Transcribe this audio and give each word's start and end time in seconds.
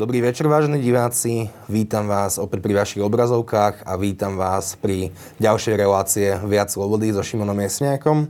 Dobrý 0.00 0.24
večer, 0.24 0.48
vážení 0.48 0.80
diváci. 0.80 1.52
Vítam 1.68 2.08
vás 2.08 2.40
opäť 2.40 2.64
pri 2.64 2.72
vašich 2.72 3.04
obrazovkách 3.04 3.84
a 3.84 4.00
vítam 4.00 4.40
vás 4.40 4.72
pri 4.80 5.12
ďalšej 5.36 5.74
relácie 5.76 6.40
Viac 6.40 6.72
slobody 6.72 7.12
so 7.12 7.20
Šimonom 7.20 7.60
Jesniakom. 7.60 8.24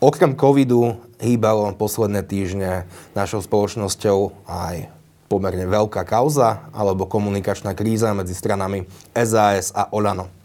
Okrem 0.00 0.32
covidu 0.32 0.96
hýbalo 1.20 1.76
posledné 1.76 2.24
týždne 2.24 2.88
našou 3.12 3.44
spoločnosťou 3.44 4.48
aj 4.48 4.88
pomerne 5.28 5.68
veľká 5.68 6.00
kauza 6.08 6.64
alebo 6.72 7.04
komunikačná 7.04 7.76
kríza 7.76 8.16
medzi 8.16 8.32
stranami 8.32 8.88
SAS 9.12 9.76
a 9.76 9.92
Olano. 9.92 10.35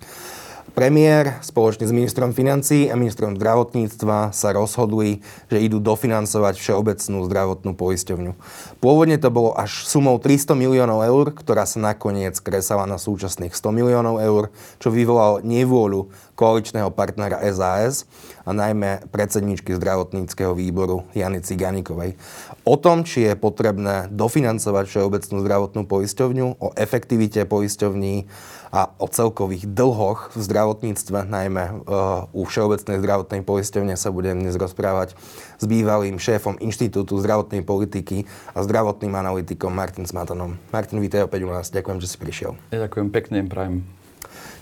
Premiér 0.71 1.41
spoločne 1.43 1.83
s 1.83 1.91
ministrom 1.91 2.31
financí 2.31 2.87
a 2.87 2.95
ministrom 2.95 3.35
zdravotníctva 3.35 4.31
sa 4.31 4.49
rozhodli, 4.55 5.19
že 5.51 5.59
idú 5.59 5.81
dofinancovať 5.83 6.55
všeobecnú 6.61 7.27
zdravotnú 7.27 7.75
poisťovňu. 7.75 8.31
Pôvodne 8.79 9.17
to 9.17 9.33
bolo 9.33 9.51
až 9.57 9.83
sumou 9.83 10.21
300 10.21 10.53
miliónov 10.55 11.03
eur, 11.03 11.33
ktorá 11.35 11.67
sa 11.67 11.81
nakoniec 11.81 12.37
kresala 12.39 12.87
na 12.87 12.95
súčasných 13.01 13.51
100 13.51 13.77
miliónov 13.77 14.21
eur, 14.21 14.43
čo 14.77 14.93
vyvolalo 14.93 15.43
nevôľu 15.43 16.13
koaličného 16.39 16.89
partnera 16.89 17.37
SAS 17.53 18.09
a 18.41 18.55
najmä 18.55 19.05
predsedničky 19.13 19.77
zdravotníckého 19.77 20.57
výboru 20.57 21.05
Jany 21.13 21.45
Ciganikovej. 21.45 22.17
O 22.65 22.77
tom, 22.77 23.05
či 23.05 23.29
je 23.29 23.33
potrebné 23.37 24.09
dofinancovať 24.09 24.85
všeobecnú 24.89 25.37
zdravotnú 25.45 25.81
poisťovňu, 25.85 26.47
o 26.57 26.73
efektivite 26.73 27.45
poisťovní, 27.45 28.25
a 28.71 28.95
o 28.95 29.05
celkových 29.11 29.67
dlhoch 29.67 30.31
v 30.31 30.39
zdravotníctve, 30.47 31.27
najmä 31.27 31.63
uh, 31.83 32.31
u 32.31 32.47
Všeobecnej 32.47 33.03
zdravotnej 33.03 33.43
poisťovne 33.43 33.99
sa 33.99 34.15
budem 34.15 34.39
dnes 34.39 34.55
rozprávať 34.55 35.19
s 35.59 35.63
bývalým 35.67 36.15
šéfom 36.15 36.55
Inštitútu 36.63 37.19
zdravotnej 37.19 37.67
politiky 37.67 38.23
a 38.55 38.63
zdravotným 38.63 39.11
analytikom 39.11 39.75
Martin 39.75 40.07
Smatanom. 40.07 40.55
Martin, 40.71 41.03
vítaj 41.03 41.27
opäť 41.27 41.43
u 41.43 41.51
nás. 41.51 41.67
Ďakujem, 41.67 41.99
že 41.99 42.07
si 42.07 42.17
prišiel. 42.17 42.55
Ja 42.71 42.87
ďakujem 42.87 43.11
pekne, 43.11 43.43
prajem. 43.43 43.83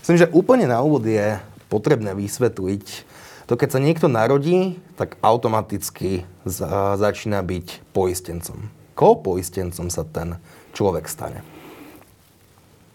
Myslím, 0.02 0.26
že 0.26 0.32
úplne 0.34 0.66
na 0.66 0.82
úvod 0.82 1.06
je 1.06 1.38
potrebné 1.70 2.18
vysvetliť, 2.18 3.06
to 3.46 3.54
keď 3.54 3.78
sa 3.78 3.80
niekto 3.82 4.10
narodí, 4.10 4.78
tak 4.98 5.18
automaticky 5.22 6.26
za, 6.42 6.98
začína 6.98 7.42
byť 7.46 7.94
poistencom. 7.94 8.70
Koho 8.98 9.14
poistencom 9.22 9.86
sa 9.86 10.02
ten 10.02 10.38
človek 10.74 11.06
stane? 11.06 11.59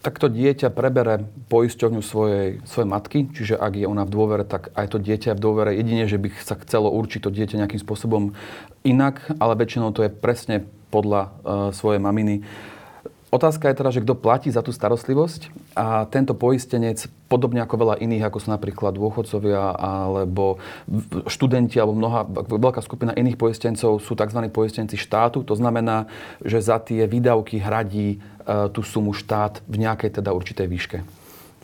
Tak 0.06 0.22
to 0.22 0.30
dieťa 0.30 0.70
prebere 0.70 1.26
poisťovňu 1.50 2.02
svojej, 2.06 2.62
svojej 2.62 2.86
matky, 2.86 3.26
čiže 3.34 3.58
ak 3.58 3.74
je 3.74 3.90
ona 3.90 4.06
v 4.06 4.14
dôvere, 4.14 4.46
tak 4.46 4.70
aj 4.78 4.94
to 4.94 4.98
dieťa 5.02 5.34
je 5.34 5.38
v 5.42 5.42
dôvere. 5.42 5.74
Jedine, 5.74 6.06
že 6.06 6.22
by 6.22 6.30
sa 6.46 6.54
chcelo 6.62 6.94
určiť 6.94 7.26
to 7.26 7.34
dieťa 7.34 7.66
nejakým 7.66 7.82
spôsobom 7.82 8.38
inak, 8.86 9.26
ale 9.42 9.58
väčšinou 9.58 9.90
to 9.98 10.06
je 10.06 10.14
presne 10.14 10.70
podľa 10.94 11.22
uh, 11.26 11.30
svojej 11.74 11.98
maminy. 11.98 12.46
Otázka 13.34 13.68
je 13.68 13.78
teda, 13.78 13.92
že 13.92 14.04
kto 14.06 14.16
platí 14.16 14.48
za 14.48 14.64
tú 14.64 14.72
starostlivosť 14.72 15.52
a 15.76 16.08
tento 16.08 16.32
poistenec, 16.38 17.04
podobne 17.28 17.60
ako 17.60 17.76
veľa 17.84 17.96
iných, 18.00 18.24
ako 18.32 18.38
sú 18.40 18.48
napríklad 18.54 18.96
dôchodcovia 18.96 19.76
alebo 19.76 20.62
študenti 21.28 21.76
alebo 21.76 22.00
mnoha, 22.00 22.24
veľká 22.48 22.80
skupina 22.80 23.12
iných 23.12 23.36
poistencov 23.36 24.00
sú 24.00 24.16
tzv. 24.16 24.40
poistenci 24.54 24.96
štátu. 24.96 25.44
To 25.44 25.58
znamená, 25.58 26.08
že 26.48 26.64
za 26.64 26.80
tie 26.80 27.04
výdavky 27.10 27.60
hradí 27.60 28.24
E, 28.46 28.70
tú 28.70 28.86
sumu 28.86 29.12
štát 29.18 29.66
v 29.66 29.82
nejakej 29.82 30.22
teda 30.22 30.30
určitej 30.30 30.70
výške. 30.70 30.98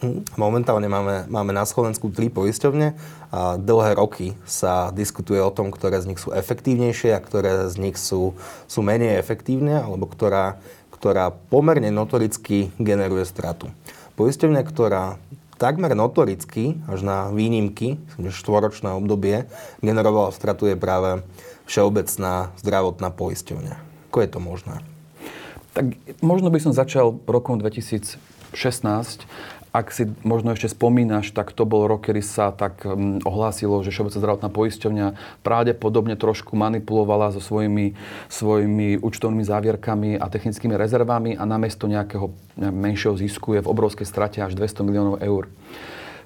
Hm, 0.01 0.33
momentálne 0.33 0.89
máme, 0.89 1.29
máme 1.29 1.53
na 1.53 1.61
Slovensku 1.61 2.09
tri 2.09 2.33
poisťovne 2.33 2.97
a 3.29 3.61
dlhé 3.61 4.01
roky 4.01 4.33
sa 4.49 4.89
diskutuje 4.89 5.37
o 5.37 5.53
tom, 5.53 5.69
ktoré 5.69 6.01
z 6.01 6.09
nich 6.09 6.17
sú 6.17 6.33
efektívnejšie 6.33 7.13
a 7.13 7.21
ktoré 7.21 7.69
z 7.69 7.77
nich 7.77 8.01
sú, 8.01 8.33
sú 8.65 8.81
menej 8.81 9.21
efektívne 9.21 9.77
alebo 9.77 10.09
ktorá, 10.09 10.57
ktorá 11.01 11.33
pomerne 11.33 11.89
notoricky 11.89 12.69
generuje 12.77 13.25
stratu. 13.25 13.73
Poisťovňa, 14.21 14.61
ktorá 14.61 15.17
takmer 15.57 15.97
notoricky, 15.97 16.77
až 16.85 17.01
na 17.01 17.33
výnimky, 17.33 17.97
štvoročné 18.21 18.93
obdobie, 18.93 19.49
generovala 19.81 20.29
stratu 20.29 20.69
je 20.69 20.77
práve 20.77 21.25
Všeobecná 21.65 22.53
zdravotná 22.61 23.09
poisťovňa. 23.09 23.75
Ako 24.13 24.17
je 24.21 24.29
to 24.29 24.39
možné? 24.43 24.75
Tak 25.73 25.97
možno 26.21 26.53
by 26.53 26.61
som 26.61 26.69
začal 26.69 27.17
rokom 27.25 27.57
2016. 27.57 28.21
Ak 29.71 29.95
si 29.95 30.03
možno 30.27 30.51
ešte 30.51 30.75
spomínaš, 30.75 31.31
tak 31.31 31.55
to 31.55 31.63
bol 31.63 31.87
rok, 31.87 32.11
kedy 32.11 32.19
sa 32.19 32.51
tak 32.51 32.83
um, 32.83 33.23
ohlásilo, 33.23 33.79
že 33.87 33.95
Všeobecná 33.95 34.19
zdravotná 34.19 34.49
poisťovňa 34.51 35.07
pravdepodobne 35.47 36.19
trošku 36.19 36.59
manipulovala 36.59 37.31
so 37.31 37.39
svojimi, 37.39 37.95
svojimi 38.27 38.99
účtovnými 38.99 39.47
závierkami 39.47 40.19
a 40.19 40.27
technickými 40.27 40.75
rezervami 40.75 41.39
a 41.39 41.47
namiesto 41.47 41.87
nejakého 41.87 42.35
menšieho 42.59 43.15
zisku 43.15 43.55
je 43.55 43.63
v 43.63 43.71
obrovskej 43.71 44.03
strate 44.03 44.43
až 44.43 44.59
200 44.59 44.83
miliónov 44.83 45.23
eur. 45.23 45.47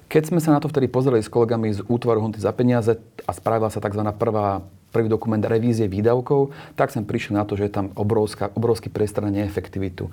Keď 0.06 0.22
sme 0.30 0.38
sa 0.38 0.54
na 0.54 0.62
to 0.62 0.70
vtedy 0.70 0.86
pozreli 0.86 1.18
s 1.18 1.30
kolegami 1.30 1.74
z 1.74 1.82
útvaru 1.86 2.22
Honty 2.22 2.38
za 2.38 2.54
peniaze 2.54 2.98
a 3.26 3.30
spravila 3.34 3.70
sa 3.74 3.82
tzv. 3.82 4.06
prvá 4.14 4.62
prvý 4.96 5.12
dokument 5.12 5.44
revízie 5.44 5.84
výdavkov, 5.84 6.56
tak 6.72 6.88
som 6.88 7.04
prišiel 7.04 7.36
na 7.36 7.44
to, 7.44 7.60
že 7.60 7.68
je 7.68 7.76
tam 7.76 7.92
obrovská, 7.92 8.48
obrovský 8.56 8.88
priestor 8.88 9.28
na 9.28 9.32
neefektivitu. 9.36 10.08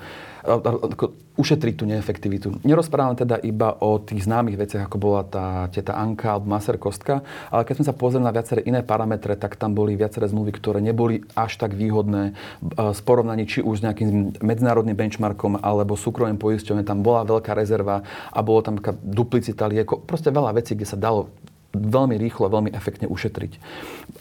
Ušetriť 1.34 1.74
tú 1.80 1.88
neefektivitu. 1.88 2.62
Nerozprávam 2.68 3.16
teda 3.16 3.40
iba 3.42 3.74
o 3.80 3.98
tých 3.98 4.28
známych 4.28 4.60
veciach, 4.60 4.86
ako 4.92 4.98
bola 5.00 5.24
tá 5.24 5.72
teta 5.72 5.96
Anka 5.96 6.36
alebo 6.36 6.52
Maser 6.52 6.76
Kostka, 6.76 7.24
ale 7.48 7.64
keď 7.64 7.80
sme 7.80 7.88
sa 7.88 7.96
pozreli 7.96 8.28
na 8.28 8.36
viaceré 8.36 8.62
iné 8.68 8.84
parametre, 8.84 9.40
tak 9.40 9.56
tam 9.56 9.72
boli 9.72 9.96
viaceré 9.96 10.28
zmluvy, 10.28 10.52
ktoré 10.54 10.84
neboli 10.84 11.24
až 11.34 11.58
tak 11.58 11.74
výhodné 11.74 12.36
z 12.76 13.00
porovnaní 13.08 13.48
či 13.48 13.64
už 13.64 13.82
s 13.82 13.84
nejakým 13.88 14.44
medzinárodným 14.44 15.00
benchmarkom 15.00 15.64
alebo 15.64 15.96
súkromným 15.96 16.38
poisťovne. 16.38 16.84
Tam 16.84 17.02
bola 17.02 17.26
veľká 17.26 17.56
rezerva 17.56 18.04
a 18.30 18.40
bolo 18.44 18.60
tam 18.60 18.78
taká 18.78 18.94
duplicita 19.00 19.66
lieko. 19.66 20.04
Proste 20.04 20.30
veľa 20.30 20.54
vecí, 20.54 20.76
kde 20.76 20.86
sa 20.92 21.00
dalo 21.00 21.32
veľmi 21.74 22.16
rýchlo, 22.22 22.54
veľmi 22.54 22.70
efektne 22.70 23.10
ušetriť. 23.10 23.58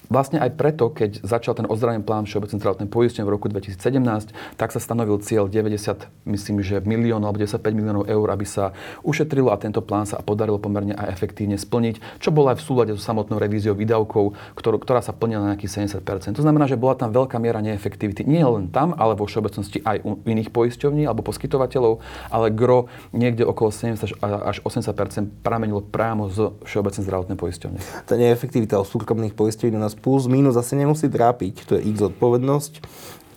Vlastne 0.08 0.40
aj 0.40 0.56
preto, 0.56 0.88
keď 0.88 1.24
začal 1.24 1.56
ten 1.56 1.68
ozdravný 1.68 2.00
plán 2.04 2.24
Všeobecnej 2.24 2.60
zdravotnej 2.60 2.88
poistenia 2.88 3.28
v 3.28 3.32
roku 3.36 3.48
2017, 3.48 4.32
tak 4.56 4.72
sa 4.72 4.80
stanovil 4.80 5.20
cieľ 5.20 5.48
90, 5.48 6.28
myslím, 6.28 6.64
že 6.64 6.80
miliónov 6.84 7.32
alebo 7.32 7.44
95 7.44 7.72
miliónov 7.72 8.04
eur, 8.08 8.26
aby 8.28 8.44
sa 8.44 8.76
ušetrilo 9.04 9.52
a 9.52 9.60
tento 9.60 9.80
plán 9.80 10.08
sa 10.08 10.20
podarilo 10.20 10.60
pomerne 10.60 10.96
aj 10.96 11.12
efektívne 11.12 11.56
splniť, 11.56 12.20
čo 12.20 12.32
bolo 12.32 12.52
aj 12.52 12.60
v 12.60 12.64
súlade 12.64 12.92
so 12.96 13.00
samotnou 13.00 13.36
revíziou 13.36 13.76
výdavkov, 13.76 14.36
ktorú, 14.56 14.76
ktorá 14.80 15.00
sa 15.00 15.16
plnila 15.16 15.44
na 15.44 15.48
nejakých 15.56 15.88
70% 15.88 16.36
To 16.36 16.44
znamená, 16.44 16.68
že 16.68 16.80
bola 16.80 16.96
tam 16.96 17.12
veľká 17.12 17.36
miera 17.36 17.60
neefektivity. 17.60 18.24
Nie 18.24 18.44
len 18.48 18.68
tam, 18.68 18.96
ale 18.96 19.16
vo 19.16 19.28
všeobecnosti 19.28 19.80
aj 19.84 20.00
u 20.04 20.20
iných 20.24 20.52
poisťovní 20.52 21.04
alebo 21.04 21.24
poskytovateľov, 21.24 22.00
ale 22.28 22.52
gro 22.52 22.88
niekde 23.12 23.44
okolo 23.44 23.72
70 23.72 24.20
až 24.22 24.56
80% 24.64 25.44
pramenilo 25.44 25.80
práve 25.80 26.12
z 26.32 26.52
Všeobecnej 26.66 27.04
zdravotnej 27.06 27.38
poisťovne. 27.42 28.06
Tá 28.06 28.14
neefektivita 28.14 28.78
o 28.78 28.86
súkromných 28.86 29.34
poisťovní 29.34 29.74
nás 29.74 29.98
plus 29.98 30.30
minus 30.30 30.54
asi 30.54 30.78
nemusí 30.78 31.10
trápiť. 31.10 31.66
To 31.66 31.72
je 31.74 31.90
ich 31.90 31.98
zodpovednosť. 31.98 32.72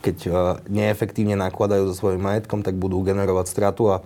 Keď 0.06 0.18
uh, 0.30 0.62
neefektívne 0.70 1.34
nakladajú 1.34 1.90
so 1.90 1.98
svojím 1.98 2.22
majetkom, 2.22 2.62
tak 2.62 2.78
budú 2.78 3.02
generovať 3.02 3.50
stratu 3.50 3.90
a 3.90 4.06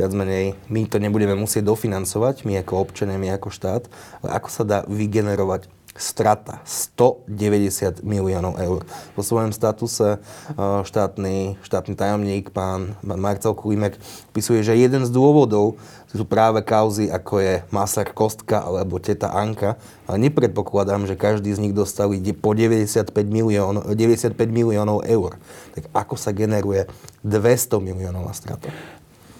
viac 0.00 0.10
menej 0.10 0.58
my 0.66 0.88
to 0.88 0.96
nebudeme 0.98 1.36
musieť 1.38 1.70
dofinancovať, 1.70 2.48
my 2.48 2.64
ako 2.64 2.82
občania, 2.82 3.20
my 3.20 3.36
ako 3.36 3.52
štát, 3.52 3.86
ale 4.24 4.30
ako 4.34 4.48
sa 4.50 4.62
dá 4.66 4.78
vygenerovať 4.90 5.70
strata 5.94 6.58
190 6.66 8.02
miliónov 8.02 8.58
eur. 8.58 8.82
Po 9.14 9.22
svojom 9.22 9.54
statuse 9.54 10.18
štátny, 10.58 11.62
štátny 11.62 11.94
tajomník, 11.94 12.50
pán, 12.50 12.98
pán 12.98 13.20
Marcel 13.22 13.54
Kulimek, 13.54 13.94
písuje, 14.34 14.66
že 14.66 14.74
jeden 14.74 15.06
z 15.06 15.14
dôvodov 15.14 15.78
sú 16.14 16.24
práve 16.24 16.62
kauzy, 16.62 17.10
ako 17.10 17.42
je 17.42 17.54
Masar 17.74 18.06
Kostka 18.14 18.62
alebo 18.62 19.02
teta 19.02 19.34
Anka. 19.34 19.74
Ale 20.06 20.30
nepredpokladám, 20.30 21.10
že 21.10 21.18
každý 21.18 21.50
z 21.50 21.58
nich 21.58 21.74
dostali 21.74 22.22
po 22.30 22.54
95 22.54 23.10
miliónov, 23.26 23.82
95 23.90 24.38
miliónov 24.48 25.02
eur. 25.02 25.36
Tak 25.74 25.90
ako 25.90 26.14
sa 26.14 26.30
generuje 26.30 26.86
200 27.26 27.82
miliónov 27.82 28.30
strata? 28.30 28.70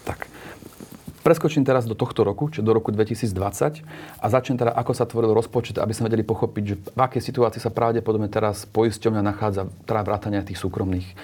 Tak, 0.03 0.27
Preskočím 1.25 1.65
teraz 1.65 1.89
do 1.89 1.97
tohto 1.97 2.21
roku, 2.21 2.53
čiže 2.53 2.61
do 2.61 2.69
roku 2.69 2.93
2020 2.93 3.81
a 4.21 4.25
začnem 4.29 4.61
teda, 4.61 4.77
ako 4.77 4.93
sa 4.93 5.09
tvoril 5.09 5.33
rozpočet, 5.33 5.81
aby 5.81 5.89
sme 5.89 6.05
vedeli 6.05 6.21
pochopiť, 6.21 6.63
že 6.69 6.75
v 6.77 6.99
akej 7.01 7.17
situácii 7.17 7.57
sa 7.57 7.73
pravdepodobne 7.73 8.29
teraz 8.29 8.69
poisťovňa 8.69 9.25
nachádza, 9.25 9.65
teda 9.89 10.05
vrátania 10.05 10.45
tých 10.45 10.61
súkromných. 10.61 11.17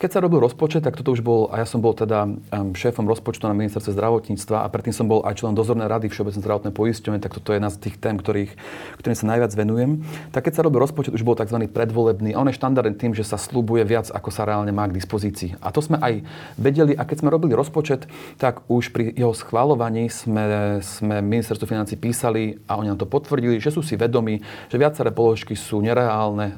Keď 0.00 0.16
sa 0.16 0.24
robil 0.24 0.40
rozpočet, 0.40 0.80
tak 0.80 0.96
toto 0.96 1.12
už 1.12 1.20
bol, 1.20 1.52
a 1.52 1.60
ja 1.60 1.68
som 1.68 1.84
bol 1.84 1.92
teda 1.92 2.24
šéfom 2.72 3.04
rozpočtu 3.04 3.44
na 3.44 3.52
ministerstve 3.52 3.92
zdravotníctva 3.92 4.64
a 4.64 4.72
predtým 4.72 4.96
som 4.96 5.04
bol 5.04 5.20
aj 5.28 5.44
členom 5.44 5.52
dozornej 5.52 5.92
rady 5.92 6.08
Všeobecnej 6.08 6.40
zdravotnej 6.40 6.72
poisťovne, 6.72 7.20
tak 7.20 7.36
toto 7.36 7.52
je 7.52 7.60
jedna 7.60 7.68
z 7.68 7.84
tých 7.84 8.00
tém, 8.00 8.16
ktorých, 8.16 8.48
ktorým 8.96 9.16
sa 9.20 9.28
najviac 9.28 9.52
venujem. 9.52 10.00
Tak 10.32 10.48
keď 10.48 10.52
sa 10.56 10.64
robil 10.64 10.80
rozpočet, 10.80 11.12
už 11.12 11.20
bol 11.20 11.36
tzv. 11.36 11.68
predvolebný 11.68 12.32
a 12.32 12.40
on 12.40 12.48
je 12.48 12.56
štandardný 12.56 12.96
tým, 12.96 13.12
že 13.12 13.28
sa 13.28 13.36
slúbuje 13.36 13.84
viac, 13.84 14.08
ako 14.08 14.32
sa 14.32 14.48
reálne 14.48 14.72
má 14.72 14.88
k 14.88 14.96
dispozícii. 14.96 15.60
A 15.60 15.68
to 15.68 15.84
sme 15.84 16.00
aj 16.00 16.24
vedeli 16.56 16.96
a 16.96 17.04
keď 17.04 17.20
sme 17.20 17.28
robili 17.28 17.52
rozpočet, 17.52 18.08
tak 18.40 18.64
už 18.72 18.96
pri 18.96 19.12
jeho 19.12 19.36
schválovaní 19.36 20.08
sme, 20.08 20.80
sme 20.80 21.20
ministerstvo 21.20 21.68
financí 21.68 22.00
písali 22.00 22.56
a 22.64 22.80
oni 22.80 22.88
nám 22.88 23.04
to 23.04 23.04
potvrdili, 23.04 23.60
že 23.60 23.68
sú 23.68 23.84
si 23.84 24.00
vedomi, 24.00 24.40
že 24.72 24.80
viaceré 24.80 25.12
položky 25.12 25.52
sú 25.52 25.84
nereálne, 25.84 26.56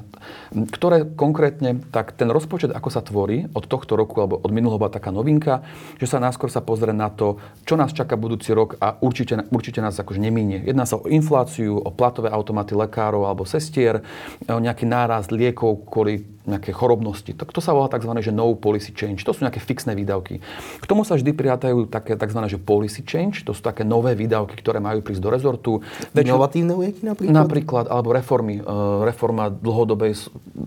ktoré 0.71 1.11
konkrétne, 1.11 1.83
tak 1.91 2.15
ten 2.15 2.31
rozpočet, 2.31 2.71
ako 2.71 2.87
sa 2.87 3.03
tvorí, 3.03 3.32
rozhodli 3.33 3.49
od 3.53 3.65
tohto 3.65 3.97
roku, 3.97 4.21
alebo 4.21 4.37
od 4.37 4.51
minulého 4.53 4.77
bola 4.77 4.93
taká 4.93 5.09
novinka, 5.09 5.65
že 5.97 6.05
sa 6.05 6.21
náskôr 6.21 6.49
sa 6.51 6.61
pozrie 6.61 6.93
na 6.93 7.09
to, 7.09 7.41
čo 7.65 7.73
nás 7.73 7.93
čaká 7.93 8.13
budúci 8.13 8.53
rok 8.53 8.77
a 8.77 8.97
určite, 9.01 9.49
určite 9.49 9.81
nás 9.81 9.97
akože 9.97 10.21
nemínie. 10.21 10.61
Jedná 10.61 10.85
sa 10.85 11.01
o 11.01 11.09
infláciu, 11.09 11.79
o 11.79 11.89
platové 11.89 12.29
automaty 12.29 12.77
lekárov 12.77 13.25
alebo 13.25 13.47
sestier, 13.47 14.05
o 14.45 14.59
nejaký 14.61 14.85
nárast 14.85 15.33
liekov 15.33 15.89
kvôli 15.89 16.32
nejaké 16.43 16.75
chorobnosti. 16.75 17.31
To, 17.39 17.47
to 17.47 17.61
sa 17.63 17.71
volá 17.71 17.87
tzv. 17.87 18.11
Že 18.19 18.35
no 18.35 18.51
policy 18.55 18.91
change. 18.91 19.23
To 19.23 19.31
sú 19.31 19.47
nejaké 19.47 19.63
fixné 19.63 19.95
výdavky. 19.95 20.43
K 20.79 20.85
tomu 20.85 21.07
sa 21.07 21.15
vždy 21.15 21.31
priatajú 21.31 21.87
také 21.87 22.19
tzv. 22.19 22.39
Že 22.51 22.59
policy 22.59 23.01
change. 23.07 23.47
To 23.47 23.55
sú 23.55 23.63
také 23.63 23.87
nové 23.87 24.13
výdavky, 24.13 24.59
ktoré 24.59 24.83
majú 24.83 24.99
prísť 24.99 25.23
do 25.23 25.29
rezortu. 25.31 25.71
Inovatívne 26.11 26.75
lieky 26.75 27.01
napríklad? 27.07 27.33
Napríklad, 27.33 27.85
alebo 27.87 28.11
reformy. 28.11 28.59
E, 28.59 28.63
reforma 29.07 29.47
dlhodobej 29.47 30.15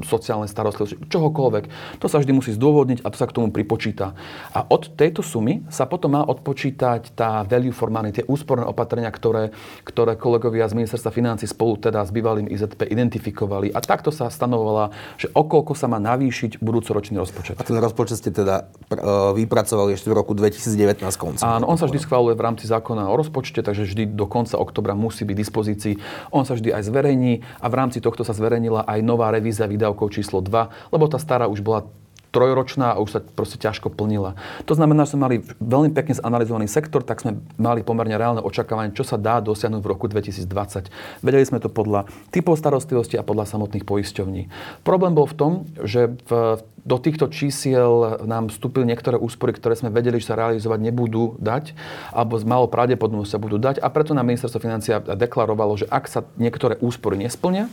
sociálnej 0.04 0.48
starostlivosti. 0.48 0.96
Čohokoľvek. 1.12 1.64
To 2.00 2.06
sa 2.08 2.20
vždy 2.20 2.32
musí 2.32 2.50
zdôvodniť 2.56 3.04
a 3.04 3.12
to 3.12 3.16
sa 3.20 3.28
k 3.28 3.36
tomu 3.36 3.52
pripočíta. 3.52 4.16
A 4.56 4.64
od 4.68 4.96
tejto 4.96 5.20
sumy 5.20 5.64
sa 5.68 5.84
potom 5.84 6.16
má 6.16 6.22
odpočítať 6.24 7.12
tá 7.12 7.44
value 7.44 7.74
for 7.74 7.92
money, 7.92 8.16
tie 8.16 8.24
úsporné 8.24 8.64
opatrenia, 8.64 9.12
ktoré, 9.12 9.52
ktoré 9.84 10.16
kolegovia 10.16 10.64
z 10.68 10.76
ministerstva 10.78 11.12
financí 11.12 11.44
spolu 11.44 11.76
teda 11.76 12.00
s 12.02 12.10
bývalým 12.10 12.48
IZP 12.48 12.88
identifikovali. 12.88 13.74
A 13.74 13.78
takto 13.84 14.08
sa 14.08 14.32
stanovovala, 14.32 14.94
že 15.20 15.28
okolo 15.32 15.65
koľko 15.66 15.82
sa 15.82 15.90
má 15.90 15.98
navýšiť 15.98 16.62
budúcoročný 16.62 17.18
rozpočet. 17.18 17.58
A 17.58 17.66
ten 17.66 17.74
rozpočet 17.74 18.22
ste 18.22 18.30
teda 18.30 18.70
e, 18.86 18.94
vypracovali 19.34 19.98
ešte 19.98 20.06
v 20.06 20.14
roku 20.14 20.30
2019 20.38 21.02
koncom. 21.18 21.42
Áno, 21.42 21.66
on 21.66 21.74
sa 21.74 21.90
vždy 21.90 22.06
schváluje 22.06 22.38
v 22.38 22.42
rámci 22.46 22.70
zákona 22.70 23.10
o 23.10 23.14
rozpočte, 23.18 23.66
takže 23.66 23.82
vždy 23.82 24.14
do 24.14 24.30
konca 24.30 24.54
oktobra 24.62 24.94
musí 24.94 25.26
byť 25.26 25.34
dispozícii. 25.34 25.94
On 26.30 26.46
sa 26.46 26.54
vždy 26.54 26.70
aj 26.70 26.86
zverejní 26.86 27.42
a 27.58 27.66
v 27.66 27.74
rámci 27.74 27.98
tohto 27.98 28.22
sa 28.22 28.30
zverejnila 28.30 28.86
aj 28.86 29.02
nová 29.02 29.34
revízia 29.34 29.66
výdavkov 29.66 30.14
číslo 30.14 30.38
2, 30.38 30.94
lebo 30.94 31.04
tá 31.10 31.18
stará 31.18 31.50
už 31.50 31.66
bola 31.66 31.90
trojročná 32.36 32.92
a 32.92 33.00
už 33.00 33.08
sa 33.16 33.20
proste 33.24 33.56
ťažko 33.56 33.88
plnila. 33.88 34.36
To 34.68 34.76
znamená, 34.76 35.08
že 35.08 35.16
sme 35.16 35.24
mali 35.24 35.36
veľmi 35.56 35.96
pekne 35.96 36.20
zanalizovaný 36.20 36.68
sektor, 36.68 37.00
tak 37.00 37.24
sme 37.24 37.40
mali 37.56 37.80
pomerne 37.80 38.12
reálne 38.20 38.44
očakávanie, 38.44 38.92
čo 38.92 39.08
sa 39.08 39.16
dá 39.16 39.40
dosiahnuť 39.40 39.80
v 39.80 39.88
roku 39.88 40.04
2020. 40.12 41.24
Vedeli 41.24 41.44
sme 41.48 41.64
to 41.64 41.72
podľa 41.72 42.04
typov 42.28 42.60
starostlivosti 42.60 43.16
a 43.16 43.24
podľa 43.24 43.48
samotných 43.48 43.88
poisťovní. 43.88 44.52
Problém 44.84 45.16
bol 45.16 45.24
v 45.24 45.36
tom, 45.40 45.52
že 45.80 46.12
v, 46.28 46.60
do 46.84 46.96
týchto 47.00 47.32
čísiel 47.32 48.20
nám 48.28 48.52
vstúpili 48.52 48.84
niektoré 48.84 49.16
úspory, 49.16 49.56
ktoré 49.56 49.72
sme 49.72 49.88
vedeli, 49.88 50.20
že 50.20 50.28
sa 50.30 50.38
realizovať 50.38 50.78
nebudú 50.84 51.40
dať, 51.40 51.72
alebo 52.12 52.36
z 52.36 52.44
malo 52.44 52.68
pravdepodobnosť 52.68 53.32
sa 53.32 53.40
budú 53.40 53.56
dať 53.56 53.80
a 53.80 53.88
preto 53.88 54.12
nám 54.12 54.28
ministerstvo 54.28 54.60
financia 54.60 55.00
deklarovalo, 55.00 55.80
že 55.80 55.88
ak 55.88 56.04
sa 56.04 56.20
niektoré 56.36 56.76
úspory 56.84 57.16
nesplnia, 57.16 57.72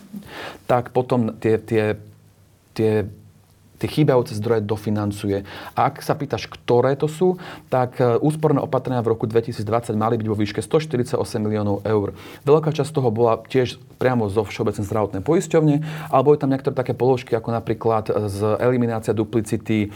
tak 0.65 0.95
potom 0.95 1.35
tie, 1.37 1.59
tie, 1.59 1.99
tie 2.71 3.05
tie 3.83 3.91
chýbajúce 3.91 4.39
zdroje 4.39 4.63
dofinancuje. 4.63 5.43
A 5.75 5.91
ak 5.91 5.99
sa 5.99 6.15
pýtaš, 6.15 6.47
ktoré 6.47 6.95
to 6.95 7.11
sú, 7.11 7.35
tak 7.67 7.99
e, 7.99 8.15
úsporné 8.23 8.63
opatrenia 8.63 9.03
v 9.03 9.11
roku 9.11 9.27
2020 9.27 9.91
mali 9.99 10.15
byť 10.15 10.27
vo 10.31 10.39
výške 10.39 10.63
148 10.63 11.19
miliónov 11.43 11.83
eur. 11.83 12.15
Veľká 12.47 12.71
časť 12.71 12.95
toho 12.95 13.11
bola 13.11 13.43
tiež 13.43 13.75
priamo 13.99 14.31
zo 14.31 14.47
Všeobecnej 14.47 14.87
zdravotnej 14.87 15.21
poisťovne, 15.27 15.75
alebo 16.07 16.31
je 16.31 16.39
tam 16.39 16.55
niektoré 16.55 16.71
také 16.71 16.95
položky, 16.95 17.35
ako 17.35 17.51
napríklad 17.51 18.07
z 18.31 18.55
eliminácia 18.63 19.11
duplicity, 19.11 19.87
e, 19.87 19.89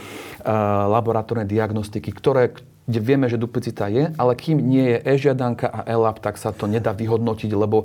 laboratórnej 0.92 1.48
diagnostiky, 1.48 2.12
ktoré 2.12 2.52
kde 2.88 3.04
vieme, 3.04 3.28
že 3.28 3.36
duplicita 3.36 3.92
je, 3.92 4.16
ale 4.16 4.32
kým 4.32 4.56
nie 4.56 4.96
je 4.96 4.98
e-žiadanka 5.04 5.68
a 5.68 5.84
ELAP, 5.84 6.24
tak 6.24 6.40
sa 6.40 6.56
to 6.56 6.64
nedá 6.64 6.96
vyhodnotiť, 6.96 7.52
lebo 7.52 7.84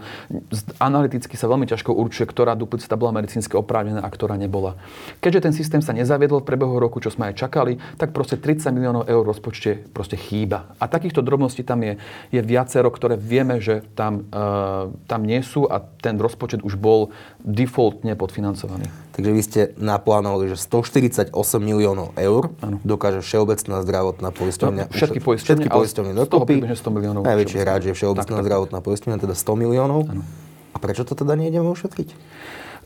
analyticky 0.80 1.36
sa 1.36 1.52
veľmi 1.52 1.68
ťažko 1.68 1.92
určuje, 1.92 2.24
ktorá 2.24 2.56
duplicita 2.56 2.96
bola 2.96 3.12
medicínsky 3.12 3.60
oprávnená 3.60 4.00
a 4.00 4.08
ktorá 4.08 4.40
nebola. 4.40 4.80
Keďže 5.20 5.44
ten 5.44 5.54
systém 5.54 5.82
sa 5.84 5.92
nezaviedol 5.92 6.40
v 6.40 6.48
prebehu 6.48 6.80
roku, 6.80 7.04
čo 7.04 7.12
sme 7.12 7.36
aj 7.36 7.44
čakali, 7.44 7.76
tak 8.00 8.16
proste 8.16 8.40
30 8.40 8.72
miliónov 8.72 9.04
eur 9.12 9.28
rozpočte 9.28 9.92
proste 9.92 10.16
chýba. 10.16 10.72
A 10.80 10.88
takýchto 10.88 11.20
drobností 11.20 11.68
tam 11.68 11.84
je, 11.84 12.00
je 12.32 12.40
viacero, 12.40 12.88
ktoré 12.88 13.20
vieme, 13.20 13.60
že 13.60 13.84
tam, 14.00 14.32
uh, 14.32 14.88
tam 15.12 15.28
nie 15.28 15.44
sú 15.44 15.68
a 15.68 15.84
ten 15.84 16.16
rozpočet 16.16 16.64
už 16.64 16.80
bol 16.80 17.12
defaultne 17.44 18.16
podfinancovaný. 18.16 18.88
Takže 19.14 19.30
vy 19.30 19.42
ste 19.46 19.62
naplánovali, 19.78 20.50
že 20.50 20.58
148 20.58 21.30
miliónov 21.62 22.18
eur 22.18 22.50
ano. 22.66 22.82
dokáže 22.82 23.22
Všeobecná 23.22 23.86
zdravotná 23.86 24.34
poisťovňa. 24.34 24.86
No, 24.90 24.93
všetky 24.94 25.20
poisťovne, 25.20 25.66
všetky 25.66 25.70
poisťovne 25.70 26.14
dokopy. 26.14 26.56
100 26.64 26.90
miliónov. 26.94 27.22
Najväčší 27.26 27.58
hráč 27.60 27.82
je 27.90 27.94
Všeobecná 27.98 28.38
zdravotná 28.46 28.80
poisťovňa, 28.80 29.18
teda 29.18 29.36
100 29.36 29.62
miliónov. 29.62 30.00
Ano. 30.08 30.24
A 30.74 30.78
prečo 30.82 31.06
to 31.06 31.14
teda 31.14 31.38
nejdeme 31.38 31.70
ušetriť? 31.70 32.10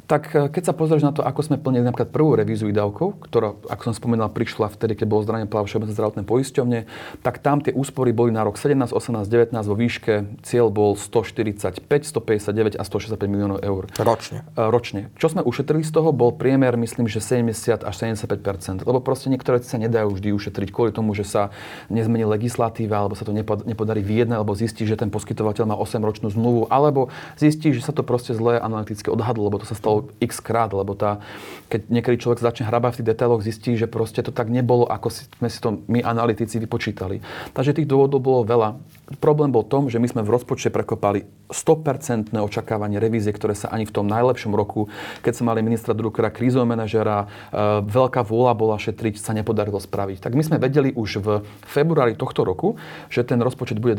Tak 0.07 0.31
e, 0.31 0.48
keď 0.48 0.71
sa 0.71 0.74
pozrieš 0.74 1.04
na 1.04 1.12
to, 1.12 1.19
ako 1.21 1.44
sme 1.44 1.59
plnili 1.59 1.83
napríklad 1.83 2.15
prvú 2.15 2.39
revíziu 2.39 2.71
výdavkov, 2.71 3.19
ktorá, 3.27 3.59
ako 3.68 3.92
som 3.92 3.94
spomínal, 3.94 4.31
prišla 4.31 4.71
vtedy, 4.71 4.95
keď 4.95 5.07
bolo 5.12 5.21
zdranie 5.27 5.45
právo 5.45 5.68
Všeobecné 5.68 5.94
zdravotné 5.94 6.24
poisťovne, 6.24 6.80
tak 7.21 7.44
tam 7.44 7.59
tie 7.59 7.75
úspory 7.75 8.15
boli 8.15 8.31
na 8.31 8.48
rok 8.48 8.56
17, 8.56 8.95
18, 8.95 9.27
19 9.27 9.51
vo 9.68 9.75
výške, 9.75 10.39
cieľ 10.48 10.71
bol 10.71 10.95
145, 10.95 11.83
159 11.83 12.80
a 12.80 12.83
165 12.88 13.19
miliónov 13.27 13.59
eur. 13.59 13.92
Ročne. 14.00 14.48
E, 14.56 14.63
ročne. 14.71 15.12
Čo 15.19 15.36
sme 15.36 15.44
ušetrili 15.44 15.83
z 15.83 15.92
toho, 15.92 16.15
bol 16.15 16.31
priemer, 16.31 16.80
myslím, 16.80 17.12
že 17.12 17.19
70 17.19 17.83
až 17.83 17.94
75 18.00 18.88
lebo 18.88 19.03
proste 19.03 19.27
niektoré 19.27 19.60
sa 19.60 19.75
nedajú 19.75 20.15
vždy 20.15 20.31
ušetriť 20.31 20.71
kvôli 20.71 20.95
tomu, 20.95 21.12
že 21.12 21.27
sa 21.27 21.51
nezmení 21.92 22.24
legislatíva, 22.24 23.03
alebo 23.03 23.19
sa 23.19 23.27
to 23.27 23.36
nepodarí 23.68 24.00
vyjednať, 24.00 24.39
alebo 24.39 24.56
zistí, 24.56 24.88
že 24.88 24.95
ten 24.95 25.12
poskytovateľ 25.12 25.68
má 25.68 25.75
8-ročnú 25.75 26.31
zmluvu, 26.31 26.71
alebo 26.71 27.12
zistí, 27.36 27.75
že 27.75 27.83
sa 27.83 27.92
to 27.92 28.07
proste 28.07 28.31
zle 28.31 28.56
analyticky 28.56 29.12
odhadlo, 29.12 29.51
lebo 29.51 29.60
to 29.60 29.68
sa 29.68 29.75
stalo 29.75 29.96
x 30.19 30.44
krát, 30.44 30.73
lebo 30.73 30.94
tá, 30.94 31.21
keď 31.71 31.88
niekedy 31.88 32.15
človek 32.21 32.44
začne 32.44 32.67
hrabať 32.67 32.91
v 32.91 32.97
tých 33.01 33.09
detailoch, 33.13 33.45
zistí, 33.45 33.71
že 33.79 33.88
proste 33.88 34.21
to 34.25 34.33
tak 34.33 34.51
nebolo, 34.51 34.85
ako 34.89 35.13
sme 35.13 35.47
si 35.47 35.59
to 35.61 35.81
my 35.88 36.03
analytici 36.03 36.59
vypočítali. 36.59 37.21
Takže 37.53 37.77
tých 37.77 37.89
dôvodov 37.89 38.19
bolo 38.19 38.41
veľa. 38.44 38.69
Problém 39.23 39.53
bol 39.53 39.63
v 39.63 39.71
tom, 39.71 39.83
že 39.88 40.01
my 40.01 40.07
sme 40.09 40.21
v 40.25 40.33
rozpočte 40.33 40.73
prekopali 40.73 41.23
100% 41.47 42.35
očakávanie 42.35 42.99
revízie, 42.99 43.31
ktoré 43.31 43.55
sa 43.55 43.71
ani 43.71 43.88
v 43.88 43.95
tom 43.95 44.05
najlepšom 44.07 44.51
roku, 44.51 44.91
keď 45.23 45.33
sme 45.39 45.55
mali 45.55 45.63
ministra 45.63 45.95
Druckera, 45.95 46.31
krízového 46.31 46.67
manažera, 46.67 47.23
e, 47.23 47.27
veľká 47.88 48.23
vôľa 48.23 48.53
bola 48.55 48.75
šetriť, 48.75 49.19
sa 49.19 49.31
nepodarilo 49.31 49.79
spraviť. 49.79 50.23
Tak 50.23 50.35
my 50.35 50.44
sme 50.44 50.57
vedeli 50.59 50.91
už 50.91 51.23
v 51.23 51.27
februári 51.63 52.19
tohto 52.19 52.44
roku, 52.44 52.75
že 53.07 53.23
ten 53.23 53.39
rozpočet 53.39 53.79
bude 53.79 53.95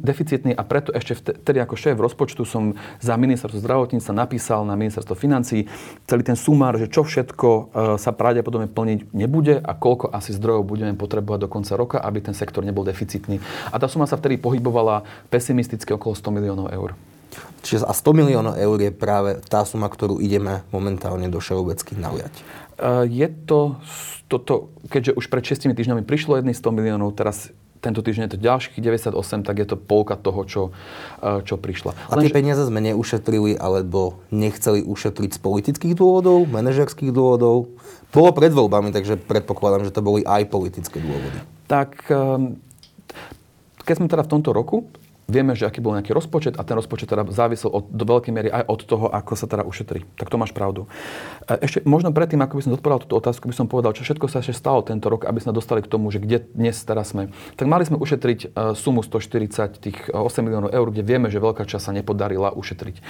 deficitný 0.00 0.52
a 0.56 0.62
preto 0.64 0.92
ešte 0.92 1.20
vtedy 1.20 1.58
ako 1.60 1.74
šéf 1.76 1.96
rozpočtu 1.96 2.42
som 2.48 2.76
za 3.00 3.14
ministerstvo 3.16 3.60
zdravotníctva 3.60 4.12
napísal 4.16 4.64
na 4.64 4.76
ministerstvo 4.78 5.14
financí 5.16 5.68
celý 6.06 6.22
ten 6.22 6.38
sumár, 6.38 6.78
že 6.78 6.88
čo 6.88 7.02
všetko 7.02 7.48
e, 7.48 7.62
sa 8.00 8.10
pravdepodobne 8.14 8.70
plniť 8.70 9.12
nebude 9.12 9.58
a 9.58 9.72
koľko 9.74 10.12
asi 10.12 10.32
zdrojov 10.36 10.68
budeme 10.68 10.94
potrebovať 10.94 11.40
do 11.44 11.48
konca 11.50 11.74
roka, 11.74 11.98
aby 11.98 12.22
ten 12.22 12.34
sektor 12.36 12.62
nebol 12.62 12.86
deficitný. 12.86 13.42
A 13.72 13.76
tá 13.76 13.90
suma 13.90 14.06
sa 14.06 14.18
vtedy 14.18 14.38
pohybovala 14.38 15.02
pesimisticky 15.28 15.90
okolo 15.94 16.14
100 16.14 16.36
miliónov 16.36 16.68
eur. 16.70 16.85
Čiže 17.66 17.82
a 17.82 17.90
100 17.90 18.14
miliónov 18.14 18.54
eur 18.54 18.78
je 18.78 18.92
práve 18.94 19.42
tá 19.50 19.66
suma, 19.66 19.90
ktorú 19.90 20.22
ideme 20.22 20.62
momentálne 20.70 21.26
do 21.26 21.42
všeobecných 21.42 21.98
naujať. 21.98 22.34
Je 23.10 23.26
to, 23.48 23.82
toto, 24.30 24.70
keďže 24.86 25.18
už 25.18 25.26
pred 25.26 25.42
6 25.42 25.74
týždňami 25.74 26.06
prišlo 26.06 26.38
jedný 26.38 26.54
100 26.54 26.62
miliónov, 26.70 27.18
teraz 27.18 27.50
tento 27.80 28.00
týždeň 28.02 28.22
je 28.26 28.32
to 28.34 28.40
ďalších 28.42 28.82
98, 28.82 29.46
tak 29.46 29.56
je 29.62 29.66
to 29.68 29.76
polka 29.78 30.18
toho, 30.18 30.42
čo, 30.48 30.62
čo 31.46 31.54
prišla. 31.54 31.94
A 32.10 32.18
tie 32.18 32.32
peniaze 32.32 32.66
sme 32.66 32.82
neušetrili, 32.82 33.54
alebo 33.54 34.18
nechceli 34.34 34.82
ušetriť 34.82 35.30
z 35.36 35.40
politických 35.40 35.94
dôvodov, 35.94 36.50
manažerských 36.50 37.14
dôvodov? 37.14 37.70
Bolo 38.10 38.30
pred 38.32 38.50
voľbami, 38.50 38.90
takže 38.96 39.20
predpokladám, 39.20 39.86
že 39.86 39.94
to 39.94 40.00
boli 40.00 40.24
aj 40.24 40.48
politické 40.48 40.98
dôvody. 40.98 41.36
Tak 41.68 42.08
ehm, 42.08 42.58
keď 43.86 43.94
sme 44.02 44.08
teda 44.10 44.24
v 44.24 44.32
tomto 44.34 44.50
roku, 44.50 44.88
vieme, 45.26 45.58
že 45.58 45.66
aký 45.66 45.82
bol 45.82 45.98
nejaký 45.98 46.14
rozpočet 46.14 46.54
a 46.54 46.62
ten 46.62 46.78
rozpočet 46.78 47.10
teda 47.10 47.26
závisel 47.34 47.70
od, 47.70 47.90
do 47.90 48.06
veľkej 48.06 48.32
miery 48.32 48.48
aj 48.50 48.64
od 48.70 48.80
toho, 48.86 49.06
ako 49.10 49.34
sa 49.34 49.50
teda 49.50 49.66
ušetrí. 49.66 50.06
Tak 50.14 50.30
to 50.30 50.38
máš 50.38 50.54
pravdu. 50.54 50.86
Ešte 51.46 51.82
možno 51.82 52.14
predtým, 52.14 52.38
ako 52.42 52.58
by 52.58 52.62
som 52.62 52.72
zodpovedal 52.78 53.02
túto 53.02 53.18
otázku, 53.18 53.50
by 53.50 53.54
som 53.54 53.66
povedal, 53.66 53.90
čo 53.90 54.06
všetko 54.06 54.26
sa 54.30 54.38
ešte 54.38 54.54
stalo 54.54 54.86
tento 54.86 55.10
rok, 55.10 55.26
aby 55.26 55.42
sme 55.42 55.50
dostali 55.50 55.82
k 55.82 55.90
tomu, 55.90 56.14
že 56.14 56.22
kde 56.22 56.46
dnes 56.54 56.78
teraz 56.86 57.10
sme. 57.10 57.34
Tak 57.58 57.66
mali 57.66 57.82
sme 57.82 57.98
ušetriť 57.98 58.40
e, 58.46 58.78
sumu 58.78 59.02
140, 59.02 59.82
tých 59.82 59.98
8 60.14 60.14
e, 60.14 60.40
miliónov 60.46 60.70
eur, 60.70 60.86
kde 60.94 61.02
vieme, 61.02 61.26
že 61.26 61.42
veľká 61.42 61.66
časť 61.66 61.90
sa 61.90 61.92
nepodarila 61.94 62.54
ušetriť. 62.54 63.02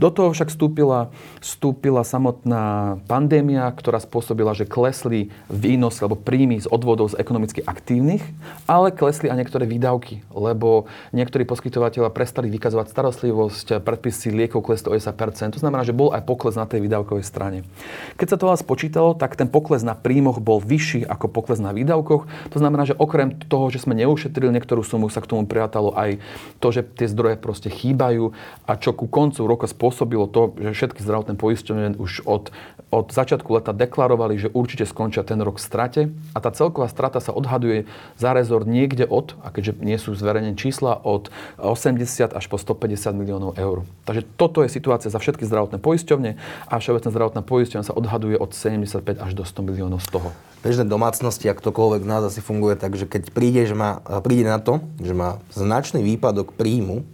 Do 0.00 0.08
toho 0.08 0.32
však 0.32 0.48
vstúpila, 0.48 1.12
vstúpila 1.44 2.00
samotná 2.00 2.96
pandémia, 3.04 3.68
ktorá 3.76 4.00
spôsobila, 4.00 4.56
že 4.56 4.64
klesli 4.64 5.28
výnosy 5.52 6.00
alebo 6.00 6.16
príjmy 6.16 6.64
z 6.64 6.66
odvodov 6.72 7.12
z 7.12 7.20
ekonomicky 7.20 7.60
aktívnych, 7.60 8.24
ale 8.64 8.92
klesli 8.92 9.28
aj 9.28 9.44
niektoré 9.44 9.64
výdavky, 9.68 10.24
lebo 10.32 10.88
niektorí 11.12 11.44
poskytovateľa 11.58 12.14
prestali 12.14 12.46
vykazovať 12.54 12.86
starostlivosť, 12.94 13.82
predpisy 13.82 14.30
liekov 14.30 14.62
klesli 14.62 14.94
o 14.94 14.94
10%. 14.94 15.58
To 15.58 15.60
znamená, 15.60 15.82
že 15.82 15.90
bol 15.90 16.14
aj 16.14 16.22
pokles 16.22 16.54
na 16.54 16.70
tej 16.70 16.86
výdavkovej 16.86 17.26
strane. 17.26 17.66
Keď 18.14 18.26
sa 18.30 18.38
to 18.38 18.46
vás 18.46 18.62
spočítalo, 18.62 19.18
tak 19.18 19.34
ten 19.34 19.50
pokles 19.50 19.82
na 19.82 19.98
príjmoch 19.98 20.38
bol 20.38 20.62
vyšší 20.62 21.02
ako 21.02 21.26
pokles 21.26 21.58
na 21.58 21.74
výdavkoch. 21.74 22.30
To 22.54 22.58
znamená, 22.62 22.86
že 22.86 22.94
okrem 22.94 23.34
toho, 23.50 23.74
že 23.74 23.82
sme 23.82 23.98
neušetrili 23.98 24.54
niektorú 24.54 24.86
sumu, 24.86 25.10
sa 25.10 25.18
k 25.18 25.34
tomu 25.34 25.50
prirátalo 25.50 25.98
aj 25.98 26.22
to, 26.62 26.70
že 26.70 26.86
tie 26.94 27.10
zdroje 27.10 27.34
proste 27.42 27.74
chýbajú 27.74 28.30
a 28.70 28.78
čo 28.78 28.94
ku 28.94 29.10
koncu 29.10 29.42
roka 29.42 29.66
spôsobilo 29.66 30.30
to, 30.30 30.54
že 30.62 30.78
všetky 30.78 31.02
zdravotné 31.02 31.34
poisťovne 31.34 31.98
už 31.98 32.22
od, 32.22 32.54
od 32.94 33.10
začiatku 33.10 33.50
leta 33.50 33.74
deklarovali, 33.74 34.38
že 34.38 34.54
určite 34.54 34.86
skončia 34.86 35.26
ten 35.26 35.42
rok 35.42 35.58
v 35.58 35.66
strate 35.66 36.02
a 36.30 36.38
tá 36.38 36.54
celková 36.54 36.86
strata 36.86 37.18
sa 37.18 37.34
odhaduje 37.34 37.90
za 38.14 38.30
rezort 38.30 38.70
niekde 38.70 39.10
od, 39.10 39.34
a 39.42 39.50
keďže 39.50 39.82
nie 39.82 39.98
sú 39.98 40.14
zverejnené 40.14 40.54
čísla, 40.54 41.02
od 41.02 41.32
80 41.56 42.36
až 42.36 42.44
po 42.50 42.60
150 42.60 43.16
miliónov 43.16 43.56
eur. 43.56 43.88
Takže 44.04 44.28
toto 44.36 44.60
je 44.60 44.68
situácia 44.68 45.08
za 45.08 45.16
všetky 45.16 45.48
zdravotné 45.48 45.80
poisťovne 45.80 46.30
a 46.68 46.74
Všeobecná 46.76 47.10
zdravotná 47.10 47.42
poisťovňa 47.46 47.88
sa 47.88 47.96
odhaduje 47.96 48.36
od 48.36 48.52
75 48.52 49.22
až 49.22 49.30
do 49.32 49.48
100 49.48 49.64
miliónov 49.64 50.04
z 50.04 50.08
toho. 50.12 50.28
Bežné 50.60 50.84
domácnosti, 50.84 51.46
ak 51.46 51.62
ktokoľvek 51.62 52.02
z 52.02 52.10
nás 52.10 52.22
asi 52.26 52.42
funguje 52.42 52.74
tak, 52.74 52.98
že 52.98 53.06
keď 53.06 53.30
príde, 53.30 53.62
že 53.64 53.78
má, 53.78 54.02
príde 54.20 54.50
na 54.50 54.58
to, 54.58 54.82
že 54.98 55.14
má 55.14 55.38
značný 55.54 56.02
výpadok 56.02 56.52
príjmu, 56.58 57.06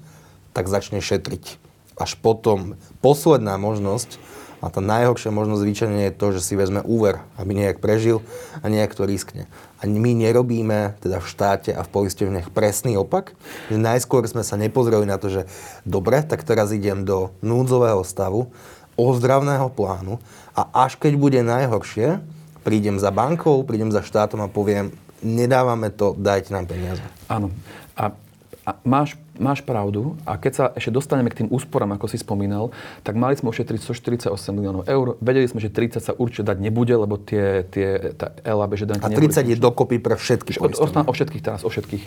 tak 0.56 0.70
začne 0.70 1.04
šetriť. 1.04 1.60
Až 2.00 2.16
potom 2.18 2.80
posledná 3.04 3.60
možnosť 3.60 4.16
a 4.64 4.72
tá 4.72 4.80
najhoršia 4.80 5.28
možnosť 5.28 5.60
zvyčajne 5.60 6.00
je 6.08 6.16
to, 6.16 6.26
že 6.32 6.40
si 6.40 6.56
vezme 6.56 6.80
úver, 6.80 7.20
aby 7.36 7.52
nejak 7.52 7.84
prežil 7.84 8.24
a 8.64 8.72
nejak 8.72 8.96
to 8.96 9.04
riskne. 9.04 9.44
A 9.84 9.86
my 9.86 10.16
nerobíme 10.16 10.96
teda 11.04 11.20
v 11.20 11.28
štáte 11.28 11.76
a 11.76 11.84
v 11.84 11.92
poisťovniach 11.92 12.48
presný 12.56 12.96
opak, 12.96 13.36
najskôr 13.68 14.24
sme 14.24 14.40
sa 14.40 14.56
nepozreli 14.56 15.04
na 15.04 15.20
to, 15.20 15.28
že 15.28 15.42
dobre, 15.84 16.24
tak 16.24 16.40
teraz 16.40 16.72
idem 16.72 17.04
do 17.04 17.36
núdzového 17.44 18.00
stavu, 18.00 18.48
ozdravného 18.96 19.68
plánu 19.68 20.16
a 20.56 20.88
až 20.88 20.96
keď 20.96 21.20
bude 21.20 21.40
najhoršie, 21.44 22.24
prídem 22.64 22.96
za 22.96 23.12
bankou, 23.12 23.60
prídem 23.68 23.92
za 23.92 24.00
štátom 24.00 24.40
a 24.40 24.48
poviem, 24.48 24.88
nedávame 25.20 25.92
to, 25.92 26.16
dajte 26.16 26.48
nám 26.48 26.64
peniaze. 26.64 27.04
Áno. 27.28 27.52
A, 27.92 28.16
a 28.64 28.70
máš 28.88 29.20
máš 29.38 29.66
pravdu 29.66 30.14
a 30.22 30.38
keď 30.38 30.52
sa 30.52 30.64
ešte 30.78 30.94
dostaneme 30.94 31.30
k 31.30 31.42
tým 31.42 31.48
úsporám, 31.50 31.90
ako 31.98 32.06
si 32.06 32.22
spomínal, 32.22 32.70
tak 33.02 33.18
mali 33.18 33.34
sme 33.34 33.50
ušetriť 33.50 33.80
148 33.82 34.30
miliónov 34.54 34.86
eur. 34.86 35.18
Vedeli 35.18 35.50
sme, 35.50 35.58
že 35.58 35.70
30 35.70 35.98
sa 35.98 36.12
určite 36.14 36.46
dať 36.46 36.58
nebude, 36.62 36.94
lebo 36.94 37.18
tie, 37.18 37.66
tie 37.66 38.14
tá 38.14 38.30
LAB, 38.46 38.78
že 38.78 38.86
A 38.86 39.10
30 39.10 39.50
je 39.50 39.56
dokopy 39.58 39.98
pre 39.98 40.14
všetky 40.14 40.56
o, 40.62 40.70
o, 40.70 40.86
o, 40.86 41.12
všetkých 41.12 41.42
teraz, 41.42 41.60
o 41.66 41.70
všetkých. 41.70 42.04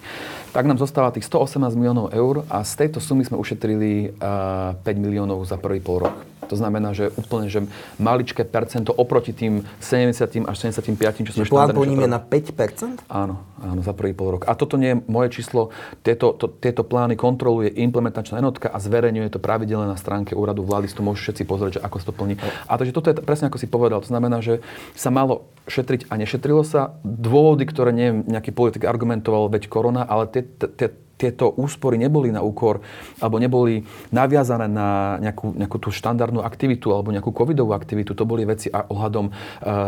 Tak 0.56 0.64
nám 0.64 0.80
zostáva 0.80 1.12
tých 1.12 1.28
118 1.28 1.76
miliónov 1.76 2.16
eur 2.16 2.48
a 2.48 2.64
z 2.64 2.88
tejto 2.88 3.04
sumy 3.04 3.28
sme 3.28 3.36
ušetrili 3.36 4.16
uh, 4.18 4.80
5 4.82 4.88
miliónov 4.98 5.44
za 5.44 5.60
prvý 5.60 5.84
pol 5.84 6.08
rok. 6.08 6.16
To 6.48 6.56
znamená, 6.56 6.96
že 6.96 7.12
úplne, 7.20 7.52
že 7.52 7.68
maličké 8.00 8.48
percento 8.48 8.96
oproti 8.96 9.36
tým 9.36 9.68
70 9.84 10.48
až 10.48 10.56
75, 10.56 11.28
čo 11.28 11.32
sme 11.36 11.44
Plán 11.44 11.76
po 11.76 11.84
ním 11.84 12.08
je 12.08 12.10
na 12.10 12.24
5%? 12.24 13.04
Áno, 13.12 13.44
áno, 13.60 13.82
za 13.84 13.92
prvý 13.92 14.16
pol 14.16 14.40
rok. 14.40 14.48
A 14.48 14.56
toto 14.56 14.80
nie 14.80 14.96
je 14.96 14.98
moje 15.12 15.36
číslo. 15.36 15.76
Tieto, 16.02 16.32
to, 16.32 16.48
tieto 16.48 16.88
plány 16.88 17.17
kontroluje 17.18 17.74
implementačná 17.74 18.40
jednotka 18.40 18.70
a 18.70 18.78
zverejňuje 18.78 19.34
to 19.34 19.42
pravidelne 19.42 19.90
na 19.90 19.98
stránke 19.98 20.38
úradu 20.38 20.62
vlády. 20.62 20.88
Tu 20.94 21.02
môžu 21.02 21.26
všetci 21.26 21.44
pozrieť, 21.44 21.72
že 21.82 21.84
ako 21.84 21.98
sa 21.98 22.06
to 22.08 22.14
plní. 22.14 22.38
A 22.70 22.78
takže 22.78 22.94
toto 22.94 23.10
je 23.10 23.18
presne 23.18 23.50
ako 23.50 23.58
si 23.58 23.68
povedal. 23.68 24.00
To 24.06 24.10
znamená, 24.14 24.40
že 24.40 24.62
sa 24.94 25.10
malo 25.10 25.50
šetriť 25.68 26.08
a 26.08 26.16
nešetrilo 26.16 26.62
sa. 26.62 26.96
Dôvody, 27.02 27.66
ktoré 27.66 27.92
nie 27.92 28.24
nejaký 28.24 28.54
politik 28.54 28.86
argumentoval, 28.86 29.50
veď 29.50 29.68
korona, 29.68 30.06
ale 30.06 30.30
tie, 30.30 30.46
tie, 30.46 30.94
tieto 31.18 31.50
úspory 31.58 31.98
neboli 31.98 32.30
na 32.30 32.46
úkor 32.46 32.80
alebo 33.18 33.42
neboli 33.42 33.84
naviazané 34.14 34.70
na 34.70 35.18
nejakú, 35.18 35.58
nejakú 35.58 35.78
tú 35.82 35.90
štandardnú 35.90 36.46
aktivitu 36.46 36.94
alebo 36.94 37.10
nejakú 37.10 37.34
covidovú 37.34 37.74
aktivitu. 37.74 38.14
To 38.14 38.24
boli 38.24 38.46
veci 38.46 38.70
ohľadom 38.70 39.34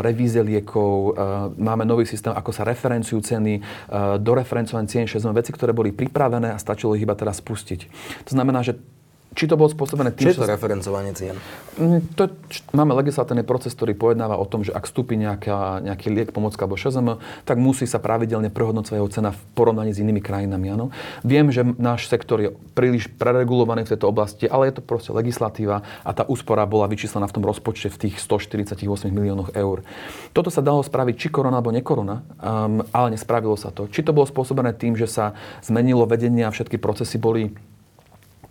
revízie 0.01 0.41
liekov, 0.41 0.89
uh, 1.13 1.53
máme 1.53 1.85
nový 1.85 2.09
systém, 2.09 2.33
ako 2.33 2.49
sa 2.49 2.65
referencujú 2.65 3.21
ceny, 3.21 3.61
uh, 3.61 4.17
doreferencovanie 4.17 4.89
cien, 4.89 5.05
veci, 5.29 5.53
ktoré 5.53 5.71
boli 5.71 5.93
pripravené 5.93 6.49
a 6.49 6.57
stačilo 6.57 6.97
ich 6.97 7.05
iba 7.05 7.13
teraz 7.13 7.37
spustiť. 7.39 7.79
To 8.25 8.31
znamená, 8.33 8.65
že 8.65 8.81
či 9.37 9.45
to 9.45 9.53
bolo 9.53 9.69
spôsobené 9.69 10.09
tým, 10.09 10.33
Čo 10.33 10.41
je 10.41 10.41
to 10.41 10.49
referencovanie 10.49 11.13
cien? 11.13 11.37
Mm, 11.77 12.01
to, 12.17 12.33
máme 12.73 12.97
legislatívny 12.97 13.45
proces, 13.45 13.77
ktorý 13.77 13.93
pojednáva 13.93 14.35
o 14.41 14.45
tom, 14.49 14.65
že 14.65 14.73
ak 14.73 14.89
vstúpi 14.89 15.15
nejaká, 15.21 15.85
nejaký 15.85 16.09
liek, 16.09 16.29
pomocka 16.33 16.65
alebo 16.65 16.81
ŠZM, 16.81 17.21
tak 17.45 17.61
musí 17.61 17.85
sa 17.85 18.01
pravidelne 18.01 18.49
prehodnúť 18.49 18.97
jeho 18.97 19.05
cena 19.07 19.31
v 19.31 19.39
porovnaní 19.53 19.93
s 19.93 20.01
inými 20.01 20.17
krajinami. 20.19 20.73
Áno. 20.73 20.89
Viem, 21.21 21.53
že 21.53 21.61
náš 21.77 22.09
sektor 22.09 22.41
je 22.41 22.49
príliš 22.73 23.05
preregulovaný 23.21 23.85
v 23.85 23.95
tejto 23.95 24.09
oblasti, 24.09 24.49
ale 24.49 24.73
je 24.73 24.81
to 24.81 24.83
proste 24.83 25.13
legislatíva 25.13 25.85
a 26.01 26.09
tá 26.09 26.25
úspora 26.25 26.65
bola 26.65 26.89
vyčíslená 26.89 27.29
v 27.29 27.35
tom 27.37 27.45
rozpočte 27.45 27.93
v 27.93 28.09
tých 28.09 28.15
148 28.17 28.81
miliónoch 29.13 29.53
eur. 29.53 29.85
Toto 30.33 30.49
sa 30.49 30.65
dalo 30.65 30.81
spraviť 30.81 31.15
či 31.15 31.27
korona 31.29 31.61
alebo 31.61 31.69
nekorona, 31.69 32.25
um, 32.41 32.81
ale 32.89 33.13
nespravilo 33.13 33.53
sa 33.53 33.69
to. 33.69 33.85
Či 33.85 34.03
to 34.03 34.11
bolo 34.11 34.25
spôsobené 34.25 34.73
tým, 34.73 34.97
že 34.97 35.05
sa 35.05 35.37
zmenilo 35.61 36.09
vedenie 36.09 36.43
a 36.43 36.51
všetky 36.51 36.81
procesy 36.81 37.21
boli 37.21 37.53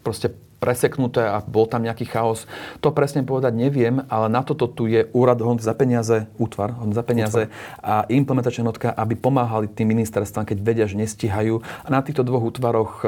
proste 0.09 0.33
preseknuté 0.59 1.23
a 1.23 1.39
bol 1.45 1.71
tam 1.71 1.87
nejaký 1.87 2.09
chaos. 2.09 2.49
To 2.83 2.91
presne 2.91 3.23
povedať 3.23 3.55
neviem, 3.55 4.03
ale 4.11 4.27
na 4.27 4.43
toto 4.43 4.67
tu 4.67 4.91
je 4.91 5.07
úrad 5.15 5.39
hon 5.39 5.61
za 5.61 5.71
peniaze, 5.77 6.27
útvar 6.41 6.75
hon 6.81 6.91
za 6.91 7.07
peniaze 7.07 7.47
útvar. 7.47 7.79
a 7.79 7.95
implementačná 8.11 8.67
notka, 8.67 8.91
aby 8.91 9.15
pomáhali 9.15 9.71
tým 9.71 9.93
ministerstvám, 9.95 10.49
keď 10.49 10.59
vedia, 10.59 10.87
že 10.91 10.99
nestihajú. 10.99 11.63
A 11.63 11.89
na 11.93 12.03
týchto 12.03 12.27
dvoch 12.27 12.43
útvaroch 12.49 12.93
e, 13.01 13.07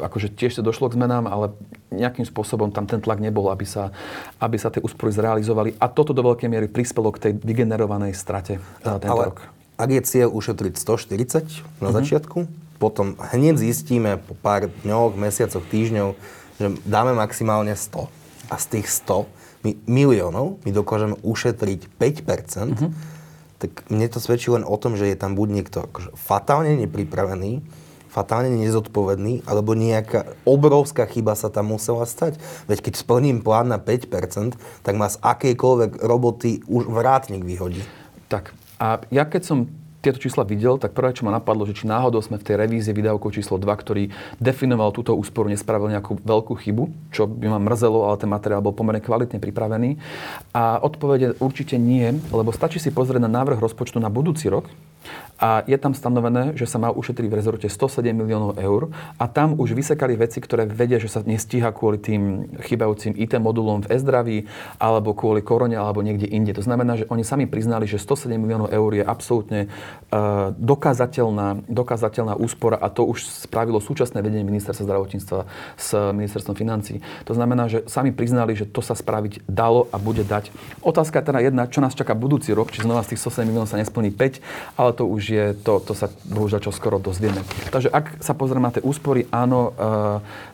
akože 0.00 0.34
tiež 0.34 0.58
sa 0.58 0.62
došlo 0.64 0.90
k 0.90 0.98
zmenám, 0.98 1.30
ale 1.30 1.54
nejakým 1.94 2.26
spôsobom 2.26 2.74
tam 2.74 2.90
ten 2.90 2.98
tlak 2.98 3.22
nebol, 3.22 3.46
aby 3.52 3.68
sa, 3.68 3.94
aby 4.42 4.58
sa 4.58 4.72
tie 4.74 4.82
úspory 4.82 5.14
zrealizovali. 5.14 5.78
A 5.78 5.86
toto 5.86 6.10
do 6.10 6.26
veľkej 6.26 6.50
miery 6.50 6.66
prispelo 6.66 7.14
k 7.14 7.30
tej 7.30 7.32
vygenerovanej 7.38 8.16
strate 8.16 8.58
tento 8.82 9.06
ale 9.06 9.30
rok. 9.30 9.46
Ak 9.78 9.94
je 9.94 10.02
cieľ 10.02 10.34
ušetriť 10.34 10.74
140 10.74 10.82
na 10.82 11.46
mm-hmm. 11.46 11.94
začiatku, 11.94 12.38
potom 12.78 13.18
hneď 13.18 13.58
zistíme 13.58 14.22
po 14.22 14.38
pár 14.38 14.70
dňoch, 14.86 15.18
mesiacoch, 15.18 15.66
týždňov, 15.66 16.14
že 16.58 16.66
dáme 16.86 17.14
maximálne 17.14 17.74
100. 17.74 18.06
A 18.48 18.54
z 18.56 18.64
tých 18.78 18.86
100 19.04 19.26
my, 19.66 19.70
miliónov 19.84 20.62
my 20.62 20.70
dokážeme 20.70 21.18
ušetriť 21.20 21.90
5%, 21.98 21.98
mm-hmm. 21.98 22.90
tak 23.58 23.70
mne 23.90 24.06
to 24.08 24.22
svedčí 24.22 24.48
len 24.54 24.62
o 24.62 24.76
tom, 24.78 24.94
že 24.94 25.10
je 25.10 25.18
tam 25.18 25.34
buď 25.34 25.48
niekto 25.50 25.78
akože 25.84 26.14
fatálne 26.14 26.78
nepripravený, 26.78 27.60
fatálne 28.08 28.48
nezodpovedný, 28.56 29.44
alebo 29.44 29.76
nejaká 29.76 30.38
obrovská 30.48 31.04
chyba 31.04 31.36
sa 31.36 31.52
tam 31.52 31.74
musela 31.76 32.08
stať. 32.08 32.40
Veď 32.70 32.88
keď 32.88 32.94
splním 32.96 33.44
plán 33.44 33.68
na 33.68 33.76
5%, 33.76 34.56
tak 34.80 34.94
ma 34.96 35.12
z 35.12 35.20
akejkoľvek 35.20 36.00
roboty 36.00 36.64
už 36.64 36.88
vrátnik 36.88 37.44
vyhodí. 37.44 37.84
Tak 38.32 38.56
a 38.78 39.02
ja 39.10 39.26
keď 39.26 39.42
som 39.44 39.58
tieto 39.98 40.22
čísla 40.22 40.46
videl, 40.46 40.78
tak 40.78 40.94
prvé, 40.94 41.10
čo 41.10 41.26
ma 41.26 41.34
napadlo, 41.34 41.66
že 41.66 41.74
či 41.74 41.90
náhodou 41.90 42.22
sme 42.22 42.38
v 42.38 42.46
tej 42.46 42.54
revízii 42.54 42.94
výdavkov 42.94 43.34
číslo 43.34 43.58
2, 43.58 43.66
ktorý 43.66 44.04
definoval 44.38 44.94
túto 44.94 45.14
úsporu, 45.18 45.50
nespravil 45.50 45.90
nejakú 45.90 46.22
veľkú 46.22 46.54
chybu, 46.54 47.10
čo 47.10 47.26
by 47.26 47.50
ma 47.50 47.58
mrzelo, 47.58 48.06
ale 48.06 48.20
ten 48.22 48.30
materiál 48.30 48.62
bol 48.62 48.74
pomerne 48.74 49.02
kvalitne 49.02 49.42
pripravený. 49.42 49.98
A 50.54 50.78
odpovede 50.78 51.34
určite 51.42 51.74
nie, 51.76 52.14
lebo 52.30 52.54
stačí 52.54 52.78
si 52.78 52.94
pozrieť 52.94 53.26
na 53.26 53.30
návrh 53.30 53.58
rozpočtu 53.58 53.98
na 53.98 54.06
budúci 54.06 54.46
rok, 54.46 54.70
a 55.38 55.62
je 55.70 55.78
tam 55.78 55.94
stanovené, 55.94 56.58
že 56.58 56.66
sa 56.66 56.82
má 56.82 56.90
ušetriť 56.90 57.30
v 57.30 57.38
rezorte 57.38 57.66
107 57.70 58.10
miliónov 58.10 58.58
eur 58.58 58.90
a 59.22 59.30
tam 59.30 59.54
už 59.54 59.70
vysekali 59.70 60.18
veci, 60.18 60.42
ktoré 60.42 60.66
vedia, 60.66 60.98
že 60.98 61.06
sa 61.06 61.22
nestíha 61.22 61.70
kvôli 61.70 62.02
tým 62.02 62.50
chybajúcim 62.66 63.14
IT 63.14 63.38
modulom 63.38 63.86
v 63.86 63.94
e-zdraví 63.94 64.38
alebo 64.82 65.14
kvôli 65.14 65.46
korone 65.46 65.78
alebo 65.78 66.02
niekde 66.02 66.26
inde. 66.26 66.50
To 66.58 66.66
znamená, 66.66 66.98
že 66.98 67.06
oni 67.06 67.22
sami 67.22 67.46
priznali, 67.46 67.86
že 67.86 68.02
107 68.02 68.34
miliónov 68.34 68.74
eur 68.74 68.90
je 68.98 69.04
absolútne 69.06 69.60
uh, 69.70 70.50
dokázateľná, 70.58 71.70
dokázateľná 71.70 72.34
úspora 72.34 72.74
a 72.74 72.90
to 72.90 73.06
už 73.06 73.22
spravilo 73.46 73.78
súčasné 73.78 74.18
vedenie 74.18 74.42
ministerstva 74.42 74.90
zdravotníctva 74.90 75.40
s 75.78 75.94
ministerstvom 75.94 76.58
financí. 76.58 76.98
To 77.30 77.38
znamená, 77.38 77.70
že 77.70 77.86
sami 77.86 78.10
priznali, 78.10 78.58
že 78.58 78.66
to 78.66 78.82
sa 78.82 78.98
spraviť 78.98 79.46
dalo 79.46 79.86
a 79.94 80.02
bude 80.02 80.26
dať. 80.26 80.50
Otázka 80.82 81.22
teda 81.22 81.38
jedna, 81.38 81.70
čo 81.70 81.78
nás 81.78 81.94
čaká 81.94 82.18
budúci 82.18 82.50
rok, 82.50 82.74
či 82.74 82.82
znova 82.82 83.06
z 83.06 83.14
tých 83.14 83.22
107 83.22 83.46
miliónov 83.46 83.70
sa 83.70 83.78
nesplní 83.78 84.10
5, 84.10 84.42
ale 84.74 84.87
to 84.92 85.04
už 85.08 85.22
je, 85.28 85.46
to, 85.60 85.80
to 85.82 85.92
sa 85.96 86.12
bohužiaľ 86.28 86.60
čo 86.62 86.72
skoro 86.72 87.00
dozvieme. 87.00 87.40
Takže 87.72 87.88
ak 87.88 88.20
sa 88.20 88.32
pozrieme 88.36 88.68
na 88.68 88.74
tie 88.74 88.84
úspory, 88.84 89.26
áno, 89.32 89.72
e, 89.76 89.82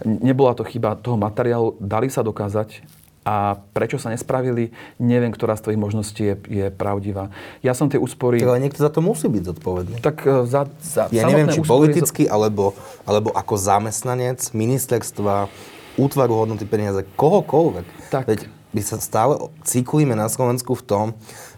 nebola 0.06 0.54
to 0.54 0.62
chyba 0.62 0.98
toho 0.98 1.18
materiálu, 1.18 1.74
dali 1.82 2.08
sa 2.08 2.22
dokázať, 2.22 2.84
a 3.24 3.56
prečo 3.72 3.96
sa 3.96 4.12
nespravili, 4.12 4.68
neviem, 5.00 5.32
ktorá 5.32 5.56
z 5.56 5.64
tvojich 5.64 5.80
možností 5.80 6.22
je, 6.28 6.36
je 6.44 6.66
pravdivá. 6.68 7.32
Ja 7.64 7.72
som 7.72 7.88
tie 7.88 7.96
úspory... 7.96 8.44
Ale 8.44 8.60
niekto 8.60 8.84
za 8.84 8.92
to 8.92 9.00
musí 9.00 9.32
byť 9.32 9.42
zodpovedný. 9.48 9.96
Tak 10.04 10.16
e, 10.28 10.44
za, 10.44 10.68
za 10.84 11.08
Ja 11.08 11.24
neviem, 11.24 11.48
či 11.48 11.64
politicky, 11.64 12.28
zo... 12.28 12.36
alebo, 12.36 12.76
alebo 13.08 13.32
ako 13.32 13.56
zamestnanec 13.56 14.44
ministerstva, 14.52 15.48
útvaru 15.96 16.44
hodnoty 16.44 16.68
peniaze, 16.68 17.08
kohokoľvek. 17.16 18.12
Tak. 18.12 18.24
Veď 18.28 18.40
my 18.74 18.82
sa 18.82 18.98
stále 18.98 19.38
cyklíme 19.62 20.18
na 20.18 20.26
Slovensku 20.26 20.74
v 20.74 20.82
tom, 20.84 21.06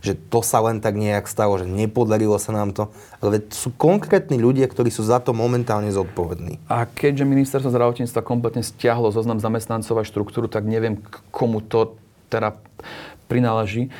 že 0.05 0.15
to 0.15 0.45
sa 0.45 0.61
len 0.61 0.85
tak 0.85 0.95
nejak 0.95 1.25
stalo, 1.27 1.57
že 1.57 1.65
nepodarilo 1.65 2.37
sa 2.37 2.53
nám 2.53 2.77
to. 2.77 2.93
Ale 3.25 3.41
sú 3.49 3.73
konkrétni 3.75 4.37
ľudia, 4.37 4.69
ktorí 4.69 4.93
sú 4.93 5.03
za 5.03 5.19
to 5.19 5.33
momentálne 5.33 5.89
zodpovední. 5.89 6.61
A 6.69 6.85
keďže 6.85 7.25
ministerstvo 7.25 7.73
zdravotníctva 7.73 8.21
kompletne 8.21 8.61
stiahlo 8.61 9.09
zoznam 9.09 9.41
zamestnancov 9.41 9.97
a 9.97 10.05
štruktúru, 10.05 10.47
tak 10.47 10.69
neviem, 10.69 11.01
komu 11.33 11.65
to 11.65 11.97
teda 12.29 12.61
prináleží 13.27 13.91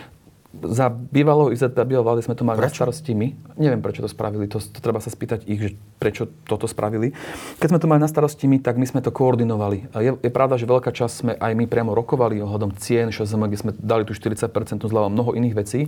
za 0.53 0.89
bývalého 0.89 1.53
IZB 1.53 2.01
vlády 2.01 2.23
sme 2.25 2.35
to 2.39 2.47
mali 2.47 2.59
prečo? 2.59 2.83
na 2.83 2.89
starosti 2.89 3.13
my. 3.13 3.29
Neviem, 3.59 3.81
prečo 3.83 4.01
to 4.01 4.11
spravili. 4.11 4.49
To, 4.49 4.59
to 4.63 4.79
treba 4.81 5.03
sa 5.03 5.13
spýtať 5.13 5.45
ich, 5.45 5.61
že 5.61 5.71
prečo 6.01 6.29
toto 6.49 6.65
spravili. 6.71 7.13
Keď 7.61 7.69
sme 7.73 7.81
to 7.83 7.91
mali 7.91 8.01
na 8.01 8.09
starosti 8.09 8.49
my, 8.49 8.63
tak 8.63 8.81
my 8.81 8.87
sme 8.89 9.01
to 9.05 9.13
koordinovali. 9.13 9.91
A 9.93 10.01
je, 10.01 10.13
je 10.21 10.33
pravda, 10.33 10.57
že 10.57 10.69
veľká 10.69 10.93
časť 10.93 11.15
sme 11.15 11.33
aj 11.37 11.53
my 11.53 11.65
priamo 11.69 11.93
rokovali 11.93 12.41
ohľadom 12.41 12.77
cien 12.79 13.13
ŠZM, 13.13 13.43
kde 13.49 13.59
sme 13.59 13.73
dali 13.77 14.09
tu 14.09 14.17
40% 14.17 14.87
zľava 14.87 15.13
mnoho 15.13 15.37
iných 15.37 15.55
vecí. 15.57 15.81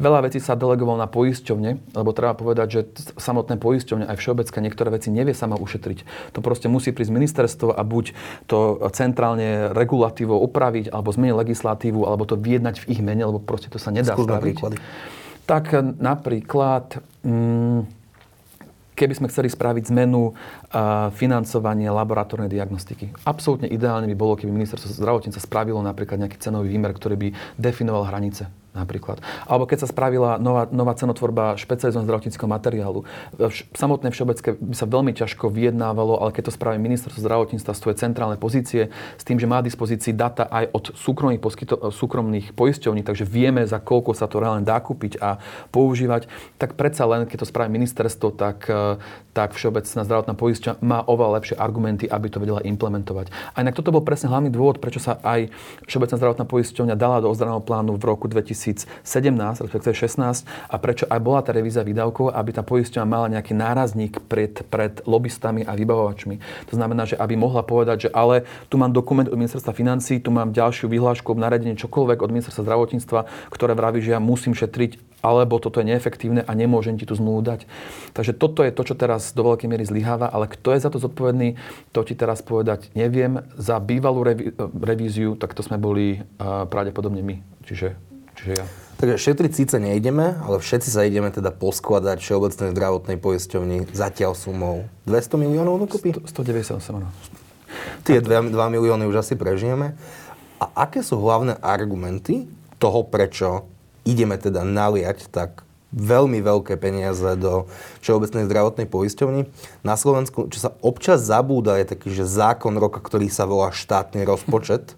Veľa 0.00 0.28
vecí 0.28 0.38
sa 0.42 0.56
delegovalo 0.56 1.00
na 1.00 1.08
poisťovne, 1.08 1.96
lebo 1.96 2.10
treba 2.12 2.36
povedať, 2.36 2.66
že 2.68 2.80
samotné 3.16 3.56
poisťovne 3.60 4.04
aj 4.08 4.16
všeobecka 4.16 4.58
niektoré 4.60 4.88
veci 4.92 5.08
nevie 5.12 5.32
sama 5.32 5.56
ušetriť. 5.56 6.32
To 6.36 6.44
proste 6.44 6.68
musí 6.68 6.92
prísť 6.92 7.12
ministerstvo 7.12 7.72
a 7.72 7.82
buď 7.84 8.12
to 8.50 8.80
centrálne 8.92 9.72
regulatívou 9.72 10.40
upraviť, 10.44 10.92
alebo 10.92 11.12
zmeniť 11.12 11.34
legislatívu, 11.36 12.04
alebo 12.04 12.26
to 12.26 12.36
vyjednať 12.36 12.84
v 12.84 12.88
ich 12.96 13.00
mene, 13.04 13.24
lebo 13.28 13.38
proste 13.38 13.70
to 13.70 13.78
sa 13.78 13.92
nedá 13.92 14.09
spraviť. 14.18 14.56
Príklady. 14.56 14.76
Tak 15.46 15.64
napríklad, 15.98 17.02
mm, 17.26 17.80
keby 18.94 19.14
sme 19.16 19.30
chceli 19.32 19.48
spraviť 19.50 19.90
zmenu 19.90 20.34
financovanie 21.18 21.90
laboratórnej 21.90 22.46
diagnostiky. 22.46 23.10
Absolútne 23.26 23.66
ideálne 23.66 24.06
by 24.06 24.16
bolo, 24.16 24.38
keby 24.38 24.54
ministerstvo 24.54 24.94
zdravotníctva 24.94 25.42
spravilo 25.42 25.82
napríklad 25.82 26.22
nejaký 26.22 26.38
cenový 26.38 26.70
výmer, 26.70 26.94
ktorý 26.94 27.18
by 27.18 27.28
definoval 27.58 28.06
hranice 28.06 28.46
napríklad. 28.70 29.18
Alebo 29.50 29.66
keď 29.66 29.82
sa 29.86 29.88
spravila 29.90 30.38
nová, 30.38 30.70
nová 30.70 30.94
cenotvorba 30.94 31.58
špecializovaného 31.58 32.06
zdravotníckého 32.06 32.46
materiálu. 32.46 33.02
Samotné 33.74 34.14
všeobecné 34.14 34.62
by 34.62 34.76
sa 34.78 34.86
veľmi 34.86 35.10
ťažko 35.10 35.50
vyjednávalo, 35.50 36.22
ale 36.22 36.30
keď 36.30 36.50
to 36.50 36.52
spraví 36.54 36.78
ministerstvo 36.78 37.18
zdravotníctva 37.18 37.72
z 37.74 37.80
centrálnej 37.98 38.38
pozície, 38.38 38.94
s 39.18 39.26
tým, 39.26 39.42
že 39.42 39.50
má 39.50 39.58
dispozícii 39.58 40.14
data 40.14 40.46
aj 40.46 40.70
od 40.70 40.84
súkromných, 40.94 41.42
poskyto, 41.42 41.90
súkromných 41.90 42.54
poisťovní, 42.54 43.02
takže 43.02 43.26
vieme, 43.26 43.66
za 43.66 43.82
koľko 43.82 44.14
sa 44.14 44.30
to 44.30 44.38
reálne 44.38 44.62
dá 44.62 44.78
kúpiť 44.78 45.18
a 45.18 45.42
používať, 45.74 46.30
tak 46.54 46.78
predsa 46.78 47.10
len, 47.10 47.26
keď 47.26 47.42
to 47.42 47.50
spraví 47.50 47.74
ministerstvo, 47.74 48.30
tak, 48.38 48.70
e, 48.70 49.02
tak 49.34 49.58
všeobecná 49.58 50.06
zdravotná 50.06 50.34
poisťovňa 50.38 50.59
má 50.82 51.00
oveľa 51.06 51.40
lepšie 51.40 51.56
argumenty, 51.56 52.04
aby 52.10 52.26
to 52.28 52.42
vedela 52.42 52.60
implementovať. 52.62 53.30
A 53.54 53.62
inak 53.64 53.78
toto 53.78 53.94
bol 53.94 54.04
presne 54.04 54.28
hlavný 54.28 54.52
dôvod, 54.52 54.82
prečo 54.82 55.00
sa 55.00 55.16
aj 55.24 55.48
všeobecná 55.88 56.16
zdravotná 56.16 56.44
poisťovňa 56.44 56.96
dala 56.98 57.22
do 57.22 57.30
ozdravného 57.32 57.62
plánu 57.64 57.96
v 57.96 58.04
roku 58.04 58.26
2000 58.26 58.80
2017, 59.04 59.64
respektíve 59.66 59.94
16 59.94 60.44
a 60.70 60.76
prečo 60.80 61.04
aj 61.08 61.20
bola 61.20 61.40
tá 61.44 61.50
revízia 61.52 61.84
výdavkov, 61.84 62.32
aby 62.32 62.50
tá 62.52 62.62
poisťovňa 62.64 63.06
mala 63.08 63.26
nejaký 63.32 63.52
nárazník 63.52 64.20
pred, 64.26 64.64
pred 64.68 65.00
lobbystami 65.04 65.64
a 65.64 65.76
vybavovačmi. 65.76 66.36
To 66.70 66.74
znamená, 66.76 67.04
že 67.04 67.18
aby 67.18 67.34
mohla 67.36 67.64
povedať, 67.64 68.08
že 68.08 68.10
ale 68.12 68.44
tu 68.68 68.76
mám 68.80 68.92
dokument 68.92 69.28
od 69.28 69.36
ministerstva 69.36 69.72
financí, 69.72 70.20
tu 70.20 70.32
mám 70.32 70.52
ďalšiu 70.52 70.88
vyhlášku, 70.88 71.32
naredenie 71.36 71.76
čokoľvek 71.78 72.18
od 72.20 72.30
ministerstva 72.30 72.66
zdravotníctva, 72.66 73.20
ktoré 73.52 73.72
vraví, 73.72 74.04
že 74.04 74.16
ja 74.16 74.20
musím 74.20 74.52
šetriť 74.52 75.09
alebo 75.20 75.60
toto 75.60 75.80
je 75.80 75.88
neefektívne 75.88 76.44
a 76.44 76.52
nemôžem 76.56 76.96
ti 76.96 77.04
tú 77.04 77.16
zmluvu 77.16 77.40
dať. 77.44 77.60
Takže 78.16 78.32
toto 78.36 78.64
je 78.64 78.72
to, 78.72 78.82
čo 78.82 78.94
teraz 78.96 79.32
do 79.36 79.44
veľkej 79.44 79.68
miery 79.68 79.84
zlyháva, 79.84 80.28
ale 80.28 80.48
kto 80.48 80.74
je 80.74 80.84
za 80.84 80.90
to 80.90 80.98
zodpovedný, 81.00 81.60
to 81.92 82.00
ti 82.04 82.16
teraz 82.16 82.40
povedať 82.40 82.92
neviem. 82.96 83.44
Za 83.60 83.78
bývalú 83.78 84.24
reví- 84.24 84.52
revíziu, 84.80 85.36
tak 85.36 85.52
to 85.52 85.60
sme 85.60 85.76
boli 85.76 86.20
uh, 86.20 86.64
pravdepodobne 86.68 87.20
my. 87.20 87.36
Čiže 87.64 88.10
Čiže 88.40 88.52
ja. 88.56 88.64
Takže 88.96 89.16
šetriť 89.16 89.52
síce 89.52 89.76
nejdeme, 89.76 90.40
ale 90.40 90.60
všetci 90.60 90.88
sa 90.88 91.04
ideme 91.04 91.28
teda 91.28 91.52
poskladať 91.52 92.20
Všeobecnej 92.20 92.72
zdravotnej 92.72 93.16
poisťovni 93.20 93.92
zatiaľ 93.92 94.32
sumou 94.32 94.88
200 95.04 95.40
miliónov 95.40 95.88
dokopy? 95.88 96.16
198, 96.24 97.00
áno. 97.00 97.08
Tie 98.04 98.20
2, 98.20 98.52
2 98.52 98.56
milióny 98.56 99.04
už 99.08 99.24
asi 99.24 99.36
prežijeme. 99.36 99.96
A 100.60 100.88
aké 100.88 101.00
sú 101.00 101.20
hlavné 101.20 101.56
argumenty 101.60 102.48
toho, 102.76 103.04
prečo 103.08 103.68
ideme 104.10 104.34
teda 104.34 104.66
naliať 104.66 105.30
tak 105.30 105.62
veľmi 105.94 106.42
veľké 106.42 106.78
peniaze 106.78 107.34
do 107.38 107.70
Všeobecnej 108.02 108.46
zdravotnej 108.46 108.86
poisťovni. 108.86 109.46
Na 109.86 109.94
Slovensku, 109.94 110.50
čo 110.50 110.58
sa 110.58 110.70
občas 110.82 111.22
zabúda, 111.26 111.78
je 111.78 111.94
taký, 111.94 112.14
že 112.14 112.26
zákon 112.26 112.74
roka, 112.78 112.98
ktorý 113.02 113.30
sa 113.30 113.46
volá 113.46 113.70
štátny 113.70 114.26
rozpočet. 114.26 114.94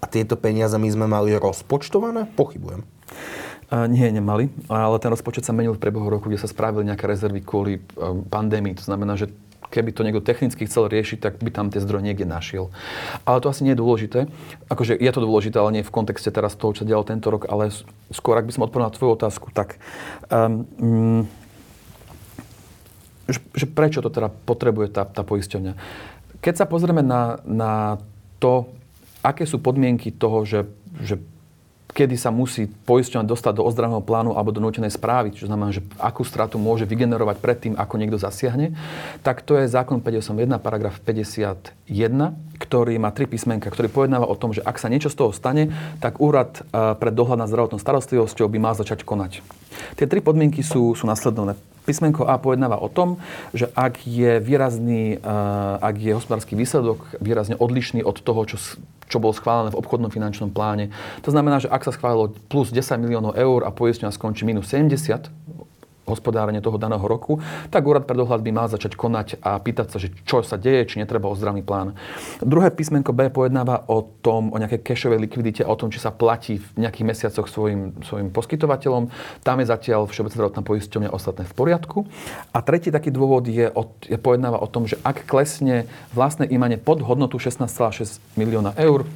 A 0.00 0.08
tieto 0.08 0.34
peniaze 0.40 0.74
my 0.80 0.88
sme 0.88 1.06
mali 1.06 1.36
rozpočtované? 1.36 2.26
Pochybujem. 2.32 2.82
Nie, 3.72 4.12
nemali, 4.12 4.52
ale 4.68 5.00
ten 5.00 5.08
rozpočet 5.08 5.48
sa 5.48 5.56
menil 5.56 5.72
v 5.72 5.80
priebehu 5.80 6.04
roku, 6.04 6.28
kde 6.28 6.36
sa 6.36 6.50
spravili 6.50 6.92
nejaké 6.92 7.08
rezervy 7.08 7.40
kvôli 7.40 7.80
um, 7.96 8.20
pandémii. 8.20 8.76
To 8.76 8.84
znamená, 8.84 9.16
že 9.16 9.32
keby 9.72 9.96
to 9.96 10.04
niekto 10.04 10.20
technicky 10.20 10.68
chcel 10.68 10.92
riešiť, 10.92 11.18
tak 11.24 11.32
by 11.40 11.48
tam 11.48 11.72
tie 11.72 11.80
zdroje 11.80 12.04
niekde 12.04 12.28
našiel. 12.28 12.68
Ale 13.24 13.40
to 13.40 13.48
asi 13.48 13.64
nie 13.64 13.72
je 13.72 13.80
dôležité. 13.80 14.28
Akože 14.68 14.92
je 14.92 15.10
to 15.10 15.24
dôležité, 15.24 15.56
ale 15.56 15.80
nie 15.80 15.88
v 15.88 15.94
kontexte 15.94 16.28
teraz 16.28 16.52
toho, 16.52 16.76
čo 16.76 16.84
sa 16.84 16.88
dialo 16.92 17.08
tento 17.08 17.32
rok, 17.32 17.48
ale 17.48 17.72
skôr, 18.12 18.36
ak 18.36 18.44
by 18.44 18.52
som 18.52 18.68
odpovedal 18.68 18.92
na 18.92 18.96
tvoju 18.96 19.16
otázku, 19.16 19.48
tak 19.56 19.80
um, 20.28 21.24
že, 23.32 23.40
že 23.56 23.64
prečo 23.64 24.04
to 24.04 24.12
teda 24.12 24.28
potrebuje 24.28 24.92
tá, 24.92 25.08
tá 25.08 25.24
poisťovňa? 25.24 25.72
Keď 26.44 26.54
sa 26.60 26.66
pozrieme 26.68 27.00
na, 27.00 27.40
na 27.48 27.96
to, 28.36 28.68
aké 29.24 29.48
sú 29.48 29.62
podmienky 29.62 30.12
toho, 30.12 30.44
že, 30.44 30.68
že 31.00 31.16
kedy 31.92 32.16
sa 32.16 32.32
musí 32.32 32.66
poisťovňa 32.66 33.28
dostať 33.28 33.60
do 33.60 33.66
ozdravného 33.68 34.04
plánu 34.04 34.32
alebo 34.34 34.50
do 34.50 34.64
nutenej 34.64 34.92
správy, 34.92 35.36
čo 35.36 35.44
znamená, 35.44 35.72
že 35.76 35.84
akú 36.00 36.24
stratu 36.24 36.56
môže 36.56 36.88
vygenerovať 36.88 37.36
predtým, 37.38 37.72
ako 37.76 37.94
niekto 38.00 38.16
zasiahne, 38.16 38.72
tak 39.20 39.44
to 39.44 39.60
je 39.60 39.68
zákon 39.68 40.00
581, 40.00 40.56
paragraf 40.58 40.96
51, 41.04 42.51
ktorý 42.62 42.94
má 43.02 43.10
tri 43.10 43.26
písmenka, 43.26 43.66
ktorý 43.66 43.90
pojednáva 43.90 44.30
o 44.30 44.38
tom, 44.38 44.54
že 44.54 44.62
ak 44.62 44.78
sa 44.78 44.86
niečo 44.86 45.10
z 45.10 45.18
toho 45.18 45.34
stane, 45.34 45.74
tak 45.98 46.22
úrad 46.22 46.62
eh, 46.62 46.94
pre 46.94 47.10
dohľad 47.10 47.42
nad 47.42 47.50
zdravotnou 47.50 47.82
starostlivosťou 47.82 48.46
by 48.46 48.58
mal 48.62 48.78
začať 48.78 49.02
konať. 49.02 49.42
Tie 49.98 50.06
tri 50.06 50.22
podmienky 50.22 50.62
sú, 50.62 50.94
sú 50.94 51.04
nasledovné. 51.10 51.58
Písmenko 51.82 52.30
A 52.30 52.38
pojednáva 52.38 52.78
o 52.78 52.86
tom, 52.86 53.18
že 53.50 53.66
ak 53.74 54.06
je 54.06 54.38
výrazný, 54.38 55.18
uh, 55.18 55.82
ak 55.82 55.98
je 55.98 56.14
hospodársky 56.14 56.54
výsledok 56.54 57.18
výrazne 57.18 57.58
odlišný 57.58 58.06
od 58.06 58.22
toho, 58.22 58.46
čo, 58.46 58.54
čo 59.10 59.18
bolo 59.18 59.34
schválené 59.34 59.74
v 59.74 59.80
obchodnom 59.82 60.14
finančnom 60.14 60.54
pláne. 60.54 60.94
To 61.26 61.34
znamená, 61.34 61.58
že 61.58 61.66
ak 61.66 61.82
sa 61.82 61.90
schválilo 61.90 62.30
plus 62.46 62.70
10 62.70 63.02
miliónov 63.02 63.34
eur 63.34 63.66
a 63.66 63.74
poistňovňa 63.74 64.14
skončí 64.14 64.46
minus 64.46 64.70
70, 64.70 65.26
hospodárenie 66.12 66.60
toho 66.60 66.76
daného 66.76 67.02
roku, 67.08 67.40
tak 67.72 67.88
úrad 67.88 68.04
pre 68.04 68.12
dohľad 68.12 68.44
by 68.44 68.50
mal 68.52 68.68
začať 68.68 68.92
konať 68.92 69.40
a 69.40 69.56
pýtať 69.56 69.86
sa, 69.88 69.96
že 69.96 70.12
čo 70.28 70.44
sa 70.44 70.60
deje, 70.60 70.84
či 70.92 71.00
netreba 71.00 71.32
ozdravný 71.32 71.64
plán. 71.64 71.96
Druhé 72.44 72.68
písmenko 72.68 73.16
B 73.16 73.32
pojednáva 73.32 73.88
o 73.88 74.04
tom, 74.20 74.52
o 74.52 74.60
nejakej 74.60 74.84
cashovej 74.84 75.24
likvidite, 75.24 75.64
o 75.64 75.72
tom, 75.72 75.88
či 75.88 75.96
sa 75.96 76.12
platí 76.12 76.60
v 76.60 76.84
nejakých 76.84 77.08
mesiacoch 77.08 77.48
svojim, 77.48 77.96
svojim 78.04 78.28
poskytovateľom. 78.28 79.08
Tam 79.40 79.56
je 79.64 79.66
zatiaľ 79.72 80.04
Všeobecná 80.12 80.42
zdravotná 80.42 80.62
poisťovňa 80.66 81.14
ostatné 81.14 81.46
v 81.46 81.54
poriadku. 81.54 81.98
A 82.50 82.58
tretí 82.66 82.90
taký 82.90 83.14
dôvod 83.14 83.46
je, 83.46 83.70
je 84.10 84.18
pojednáva 84.18 84.58
o 84.58 84.66
tom, 84.66 84.90
že 84.90 84.98
ak 85.06 85.22
klesne 85.30 85.86
vlastné 86.10 86.50
imanie 86.50 86.82
pod 86.82 86.98
hodnotu 87.06 87.38
16,6 87.38 88.18
milióna 88.34 88.74
eur, 88.74 89.06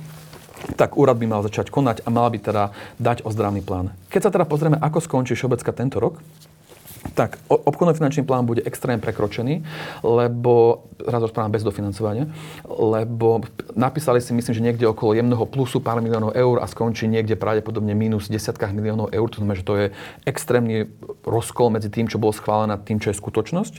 tak 0.79 0.95
úrad 0.95 1.19
by 1.19 1.27
mal 1.27 1.43
začať 1.43 1.75
konať 1.75 2.07
a 2.07 2.09
mal 2.15 2.31
by 2.31 2.39
teda 2.39 2.71
dať 3.03 3.27
ozdravný 3.27 3.61
plán. 3.61 3.91
Keď 4.09 4.21
sa 4.23 4.31
teda 4.31 4.47
pozrieme, 4.47 4.79
ako 4.79 5.03
skončí 5.03 5.35
Všeobecka 5.35 5.75
tento 5.75 5.99
rok, 5.99 6.23
tak, 7.13 7.39
obchodný 7.49 7.95
finančný 7.95 8.23
plán 8.25 8.49
bude 8.49 8.65
extrémne 8.65 9.03
prekročený, 9.03 9.63
lebo, 10.03 10.87
raz 11.05 11.21
rozprávam 11.23 11.53
bez 11.53 11.63
dofinancovania, 11.63 12.27
lebo 12.67 13.45
napísali 13.77 14.25
si, 14.25 14.33
myslím, 14.33 14.55
že 14.55 14.65
niekde 14.65 14.87
okolo 14.89 15.15
jemného 15.15 15.45
plusu 15.45 15.79
pár 15.79 16.01
miliónov 16.01 16.33
eur 16.33 16.65
a 16.65 16.67
skončí 16.67 17.07
niekde 17.07 17.37
pravdepodobne 17.37 17.93
minus 17.93 18.33
desiatkách 18.33 18.73
miliónov 18.73 19.13
eur. 19.13 19.29
To 19.31 19.45
znamená, 19.45 19.57
že 19.61 19.69
to 19.69 19.75
je 19.77 19.87
extrémny 20.25 20.89
rozkol 21.23 21.71
medzi 21.71 21.93
tým, 21.93 22.09
čo 22.09 22.17
bolo 22.17 22.33
schválené 22.33 22.75
a 22.75 22.81
tým, 22.81 22.99
čo 22.99 23.13
je 23.13 23.21
skutočnosť. 23.21 23.75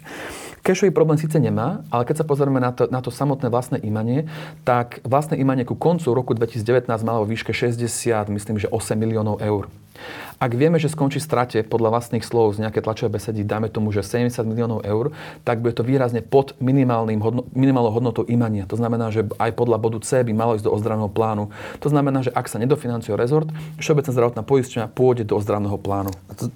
Cashový 0.61 0.91
problém 0.91 1.15
síce 1.15 1.39
nemá, 1.39 1.87
ale 1.87 2.03
keď 2.03 2.21
sa 2.21 2.25
pozrieme 2.27 2.59
na 2.59 2.75
to, 2.75 2.91
na 2.91 2.99
to 2.99 3.07
samotné 3.07 3.47
vlastné 3.47 3.79
imanie, 3.87 4.27
tak 4.67 4.99
vlastné 5.07 5.39
imanie 5.39 5.63
ku 5.63 5.79
koncu 5.79 6.11
roku 6.11 6.35
2019 6.35 6.91
malo 7.07 7.23
výške 7.23 7.55
60, 7.55 7.87
myslím, 8.27 8.59
že 8.59 8.67
8 8.67 8.99
miliónov 8.99 9.39
eur. 9.39 9.71
Ak 10.37 10.53
vieme, 10.53 10.77
že 10.77 10.89
skončí 10.91 11.17
strate 11.17 11.65
podľa 11.65 11.97
vlastných 11.97 12.21
slov 12.21 12.53
z 12.57 12.65
nejaké 12.65 12.81
tlačové 12.85 13.17
besedy, 13.17 13.41
dáme 13.41 13.73
tomu, 13.73 13.89
že 13.89 14.05
70 14.05 14.45
miliónov 14.45 14.85
eur, 14.85 15.09
tak 15.41 15.65
bude 15.65 15.73
to 15.73 15.81
výrazne 15.81 16.21
pod 16.21 16.53
minimálnym 16.61 17.17
hodno, 17.21 17.41
minimálnou 17.57 17.89
hodnotou 17.89 18.23
imania. 18.29 18.69
To 18.69 18.77
znamená, 18.77 19.09
že 19.09 19.25
aj 19.41 19.51
podľa 19.57 19.77
bodu 19.81 19.97
C 20.05 20.21
by 20.21 20.33
malo 20.33 20.53
ísť 20.53 20.69
do 20.69 20.73
ozdravného 20.73 21.09
plánu. 21.09 21.49
To 21.81 21.87
znamená, 21.89 22.21
že 22.21 22.33
ak 22.33 22.45
sa 22.47 22.61
nedofinancuje 22.61 23.17
rezort, 23.17 23.49
Všeobecná 23.77 24.11
zdravotná 24.13 24.43
poisťovňa 24.43 24.87
pôjde 24.93 25.23
do 25.29 25.37
ozdravného 25.37 25.77
plánu. 25.77 26.11
A 26.29 26.33
to, 26.33 26.49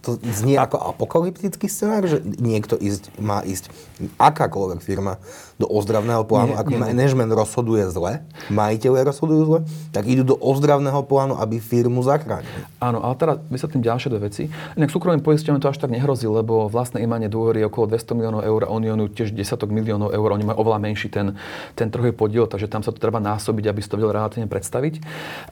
to 0.00 0.16
znie 0.32 0.56
ako 0.56 0.80
apokalyptický 0.96 1.68
scenár, 1.68 2.08
že 2.08 2.20
niekto 2.24 2.76
ísť, 2.80 3.14
má 3.20 3.44
ísť, 3.44 3.68
akákoľvek 4.16 4.80
firma, 4.80 5.20
do 5.54 5.70
ozdravného 5.70 6.26
plánu, 6.26 6.54
nie, 6.54 6.60
ako 6.60 6.70
nie, 6.74 6.80
management 6.82 7.30
rozhoduje 7.30 7.86
zle, 7.94 8.26
majiteľe 8.50 9.06
rozhodujú 9.06 9.42
zle, 9.46 9.60
tak 9.94 10.10
idú 10.10 10.34
do 10.34 10.36
ozdravného 10.38 11.06
plánu, 11.06 11.38
aby 11.38 11.62
firmu 11.62 12.02
zachránili. 12.02 12.66
Áno, 12.82 12.98
ale 13.00 13.14
teraz 13.14 13.36
vysvetlím 13.46 13.82
ďalšie 13.86 14.08
dve 14.10 14.20
veci. 14.26 14.42
Inak 14.74 14.90
súkromným 14.90 15.22
poisťovňom 15.22 15.62
to 15.62 15.70
až 15.70 15.78
tak 15.78 15.94
nehrozí, 15.94 16.26
lebo 16.26 16.66
vlastné 16.66 17.06
imanie 17.06 17.30
dôvery 17.30 17.62
je 17.62 17.70
okolo 17.70 17.94
200 17.94 18.18
miliónov 18.18 18.42
eur 18.42 18.60
a 18.66 18.70
Unionu 18.74 19.06
tiež 19.06 19.30
desiatok 19.30 19.70
miliónov 19.70 20.10
eur. 20.10 20.28
Oni 20.34 20.42
majú 20.42 20.66
oveľa 20.66 20.78
menší 20.82 21.08
ten, 21.08 21.38
ten 21.78 21.88
trhový 21.88 22.10
podiel, 22.10 22.50
takže 22.50 22.66
tam 22.66 22.82
sa 22.82 22.90
to 22.90 22.98
treba 22.98 23.22
násobiť, 23.22 23.64
aby 23.70 23.80
si 23.80 23.88
to 23.88 23.96
vedel 23.96 24.10
relatívne 24.10 24.50
predstaviť. 24.50 24.94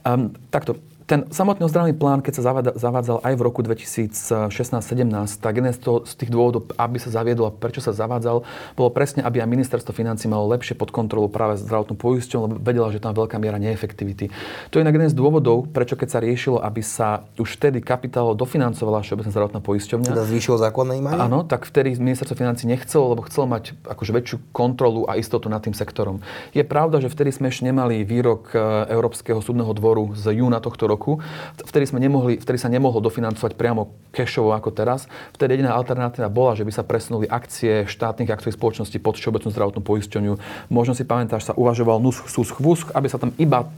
Um, 0.03 0.35
takto, 0.51 0.83
ten 1.07 1.29
samotný 1.29 1.67
ozdravný 1.67 1.93
plán, 1.93 2.23
keď 2.23 2.33
sa 2.41 2.43
zavádzal 2.79 3.21
aj 3.27 3.35
v 3.35 3.43
roku 3.43 3.61
2016-17, 3.67 5.43
tak 5.43 5.53
jeden 5.59 5.73
z, 5.75 5.81
toho, 5.83 6.07
z 6.07 6.13
tých 6.15 6.31
dôvodov, 6.31 6.71
aby 6.79 6.97
sa 7.03 7.11
zaviedol 7.11 7.51
a 7.51 7.53
prečo 7.53 7.83
sa 7.83 7.91
zavádzal, 7.93 8.47
bolo 8.79 8.91
presne, 8.95 9.27
aby 9.27 9.43
aj 9.43 9.49
ministerstvo 9.51 9.93
financí 9.93 10.31
malo 10.31 10.47
lepšie 10.49 10.79
pod 10.79 10.95
kontrolu 10.95 11.27
práve 11.27 11.59
zdravotnú 11.59 11.99
poisťovňu, 11.99 12.45
lebo 12.47 12.55
vedela, 12.63 12.89
že 12.95 13.03
tam 13.03 13.13
veľká 13.13 13.37
miera 13.43 13.59
neefektivity. 13.59 14.31
To 14.71 14.79
je 14.79 14.85
jeden 14.87 15.09
z 15.11 15.17
dôvodov, 15.17 15.69
prečo 15.73 15.99
keď 15.99 16.09
sa 16.09 16.19
riešilo, 16.23 16.63
aby 16.63 16.85
sa 16.85 17.27
už 17.41 17.59
vtedy 17.59 17.83
kapitálo 17.83 18.37
dofinancovala 18.37 19.03
Všeobecná 19.03 19.33
zdravotná 19.33 19.61
poisťovňa. 19.65 20.09
Teda 20.13 20.29
zvýšilo 20.29 20.57
základné 20.61 21.01
imanie? 21.01 21.19
Áno, 21.19 21.43
tak 21.43 21.67
vtedy 21.67 21.97
ministerstvo 21.97 22.37
financí 22.39 22.69
nechcelo, 22.69 23.17
lebo 23.17 23.27
chcelo 23.27 23.51
mať 23.51 23.75
akože 23.89 24.13
väčšiu 24.13 24.37
kontrolu 24.55 25.09
a 25.09 25.19
istotu 25.19 25.49
nad 25.49 25.65
tým 25.65 25.75
sektorom. 25.75 26.23
Je 26.53 26.63
pravda, 26.63 27.01
že 27.01 27.11
vtedy 27.11 27.33
sme 27.33 27.49
ešte 27.49 27.67
nemali 27.67 28.05
výrok 28.05 28.53
e, 28.53 28.57
Európskeho 28.93 29.41
súdneho 29.41 29.73
dvoru 29.73 30.13
z 30.13 30.39
júna 30.39 30.61
tohto 30.61 30.92
roku. 30.93 31.25
Vtedy, 31.65 31.89
sme 31.89 32.05
nemohli, 32.05 32.37
vtedy 32.37 32.61
sa 32.61 32.69
nemohlo 32.69 33.01
dofinancovať 33.01 33.57
priamo 33.57 33.97
cashovo 34.13 34.53
ako 34.53 34.69
teraz. 34.77 35.09
Vtedy 35.33 35.57
jediná 35.57 35.73
alternatíva 35.73 36.29
bola, 36.29 36.53
že 36.53 36.69
by 36.69 36.73
sa 36.77 36.85
presunuli 36.85 37.25
akcie 37.25 37.89
štátnych 37.89 38.29
akciových 38.29 38.61
spoločností 38.61 39.01
pod 39.01 39.17
Všeobecnú 39.17 39.49
zdravotnú 39.49 39.81
poisťovňu. 39.81 40.33
Možno 40.69 40.93
si 40.93 41.09
pamätáš, 41.09 41.49
sa 41.49 41.57
uvažoval 41.57 42.05
nus, 42.05 42.21
sus, 42.29 42.53
chvusk, 42.53 42.93
aby 42.93 43.09
sa 43.09 43.17
tam 43.17 43.33
iba 43.41 43.73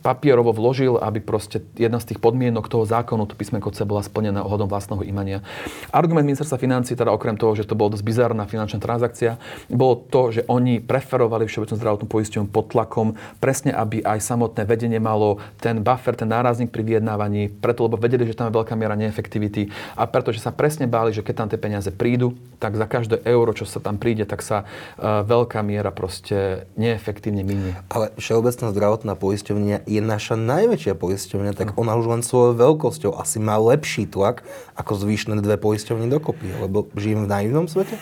papierovo 0.00 0.56
vložil, 0.56 0.96
aby 0.96 1.20
proste 1.20 1.60
jedna 1.76 2.00
z 2.00 2.14
tých 2.14 2.18
podmienok 2.24 2.72
toho 2.72 2.88
zákonu, 2.88 3.28
to 3.28 3.36
písmenko 3.36 3.68
C, 3.76 3.84
bola 3.84 4.00
splnená 4.00 4.40
ohľadom 4.40 4.72
vlastného 4.72 5.04
imania. 5.04 5.44
Argument 5.92 6.24
ministerstva 6.24 6.56
financí, 6.56 6.96
teda 6.96 7.12
okrem 7.12 7.36
toho, 7.36 7.52
že 7.52 7.68
to 7.68 7.76
bolo 7.76 7.92
dosť 7.92 8.04
bizarná 8.06 8.48
finančná 8.48 8.80
transakcia, 8.80 9.36
bolo 9.68 10.00
to, 10.08 10.32
že 10.32 10.48
oni 10.48 10.80
preferovali 10.80 11.44
všeobecnú 11.44 11.76
zdravotnú 11.76 12.06
poisťovňu 12.08 12.48
pod 12.48 12.72
tlakom, 12.72 13.20
presne 13.36 13.76
aby 13.76 14.00
aj 14.00 14.24
samotné 14.24 14.64
vedenie 14.64 14.96
malo 14.96 15.36
ten 15.60 15.84
buffer, 15.84 16.16
ten 16.16 16.30
nárazník 16.32 16.72
pri 16.72 16.96
vyjednávaní, 16.96 17.52
preto 17.52 17.84
lebo 17.84 18.00
vedeli, 18.00 18.24
že 18.24 18.38
tam 18.38 18.48
je 18.48 18.56
veľká 18.56 18.72
miera 18.78 18.96
neefektivity 18.96 19.68
a 19.98 20.08
pretože 20.08 20.40
sa 20.40 20.54
presne 20.54 20.88
báli, 20.88 21.12
že 21.12 21.20
keď 21.20 21.34
tam 21.34 21.48
tie 21.50 21.60
peniaze 21.60 21.90
prídu, 21.92 22.32
tak 22.62 22.78
za 22.78 22.86
každé 22.86 23.26
euro, 23.26 23.50
čo 23.52 23.66
sa 23.66 23.82
tam 23.82 23.98
príde, 23.98 24.22
tak 24.22 24.40
sa 24.40 24.62
uh, 24.62 25.26
veľká 25.26 25.60
miera 25.66 25.90
proste 25.90 26.70
neefektívne 26.78 27.42
minie. 27.42 27.74
Ale 27.90 28.14
všeobecná 28.16 28.70
zdravotná 28.70 29.12
poisťovňa 29.18 29.81
je 29.86 30.00
naša 30.00 30.38
najväčšia 30.38 30.94
poisťovňa, 30.96 31.52
tak 31.54 31.74
ona 31.76 31.94
už 31.98 32.06
len 32.08 32.22
svojou 32.22 32.56
veľkosťou 32.56 33.12
asi 33.18 33.42
má 33.42 33.58
lepší 33.58 34.08
tlak 34.08 34.46
ako 34.78 34.98
zvyšné 35.02 35.38
dve 35.42 35.58
poisťovne 35.58 36.08
dokopy, 36.08 36.48
lebo 36.62 36.88
žijem 36.96 37.26
v 37.26 37.30
naivnom 37.30 37.66
svete? 37.66 37.98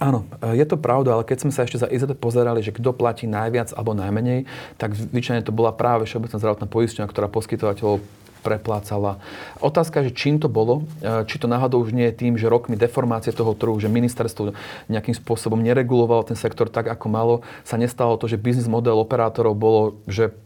Áno, 0.00 0.24
e, 0.40 0.58
je 0.58 0.66
to 0.66 0.80
pravda, 0.80 1.14
ale 1.14 1.28
keď 1.28 1.46
sme 1.46 1.52
sa 1.52 1.68
ešte 1.68 1.80
za 1.80 1.88
IZT 1.90 2.16
pozerali, 2.16 2.64
že 2.64 2.72
kto 2.72 2.96
platí 2.96 3.28
najviac 3.28 3.76
alebo 3.76 3.92
najmenej, 3.92 4.48
tak 4.80 4.96
zvyčajne 4.96 5.44
to 5.44 5.52
bola 5.52 5.74
práve 5.76 6.08
Všeobecná 6.08 6.40
zdravotná 6.40 6.66
poisťovňa, 6.66 7.10
ktorá 7.10 7.28
poskytovateľov 7.28 8.00
preplácala. 8.44 9.16
Otázka 9.64 10.04
že 10.04 10.12
čím 10.12 10.36
to 10.36 10.52
bolo, 10.52 10.84
e, 11.00 11.24
či 11.24 11.40
to 11.40 11.48
náhodou 11.48 11.80
už 11.80 11.96
nie 11.96 12.12
je 12.12 12.18
tým, 12.20 12.36
že 12.36 12.52
rokmi 12.52 12.76
deformácie 12.76 13.32
toho 13.32 13.56
trhu, 13.56 13.80
že 13.80 13.88
ministerstvo 13.88 14.52
nejakým 14.92 15.16
spôsobom 15.16 15.64
neregulovalo 15.64 16.28
ten 16.28 16.36
sektor 16.36 16.68
tak, 16.68 16.92
ako 16.92 17.06
malo, 17.08 17.34
sa 17.64 17.80
nestalo 17.80 18.20
to, 18.20 18.28
že 18.28 18.36
biznis 18.36 18.68
model 18.68 19.00
operátorov 19.00 19.56
bolo, 19.56 19.96
že 20.04 20.36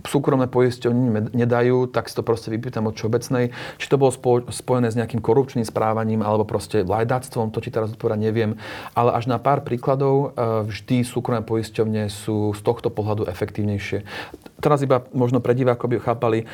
súkromné 0.00 0.48
poisťovne 0.48 1.36
nedajú, 1.36 1.86
tak 1.92 2.08
si 2.08 2.16
to 2.16 2.24
proste 2.24 2.48
vypýtam 2.48 2.88
od 2.88 2.96
všeobecnej. 2.96 3.52
Či 3.76 3.86
to 3.86 4.00
bolo 4.00 4.10
spojené 4.48 4.88
s 4.88 4.98
nejakým 4.98 5.20
korupčným 5.20 5.68
správaním 5.68 6.24
alebo 6.24 6.48
proste 6.48 6.82
lajdáctvom, 6.82 7.52
to 7.52 7.60
ti 7.60 7.70
teraz 7.70 7.92
odpovedať 7.92 8.18
neviem. 8.18 8.56
Ale 8.96 9.14
až 9.14 9.28
na 9.28 9.36
pár 9.38 9.62
príkladov 9.62 10.34
e, 10.34 10.66
vždy 10.66 11.04
súkromné 11.06 11.44
poisťovne 11.44 12.08
sú 12.08 12.56
z 12.56 12.60
tohto 12.64 12.88
pohľadu 12.88 13.28
efektívnejšie. 13.28 14.02
Teraz 14.58 14.82
iba 14.82 15.04
možno 15.12 15.38
pre 15.44 15.52
divákov 15.52 15.92
by 15.92 15.96
chápali, 16.00 16.38
e, 16.42 16.46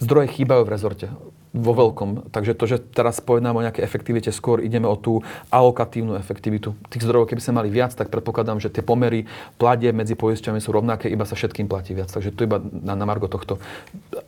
zdroje 0.00 0.26
chýbajú 0.34 0.62
v 0.66 0.72
rezorte 0.72 1.06
vo 1.50 1.72
veľkom. 1.74 2.30
Takže 2.30 2.54
to, 2.54 2.64
že 2.70 2.76
teraz 2.94 3.18
pojednáme 3.18 3.58
o 3.58 3.66
nejaké 3.66 3.82
efektivite, 3.82 4.30
skôr 4.30 4.62
ideme 4.62 4.86
o 4.86 4.94
tú 4.94 5.26
alokatívnu 5.50 6.14
efektivitu. 6.14 6.78
Tých 6.86 7.02
zdrojov, 7.02 7.26
keby 7.26 7.42
sme 7.42 7.58
mali 7.58 7.68
viac, 7.74 7.90
tak 7.90 8.06
predpokladám, 8.06 8.62
že 8.62 8.70
tie 8.70 8.86
pomery 8.86 9.26
platie 9.58 9.90
medzi 9.90 10.14
poisťovami 10.14 10.62
sú 10.62 10.70
rovnaké, 10.70 11.10
iba 11.10 11.26
sa 11.26 11.34
všetkým 11.34 11.66
platí 11.66 11.90
viac. 11.90 12.06
Takže 12.06 12.30
to 12.30 12.46
iba 12.46 12.62
na, 12.62 12.94
na 12.94 13.02
margo 13.02 13.26
tohto, 13.26 13.58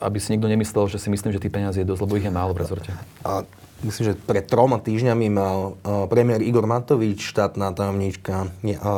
aby 0.02 0.18
si 0.18 0.34
nikto 0.34 0.50
nemyslel, 0.50 0.90
že 0.90 0.98
si 0.98 1.14
myslím, 1.14 1.30
že 1.30 1.38
tých 1.38 1.54
peniazí 1.54 1.86
je 1.86 1.90
dosť, 1.94 2.02
lebo 2.02 2.18
ich 2.18 2.26
je 2.26 2.34
málo 2.34 2.58
v 2.58 2.66
rezorte. 2.66 2.90
A 3.22 3.46
myslím, 3.86 4.10
že 4.10 4.18
pred 4.18 4.42
troma 4.42 4.82
týždňami 4.82 5.26
mal 5.30 5.78
premiér 6.10 6.42
Igor 6.42 6.66
Matovič, 6.66 7.22
štátna 7.22 7.70
tajomníčka 7.70 8.50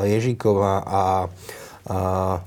Ježíková 0.09 0.81
a 0.81 1.01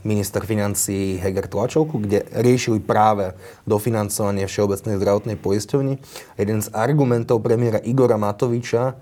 minister 0.02 0.42
financí 0.42 1.22
Heger 1.22 1.46
Tlačovku, 1.46 2.02
kde 2.02 2.26
riešili 2.34 2.82
práve 2.82 3.38
dofinancovanie 3.70 4.50
Všeobecnej 4.50 4.98
zdravotnej 4.98 5.38
poisťovny. 5.38 5.94
Jeden 6.42 6.60
z 6.66 6.68
argumentov 6.74 7.46
premiéra 7.46 7.78
Igora 7.78 8.18
Matoviča, 8.18 8.98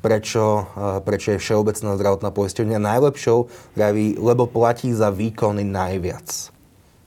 prečo, 0.00 0.68
prečo 1.04 1.36
je 1.36 1.38
Všeobecná 1.40 2.00
zdravotná 2.00 2.32
poisťovňa 2.32 2.78
najlepšou, 2.80 3.48
praví, 3.76 4.16
lebo 4.16 4.48
platí 4.48 4.88
za 4.92 5.12
výkony 5.12 5.68
najviac. 5.68 6.52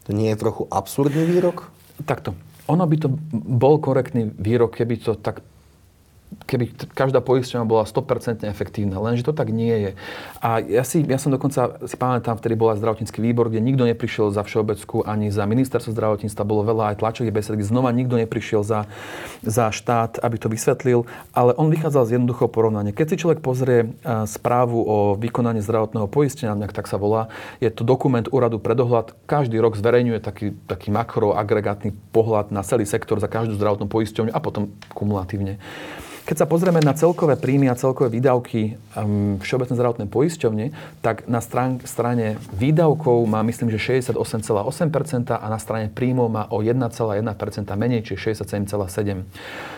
To 0.05 0.13
nie 0.13 0.29
je 0.33 0.37
trochu 0.37 0.69
absurdný 0.69 1.25
výrok? 1.25 1.73
Takto. 2.05 2.37
Ono 2.69 2.85
by 2.85 2.95
to 3.01 3.09
bol 3.33 3.81
korektný 3.81 4.29
výrok, 4.37 4.77
keby 4.77 5.01
to 5.01 5.17
tak 5.17 5.41
keby 6.47 6.75
každá 6.91 7.23
poisťovňa 7.23 7.65
bola 7.67 7.83
100% 7.83 8.43
efektívna, 8.47 8.99
lenže 8.99 9.23
to 9.23 9.31
tak 9.35 9.51
nie 9.51 9.71
je. 9.71 9.91
A 10.43 10.59
ja, 10.59 10.83
si, 10.83 11.03
ja 11.03 11.19
som 11.19 11.31
dokonca 11.31 11.79
si 11.87 11.95
pamätám, 11.95 12.39
vtedy 12.39 12.55
bola 12.55 12.75
zdravotnícky 12.75 13.19
výbor, 13.19 13.47
kde 13.47 13.63
nikto 13.63 13.83
neprišiel 13.87 14.31
za 14.31 14.43
Všeobecku 14.43 15.07
ani 15.07 15.31
za 15.31 15.47
ministerstvo 15.47 15.91
zdravotníctva, 15.95 16.47
bolo 16.47 16.67
veľa 16.67 16.95
aj 16.95 16.99
tlačových 16.99 17.35
besed, 17.35 17.55
kde 17.55 17.67
znova 17.67 17.91
nikto 17.95 18.19
neprišiel 18.19 18.63
za, 18.63 18.87
za 19.43 19.71
štát, 19.71 20.19
aby 20.23 20.35
to 20.39 20.47
vysvetlil, 20.51 21.07
ale 21.31 21.55
on 21.55 21.71
vychádzal 21.71 22.03
z 22.07 22.13
jednoduchého 22.19 22.51
porovnania. 22.51 22.95
Keď 22.95 23.07
si 23.15 23.21
človek 23.23 23.39
pozrie 23.39 23.95
správu 24.27 24.83
o 24.83 24.97
vykonaní 25.15 25.63
zdravotného 25.63 26.07
poistenia, 26.11 26.59
nejak 26.59 26.75
tak 26.75 26.91
sa 26.91 26.99
volá, 26.99 27.31
je 27.63 27.71
to 27.71 27.87
dokument 27.87 28.27
úradu 28.31 28.59
pre 28.59 28.75
dohľad, 28.75 29.15
každý 29.27 29.59
rok 29.63 29.79
zverejňuje 29.79 30.19
taký, 30.19 30.55
taký 30.67 30.91
makroagregátny 30.91 31.95
pohľad 32.11 32.51
na 32.51 32.63
celý 32.63 32.83
sektor 32.83 33.19
za 33.19 33.31
každú 33.31 33.55
zdravotnú 33.55 33.87
poisťovňu 33.87 34.31
a 34.31 34.39
potom 34.39 34.71
kumulatívne. 34.91 35.59
Keď 36.27 36.43
sa 36.43 36.51
pozrieme 36.51 36.83
na 36.83 36.91
celkové 36.91 37.39
príjmy 37.39 37.71
a 37.71 37.79
celkové 37.79 38.11
výdavky 38.11 38.75
um, 38.99 39.39
Všeobecnej 39.39 39.79
zdravotnej 39.79 40.11
poisťovne, 40.11 40.65
tak 40.99 41.23
na 41.23 41.39
strán, 41.39 41.79
strane 41.87 42.35
výdavkov 42.51 43.23
má 43.23 43.39
myslím, 43.47 43.71
že 43.71 44.03
68,8% 44.03 45.31
a 45.31 45.47
na 45.47 45.55
strane 45.55 45.87
príjmov 45.87 46.27
má 46.27 46.43
o 46.51 46.59
1,1% 46.59 46.83
menej, 47.79 48.03
čiže 48.03 48.35
67,7%. 48.35 49.23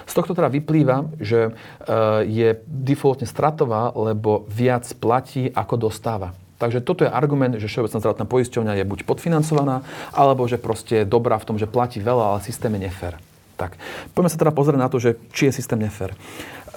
Z 0.09 0.13
tohto 0.17 0.33
teda 0.33 0.49
vyplýva, 0.49 1.05
že 1.21 1.53
uh, 1.53 2.25
je 2.25 2.57
defaultne 2.65 3.29
stratová, 3.29 3.93
lebo 3.93 4.49
viac 4.49 4.89
platí, 4.97 5.53
ako 5.53 5.85
dostáva. 5.85 6.33
Takže 6.57 6.81
toto 6.81 7.05
je 7.05 7.13
argument, 7.13 7.61
že 7.61 7.69
Všeobecná 7.69 8.01
zdravotná 8.01 8.25
poisťovňa 8.25 8.73
je 8.81 8.89
buď 8.89 9.05
podfinancovaná, 9.05 9.85
alebo 10.17 10.49
že 10.49 10.57
proste 10.57 11.05
je 11.05 11.11
dobrá 11.13 11.37
v 11.37 11.45
tom, 11.45 11.61
že 11.61 11.69
platí 11.69 12.01
veľa, 12.01 12.33
ale 12.33 12.41
systém 12.41 12.73
je 12.73 12.89
nefér. 12.89 13.28
Tak. 13.59 13.75
Poďme 14.15 14.31
sa 14.31 14.39
teda 14.39 14.55
pozrieť 14.55 14.79
na 14.79 14.87
to, 14.87 15.03
že 15.03 15.19
či 15.35 15.51
je 15.51 15.59
systém 15.59 15.83
nefér. 15.83 16.15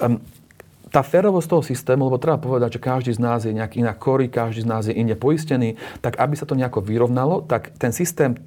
Um, 0.03 0.19
tá 0.93 1.01
férovosť 1.01 1.47
toho 1.49 1.63
systému, 1.65 2.05
lebo 2.05 2.21
treba 2.21 2.37
povedať, 2.37 2.77
že 2.77 2.83
každý 2.85 3.11
z 3.17 3.23
nás 3.23 3.41
je 3.47 3.55
nejak 3.55 3.81
inak 3.81 3.97
korí, 3.97 4.29
každý 4.29 4.61
z 4.61 4.69
nás 4.69 4.85
je 4.85 4.93
inde 4.93 5.17
poistený, 5.17 5.73
tak 6.05 6.21
aby 6.21 6.37
sa 6.37 6.45
to 6.45 6.53
nejako 6.53 6.85
vyrovnalo, 6.85 7.41
tak 7.49 7.73
ten 7.81 7.89
systém 7.89 8.37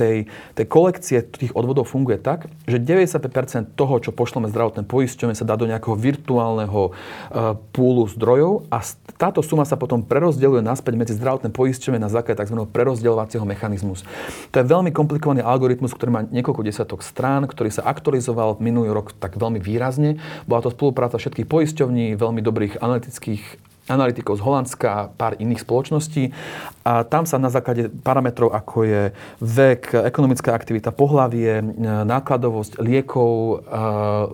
tej, 0.00 0.16
tej 0.56 0.66
kolekcie 0.66 1.20
tých 1.20 1.52
odvodov 1.52 1.84
funguje 1.92 2.16
tak, 2.16 2.48
že 2.64 2.80
95% 2.80 3.76
toho, 3.76 4.00
čo 4.00 4.16
pošleme 4.16 4.48
zdravotné 4.48 4.88
poisťovne, 4.88 5.36
sa 5.36 5.44
dá 5.44 5.60
do 5.60 5.68
nejakého 5.68 5.92
virtuálneho 5.92 6.90
uh, 6.90 7.54
púlu 7.76 8.08
zdrojov 8.08 8.64
a 8.72 8.80
táto 9.20 9.44
suma 9.44 9.68
sa 9.68 9.76
potom 9.76 10.00
prerozdeľuje 10.00 10.64
naspäť 10.64 10.94
medzi 10.96 11.12
zdravotné 11.20 11.52
poisťovne 11.52 12.00
na 12.00 12.08
základe 12.08 12.40
tzv. 12.40 12.64
prerozdeľovacieho 12.72 13.44
mechanizmu. 13.44 13.92
To 14.54 14.56
je 14.62 14.70
veľmi 14.70 14.94
komplikovaný 14.94 15.42
algoritmus, 15.42 15.90
ktorý 15.90 16.10
má 16.14 16.22
niekoľko 16.30 16.62
desiatok 16.62 17.02
strán, 17.02 17.50
ktorý 17.50 17.74
sa 17.74 17.82
aktualizoval 17.82 18.62
minulý 18.62 18.94
rok 18.94 19.10
tak 19.18 19.34
veľmi 19.34 19.58
výrazne. 19.58 20.22
Bola 20.46 20.62
to 20.62 20.70
spolupráca 20.70 21.18
všetkých 21.18 21.50
poisťovní, 21.50 22.14
veľmi 22.14 22.38
dobrých 22.38 22.78
analytických 22.78 23.69
analytikov 23.90 24.38
z 24.38 24.46
Holandska 24.46 24.88
a 24.88 25.06
pár 25.10 25.34
iných 25.42 25.66
spoločností. 25.66 26.30
A 26.86 27.02
tam 27.04 27.26
sa 27.26 27.36
na 27.36 27.50
základe 27.50 27.90
parametrov, 27.90 28.54
ako 28.54 28.86
je 28.86 29.02
vek, 29.42 29.92
ekonomická 30.06 30.54
aktivita, 30.54 30.94
pohlavie, 30.94 31.60
nákladovosť 32.06 32.78
liekov, 32.80 33.66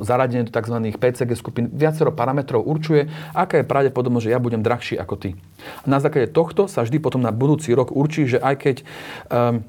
zaradenie 0.04 0.46
do 0.46 0.52
tzv. 0.52 0.76
PCG 0.94 1.30
skupín, 1.34 1.66
viacero 1.72 2.12
parametrov 2.14 2.62
určuje, 2.62 3.08
aká 3.34 3.64
je 3.64 3.66
pravdepodobnosť, 3.66 4.30
že 4.30 4.34
ja 4.36 4.38
budem 4.38 4.62
drahší 4.62 4.94
ako 5.00 5.14
ty. 5.18 5.30
A 5.82 5.86
na 5.90 5.98
základe 5.98 6.30
tohto 6.30 6.70
sa 6.70 6.84
vždy 6.86 7.02
potom 7.02 7.24
na 7.24 7.34
budúci 7.34 7.74
rok 7.74 7.90
určí, 7.90 8.28
že 8.30 8.38
aj 8.38 8.54
keď 8.62 8.76
um, 9.32 9.64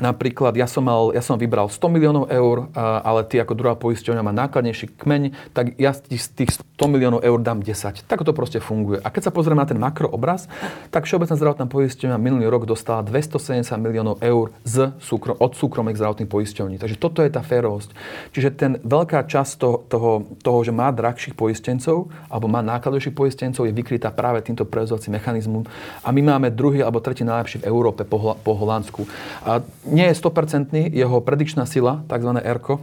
Napríklad 0.00 0.56
ja 0.56 0.64
som, 0.64 0.84
mal, 0.88 1.12
ja 1.12 1.20
som 1.20 1.36
vybral 1.36 1.68
100 1.68 1.78
miliónov 1.92 2.24
eur, 2.32 2.72
ale 2.76 3.26
ty 3.28 3.36
ako 3.36 3.52
druhá 3.52 3.74
poisťovňa 3.76 4.22
má 4.24 4.32
nákladnejší 4.32 4.96
kmeň, 4.96 5.52
tak 5.52 5.76
ja 5.76 5.92
z 5.92 6.28
tých 6.32 6.56
100 6.56 6.80
miliónov 6.88 7.20
eur 7.20 7.38
dám 7.44 7.60
10. 7.60 8.08
Tak 8.08 8.24
to 8.24 8.32
proste 8.32 8.58
funguje. 8.64 8.98
A 9.04 9.08
keď 9.12 9.28
sa 9.28 9.32
pozrieme 9.34 9.60
na 9.60 9.68
ten 9.68 9.76
makroobraz, 9.76 10.48
tak 10.88 11.04
Všeobecná 11.04 11.36
zdravotná 11.36 11.66
poisťovňa 11.68 12.16
minulý 12.16 12.48
rok 12.48 12.64
dostala 12.64 13.04
270 13.04 13.68
miliónov 13.76 14.16
eur 14.24 14.54
z 14.64 14.96
od 15.38 15.52
súkromných 15.52 15.98
zdravotných 15.98 16.30
poisťovní. 16.30 16.80
Takže 16.80 16.96
toto 16.96 17.20
je 17.20 17.28
tá 17.28 17.44
férovosť. 17.44 17.92
Čiže 18.32 18.48
ten 18.56 18.72
veľká 18.80 19.28
časť 19.28 19.52
toho, 19.60 19.76
toho, 19.86 20.10
toho, 20.40 20.58
že 20.64 20.72
má 20.72 20.88
drahších 20.88 21.36
poistencov 21.36 22.08
alebo 22.32 22.48
má 22.48 22.64
nákladovejších 22.64 23.12
poistencov, 23.12 23.68
je 23.68 23.76
vykrytá 23.76 24.08
práve 24.08 24.40
týmto 24.40 24.64
prevzovacím 24.64 25.20
mechanizmom. 25.20 25.68
A 26.00 26.08
my 26.10 26.20
máme 26.22 26.48
druhý 26.48 26.80
alebo 26.80 27.04
tretí 27.04 27.22
najlepší 27.26 27.60
v 27.60 27.68
Európe 27.68 28.08
po, 28.08 28.38
po 28.40 28.52
Holandsku. 28.56 29.04
A 29.44 29.60
nie 29.86 30.06
je 30.10 30.14
100% 30.14 30.74
jeho 30.90 31.16
predikčná 31.22 31.66
sila, 31.66 32.06
tzv. 32.06 32.30
ERKO, 32.38 32.82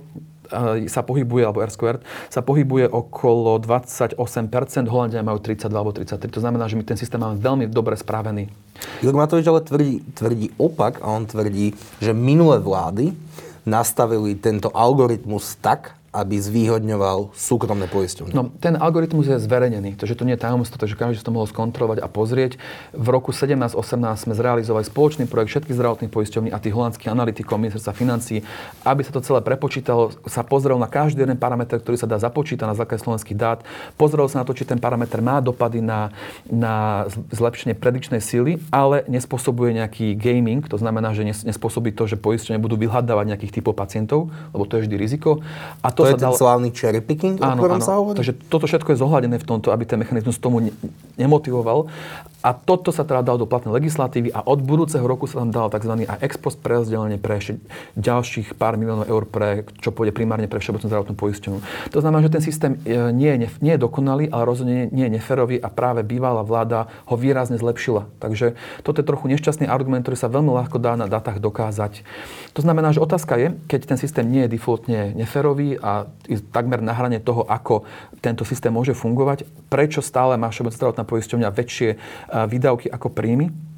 sa 0.89 1.05
pohybuje, 1.05 1.45
alebo 1.45 1.61
R 1.61 1.69
squared, 1.69 2.01
sa 2.27 2.41
pohybuje 2.41 2.89
okolo 2.89 3.61
28%, 3.61 4.17
Holandia 4.89 5.21
majú 5.21 5.37
32 5.37 5.69
alebo 5.69 5.93
33. 5.93 6.25
To 6.33 6.41
znamená, 6.41 6.65
že 6.65 6.73
my 6.73 6.83
ten 6.83 6.97
systém 6.97 7.21
máme 7.21 7.37
veľmi 7.37 7.69
dobre 7.69 7.93
spravený. 7.93 8.49
Igor 9.05 9.13
Matovič 9.13 9.45
ale 9.45 9.61
tvrdí, 9.61 10.01
tvrdí 10.17 10.47
opak 10.57 11.05
a 11.05 11.13
on 11.13 11.29
tvrdí, 11.29 11.77
že 12.01 12.17
minulé 12.17 12.57
vlády 12.57 13.13
nastavili 13.69 14.33
tento 14.39 14.73
algoritmus 14.73 15.53
tak, 15.61 15.98
aby 16.09 16.41
zvýhodňoval 16.41 17.37
súkromné 17.37 17.85
poisťovne? 17.85 18.33
No, 18.33 18.49
ten 18.57 18.73
algoritmus 18.73 19.29
je 19.29 19.37
zverejnený, 19.37 19.93
takže 19.95 20.17
to 20.17 20.25
nie 20.25 20.33
je 20.33 20.41
tajomstvo, 20.41 20.81
takže 20.81 20.97
každý 20.97 21.21
to 21.21 21.29
mohol 21.29 21.45
skontrolovať 21.45 22.01
a 22.01 22.07
pozrieť. 22.09 22.57
V 22.97 23.07
roku 23.13 23.29
17-18 23.29 23.77
sme 24.25 24.33
zrealizovali 24.33 24.83
spoločný 24.85 25.29
projekt 25.29 25.53
všetkých 25.53 25.77
zdravotných 25.77 26.11
poisťovní 26.11 26.49
a 26.49 26.57
tých 26.57 26.73
holandských 26.73 27.13
analytikov 27.13 27.61
ministerstva 27.61 27.93
financí, 27.93 28.41
aby 28.83 29.01
sa 29.05 29.13
to 29.13 29.21
celé 29.21 29.45
prepočítalo, 29.45 30.09
sa 30.25 30.41
pozrel 30.41 30.81
na 30.81 30.89
každý 30.89 31.21
jeden 31.23 31.37
parameter, 31.37 31.77
ktorý 31.77 32.01
sa 32.01 32.09
dá 32.09 32.17
započítať 32.17 32.65
na 32.65 32.73
základe 32.73 33.05
slovenských 33.05 33.37
dát, 33.37 33.61
pozrel 33.93 34.25
sa 34.25 34.41
na 34.41 34.45
to, 34.49 34.57
či 34.57 34.65
ten 34.65 34.81
parameter 34.81 35.21
má 35.21 35.37
dopady 35.37 35.85
na, 35.85 36.09
na 36.49 37.05
zlepšenie 37.29 37.77
predičnej 37.77 38.23
síly, 38.23 38.57
ale 38.73 39.05
nespôsobuje 39.05 39.77
nejaký 39.77 40.17
gaming, 40.17 40.65
to 40.65 40.81
znamená, 40.81 41.13
že 41.13 41.27
nespôsobí 41.45 41.93
to, 41.93 42.09
že 42.09 42.17
poisťovne 42.17 42.57
budú 42.57 42.79
vyhľadávať 42.81 43.25
nejakých 43.35 43.61
typov 43.61 43.77
pacientov, 43.77 44.33
lebo 44.55 44.65
to 44.65 44.79
je 44.79 44.89
vždy 44.89 44.95
riziko. 44.97 45.43
A 45.85 45.91
to, 45.99 46.07
to 46.07 46.15
je 46.15 46.15
ten 46.15 46.31
dalo... 46.31 46.39
slávny 46.39 46.71
cherry 46.71 47.03
picking, 47.03 47.35
áno, 47.43 47.59
o 47.59 47.67
ktorom 47.67 47.83
áno. 47.83 47.85
sa 47.85 47.93
hovorí? 47.99 48.15
Takže 48.15 48.33
toto 48.47 48.63
všetko 48.63 48.95
je 48.95 48.97
zohľadené 49.03 49.35
v 49.35 49.45
tomto, 49.45 49.75
aby 49.75 49.83
ten 49.83 49.99
mechanizmus 49.99 50.39
tomu 50.39 50.71
nemotivoval. 51.19 51.91
A 52.39 52.55
toto 52.55 52.95
sa 52.95 53.03
teda 53.03 53.19
dalo 53.19 53.43
do 53.43 53.51
platnej 53.51 53.75
legislatívy 53.75 54.31
a 54.31 54.39
od 54.47 54.63
budúceho 54.63 55.03
roku 55.03 55.27
sa 55.27 55.43
tam 55.43 55.51
dalo 55.51 55.67
tzv. 55.67 56.07
aj 56.07 56.23
ex 56.23 56.39
post 56.39 56.63
prerozdelenie 56.63 57.19
pre 57.19 57.35
ďalších 57.99 58.55
pár 58.55 58.79
miliónov 58.79 59.11
eur, 59.11 59.27
pre, 59.27 59.67
čo 59.83 59.91
pôjde 59.91 60.15
primárne 60.15 60.47
pre 60.47 60.63
všeobecnú 60.63 60.87
zdravotnú 60.87 61.15
poisťovňu. 61.19 61.59
To 61.91 61.99
znamená, 61.99 62.23
že 62.23 62.31
ten 62.31 62.43
systém 62.43 62.71
e, 62.87 63.11
nie 63.11 63.27
je, 63.35 63.51
nie 63.59 63.75
je 63.75 63.83
dokonalý, 63.83 64.31
ale 64.31 64.47
rozhodne 64.47 64.87
nie 64.87 65.11
je 65.11 65.15
neferový 65.19 65.59
a 65.59 65.67
práve 65.67 65.99
bývalá 66.07 66.47
vláda 66.47 66.87
ho 67.11 67.19
výrazne 67.19 67.59
zlepšila. 67.59 68.07
Takže 68.23 68.55
toto 68.87 69.03
je 69.03 69.09
trochu 69.11 69.27
nešťastný 69.35 69.67
argument, 69.67 70.07
ktorý 70.07 70.15
sa 70.15 70.31
veľmi 70.31 70.55
ľahko 70.63 70.79
dá 70.79 70.95
na 70.95 71.11
datách 71.11 71.43
dokázať. 71.43 72.07
To 72.55 72.63
znamená, 72.63 72.95
že 72.95 73.03
otázka 73.03 73.35
je, 73.35 73.47
keď 73.67 73.79
ten 73.83 73.99
systém 73.99 74.23
nie 74.23 74.47
je 74.47 74.55
defaultne 74.55 75.11
neferový 75.11 75.75
a 75.75 75.88
je 76.27 76.41
takmer 76.51 76.81
na 76.81 76.93
hrane 76.93 77.21
toho, 77.21 77.45
ako 77.45 77.85
tento 78.19 78.43
systém 78.43 78.73
môže 78.73 78.97
fungovať, 78.97 79.45
prečo 79.69 80.01
stále 80.03 80.35
má 80.35 80.49
všeobecná 80.49 80.77
zdravotná 80.77 81.03
poisťovňa 81.05 81.49
väčšie 81.55 81.89
výdavky 82.49 82.87
ako 82.89 83.07
príjmy. 83.13 83.68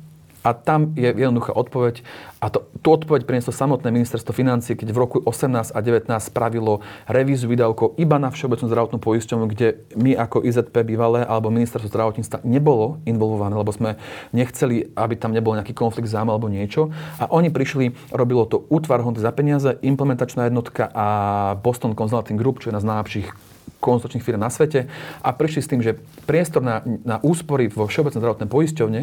A 0.42 0.58
tam 0.58 0.98
je 0.98 1.06
jednoduchá 1.06 1.54
odpoveď. 1.54 2.02
A 2.42 2.50
to, 2.50 2.66
tú 2.82 2.98
odpoveď 2.98 3.30
prinieslo 3.30 3.54
samotné 3.54 3.94
ministerstvo 3.94 4.34
financí, 4.34 4.74
keď 4.74 4.90
v 4.90 4.98
roku 4.98 5.18
18 5.22 5.70
a 5.70 5.80
19 5.80 6.10
spravilo 6.18 6.82
revíziu 7.06 7.46
výdavkov 7.46 7.94
iba 8.02 8.18
na 8.18 8.34
všeobecnú 8.34 8.66
zdravotnú 8.66 8.98
poisťovňu, 8.98 9.46
kde 9.46 9.86
my 9.94 10.18
ako 10.18 10.42
IZP 10.42 10.74
bývalé 10.82 11.22
alebo 11.22 11.54
ministerstvo 11.54 11.94
zdravotníctva 11.94 12.42
nebolo 12.42 12.98
involvované, 13.06 13.54
lebo 13.54 13.70
sme 13.70 14.02
nechceli, 14.34 14.90
aby 14.98 15.14
tam 15.14 15.38
nebol 15.38 15.54
nejaký 15.54 15.78
konflikt 15.78 16.10
zájmu 16.10 16.34
alebo 16.34 16.50
niečo. 16.50 16.90
A 17.22 17.30
oni 17.30 17.54
prišli, 17.54 17.94
robilo 18.10 18.50
to 18.50 18.66
útvar 18.74 19.06
hodnoty 19.06 19.22
za 19.22 19.30
peniaze, 19.30 19.78
implementačná 19.86 20.50
jednotka 20.50 20.90
a 20.90 21.08
Boston 21.62 21.94
Consulting 21.94 22.42
Group, 22.42 22.58
čo 22.58 22.70
je 22.70 22.70
jedna 22.74 22.82
z 22.82 22.90
najlepších 22.90 23.30
konzultačných 23.82 24.26
firm 24.26 24.42
na 24.42 24.54
svete 24.54 24.86
a 25.26 25.30
prišli 25.34 25.62
s 25.62 25.70
tým, 25.70 25.82
že 25.82 25.98
priestor 26.30 26.62
na, 26.62 26.86
na 27.02 27.18
úspory 27.22 27.70
vo 27.70 27.90
Všeobecnej 27.90 28.22
zdravotnej 28.22 28.50
poisťovne 28.50 29.02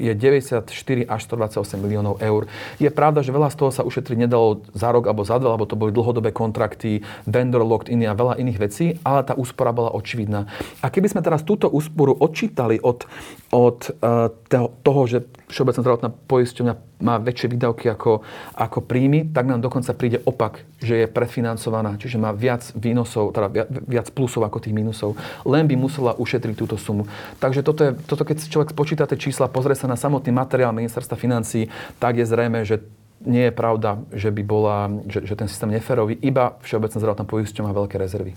je 0.00 0.12
94 0.16 0.64
až 1.04 1.20
128 1.28 1.76
miliónov 1.76 2.16
eur. 2.24 2.48
Je 2.80 2.88
pravda, 2.88 3.20
že 3.20 3.36
veľa 3.36 3.52
z 3.52 3.56
toho 3.60 3.70
sa 3.70 3.84
ušetriť 3.84 4.16
nedalo 4.24 4.64
za 4.72 4.88
rok 4.88 5.04
alebo 5.04 5.28
za 5.28 5.36
dva, 5.36 5.60
lebo 5.60 5.68
to 5.68 5.76
boli 5.76 5.92
dlhodobé 5.92 6.32
kontrakty, 6.32 7.04
vendor 7.28 7.60
locked 7.60 7.92
in 7.92 8.00
a 8.08 8.16
veľa 8.16 8.40
iných 8.40 8.58
vecí, 8.58 8.96
ale 9.04 9.28
tá 9.28 9.36
úspora 9.36 9.76
bola 9.76 9.92
očividná. 9.92 10.48
A 10.80 10.88
keby 10.88 11.12
sme 11.12 11.20
teraz 11.20 11.44
túto 11.44 11.68
úsporu 11.68 12.16
odčítali 12.16 12.80
od, 12.80 13.04
od 13.52 13.92
uh, 14.00 14.32
toho, 14.80 15.02
že 15.04 15.28
Všeobecná 15.50 15.82
zdravotná 15.82 16.10
poisťovňa 16.30 16.74
má 17.00 17.20
väčšie 17.20 17.50
výdavky 17.52 17.90
ako, 17.90 18.24
ako 18.54 18.78
príjmy, 18.84 19.28
tak 19.32 19.48
nám 19.48 19.60
dokonca 19.64 19.92
príde 19.92 20.20
opak, 20.24 20.64
že 20.80 21.04
je 21.04 21.06
predfinancovaná, 21.10 21.96
čiže 22.00 22.16
má 22.16 22.32
viac 22.32 22.64
výnosov, 22.76 23.36
teda 23.36 23.68
viac 23.84 24.08
plusov 24.12 24.46
ako 24.46 24.62
tých 24.62 24.76
minusov. 24.76 25.16
Len 25.44 25.68
by 25.68 25.74
musela 25.76 26.16
ušetriť 26.16 26.54
túto 26.56 26.76
sumu. 26.80 27.08
Takže 27.40 27.60
toto, 27.60 27.82
je, 27.84 27.90
toto 28.06 28.22
keď 28.24 28.46
človek 28.46 28.72
spočíta 28.72 29.04
tie 29.08 29.18
čísla, 29.18 29.52
pozrie 29.52 29.76
sa 29.76 29.90
na 29.90 29.98
samotný 29.98 30.32
materiál 30.32 30.72
ministerstva 30.72 31.16
financí, 31.18 31.68
tak 31.98 32.20
je 32.20 32.24
zrejme, 32.28 32.64
že 32.64 32.80
nie 33.20 33.52
je 33.52 33.52
pravda, 33.52 34.00
že 34.16 34.32
by 34.32 34.42
bola, 34.44 34.88
že, 35.04 35.28
že 35.28 35.36
ten 35.36 35.44
systém 35.44 35.68
neferový, 35.68 36.16
iba 36.24 36.56
Všeobecná 36.64 36.96
zdravotná 36.96 37.24
poisťovňa 37.28 37.68
má 37.68 37.72
veľké 37.76 38.00
rezervy 38.00 38.32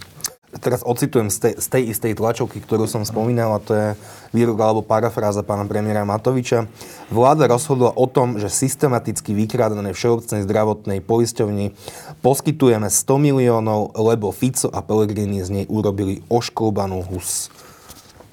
teraz 0.62 0.86
ocitujem 0.86 1.34
z 1.34 1.38
tej, 1.40 1.54
z 1.58 1.68
tej 1.70 1.84
istej 1.94 2.14
tlačovky, 2.18 2.62
ktorú 2.62 2.86
som 2.86 3.02
spomínal, 3.08 3.58
a 3.58 3.64
to 3.64 3.72
je 3.74 3.88
výrok 4.36 4.58
alebo 4.62 4.82
parafráza 4.86 5.42
pána 5.42 5.66
premiéra 5.66 6.06
Matoviča. 6.06 6.70
Vláda 7.10 7.50
rozhodla 7.50 7.94
o 7.94 8.06
tom, 8.06 8.38
že 8.38 8.50
systematicky 8.52 9.34
vykrádané 9.34 9.94
všeobecnej 9.94 10.46
zdravotnej 10.46 11.00
poisťovni 11.02 11.74
poskytujeme 12.22 12.90
100 12.90 13.26
miliónov, 13.30 13.94
lebo 13.98 14.30
Fico 14.30 14.70
a 14.70 14.86
Pellegrini 14.86 15.42
z 15.42 15.50
nej 15.62 15.66
urobili 15.70 16.22
ošklobanú 16.30 17.02
hus. 17.10 17.50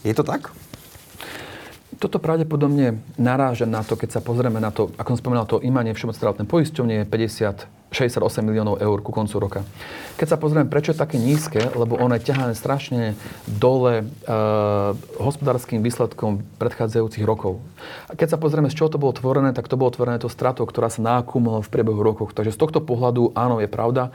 Je 0.04 0.12
to 0.16 0.24
tak? 0.24 0.52
Toto 2.00 2.16
pravdepodobne 2.16 3.04
naráža 3.20 3.68
na 3.68 3.84
to, 3.84 3.92
keď 3.92 4.16
sa 4.16 4.20
pozrieme 4.24 4.56
na 4.56 4.72
to, 4.72 4.88
ako 4.96 5.12
som 5.12 5.20
spomínal, 5.20 5.44
to 5.44 5.60
imanie 5.60 5.92
všeobecnej 5.92 6.20
zdravotnej 6.20 6.48
poisťovne 6.48 6.94
je 6.96 7.04
50 7.04 7.79
68 7.90 8.46
miliónov 8.46 8.78
eur 8.78 8.98
ku 9.02 9.10
koncu 9.10 9.36
roka. 9.42 9.60
Keď 10.14 10.26
sa 10.30 10.38
pozrieme, 10.38 10.70
prečo 10.70 10.94
je 10.94 11.02
také 11.02 11.18
nízke, 11.18 11.58
lebo 11.74 11.98
ono 11.98 12.14
je 12.14 12.26
ťahané 12.30 12.54
strašne 12.54 13.18
dole 13.50 14.02
e, 14.02 14.04
hospodárským 15.18 15.82
výsledkom 15.82 16.46
predchádzajúcich 16.62 17.26
rokov. 17.26 17.58
A 18.06 18.14
keď 18.14 18.34
sa 18.34 18.38
pozrieme, 18.38 18.70
z 18.70 18.78
čoho 18.78 18.94
to 18.94 19.02
bolo 19.02 19.10
tvorené, 19.10 19.50
tak 19.50 19.66
to 19.66 19.74
bolo 19.74 19.90
tvorené 19.90 20.22
to 20.22 20.30
stratou, 20.30 20.70
ktorá 20.70 20.86
sa 20.86 21.02
nakumulovala 21.02 21.66
v 21.66 21.72
priebehu 21.74 22.00
rokov. 22.00 22.30
Takže 22.30 22.54
z 22.54 22.60
tohto 22.62 22.78
pohľadu 22.78 23.34
áno, 23.34 23.58
je 23.58 23.66
pravda. 23.66 24.14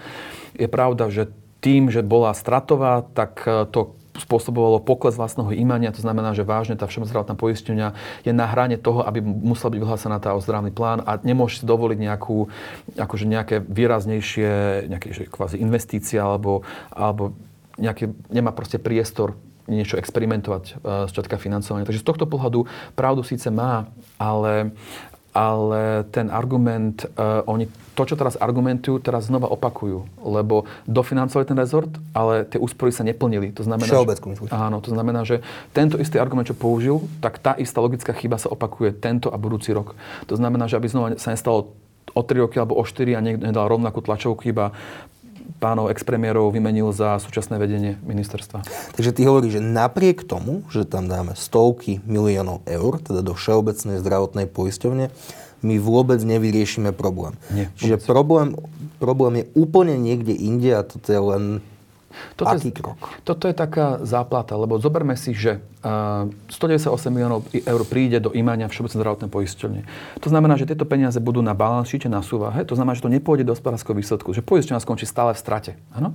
Je 0.56 0.72
pravda, 0.72 1.12
že 1.12 1.28
tým, 1.60 1.92
že 1.92 2.06
bola 2.06 2.32
stratová, 2.32 3.04
tak 3.12 3.44
e, 3.44 3.68
to 3.68 4.00
spôsobovalo 4.16 4.80
pokles 4.80 5.20
vlastného 5.20 5.52
imania, 5.52 5.92
to 5.92 6.00
znamená, 6.00 6.32
že 6.32 6.48
vážne 6.48 6.80
tá 6.80 6.88
všeobecná 6.88 7.12
zdravotná 7.12 7.36
poisťovňa 7.36 7.88
je 8.24 8.32
na 8.32 8.48
hrane 8.48 8.80
toho, 8.80 9.04
aby 9.04 9.20
musela 9.22 9.76
byť 9.76 9.80
vyhlásená 9.80 10.18
tá 10.24 10.32
ozdravný 10.34 10.72
plán 10.72 11.04
a 11.04 11.20
nemôže 11.22 11.62
si 11.62 11.66
dovoliť 11.68 12.00
nejakú, 12.00 12.48
akože 12.96 13.26
nejaké 13.28 13.56
výraznejšie, 13.60 14.52
nejaké 14.88 15.08
že 15.12 15.24
kvázi 15.28 15.60
investície 15.60 16.18
alebo, 16.18 16.64
alebo 16.92 17.36
nejaký, 17.76 18.16
nemá 18.32 18.56
proste 18.56 18.80
priestor 18.80 19.36
niečo 19.66 19.98
experimentovať 19.98 20.64
uh, 20.78 21.10
z 21.10 21.12
čatka 21.12 21.42
financovania. 21.42 21.90
Takže 21.90 22.06
z 22.06 22.08
tohto 22.08 22.30
pohľadu 22.30 22.70
pravdu 22.94 23.26
síce 23.26 23.50
má, 23.50 23.90
ale 24.22 24.78
ale 25.36 26.08
ten 26.16 26.32
argument, 26.32 27.04
uh, 27.20 27.44
oni 27.44 27.68
to, 27.96 28.08
čo 28.08 28.16
teraz 28.16 28.40
argumentujú, 28.40 29.04
teraz 29.04 29.28
znova 29.28 29.52
opakujú, 29.52 30.08
lebo 30.24 30.64
dofinancovali 30.88 31.44
ten 31.48 31.60
rezort, 31.60 31.92
ale 32.16 32.48
tie 32.48 32.56
úspory 32.56 32.96
sa 32.96 33.04
neplnili. 33.04 33.52
To 33.56 33.68
znamená, 33.68 33.88
že, 33.88 34.00
áno, 34.52 34.80
to 34.80 34.96
znamená, 34.96 35.28
že 35.28 35.44
tento 35.76 36.00
istý 36.00 36.20
argument, 36.20 36.48
čo 36.48 36.56
použil, 36.56 37.04
tak 37.20 37.40
tá 37.44 37.52
istá 37.60 37.84
logická 37.84 38.16
chyba 38.16 38.40
sa 38.40 38.48
opakuje 38.48 38.96
tento 38.96 39.28
a 39.28 39.36
budúci 39.36 39.76
rok. 39.76 39.96
To 40.32 40.40
znamená, 40.40 40.72
že 40.72 40.80
aby 40.80 40.88
znova 40.88 41.08
sa 41.20 41.36
nestalo 41.36 41.76
o 42.16 42.22
3 42.24 42.48
roky 42.48 42.56
alebo 42.60 42.80
o 42.80 42.84
4 42.88 43.18
a 43.18 43.20
niekto 43.20 43.44
nedal 43.44 43.68
rovnakú 43.68 44.00
tlačovku 44.00 44.48
iba 44.48 44.72
pánov 45.58 45.90
expremiérov 45.90 46.52
vymenil 46.52 46.92
za 46.92 47.18
súčasné 47.22 47.58
vedenie 47.58 47.98
ministerstva. 48.04 48.66
Takže 48.96 49.12
ty 49.16 49.22
hovoríš, 49.26 49.60
že 49.60 49.62
napriek 49.64 50.26
tomu, 50.26 50.66
že 50.70 50.86
tam 50.86 51.08
dáme 51.08 51.34
stovky 51.38 52.04
miliónov 52.04 52.66
eur, 52.68 53.00
teda 53.00 53.22
do 53.22 53.34
Všeobecnej 53.34 54.02
zdravotnej 54.02 54.46
poisťovne, 54.50 55.12
my 55.66 55.76
vôbec 55.82 56.22
nevyriešime 56.22 56.94
problém. 56.94 57.34
Nie, 57.50 57.74
Čiže 57.80 58.06
problém, 58.06 58.54
problém 59.02 59.42
je 59.42 59.46
úplne 59.58 59.98
niekde 59.98 60.38
inde 60.38 60.78
a 60.78 60.86
toto 60.86 61.10
je 61.10 61.22
len 61.22 61.44
toto 62.36 62.56
Aký 62.56 62.70
je, 62.70 62.76
krok? 62.76 63.00
Toto 63.24 63.48
je 63.48 63.56
taká 63.56 64.04
záplata, 64.04 64.60
lebo 64.60 64.78
zoberme 64.78 65.16
si, 65.16 65.32
že 65.32 65.64
uh, 65.82 66.28
198 66.52 66.92
miliónov 67.10 67.48
eur 67.52 67.82
príde 67.88 68.20
do 68.20 68.36
imania 68.36 68.68
Všeobecnej 68.68 69.00
zdravotnej 69.00 69.30
poisťovne. 69.32 69.82
To 70.20 70.28
znamená, 70.28 70.60
že 70.60 70.68
tieto 70.68 70.84
peniaze 70.84 71.18
budú 71.24 71.40
na 71.40 71.56
balans 71.56 71.88
šíte 71.88 72.12
na 72.12 72.20
súvahe, 72.20 72.68
to 72.68 72.76
znamená, 72.76 72.98
že 72.98 73.06
to 73.06 73.14
nepôjde 73.14 73.48
do 73.48 73.54
hospodárskeho 73.56 73.96
výsledku, 73.96 74.36
že 74.36 74.44
poisťovňa 74.44 74.84
skončí 74.84 75.06
stále 75.08 75.32
v 75.32 75.40
strate. 75.40 75.72
Ano? 75.96 76.14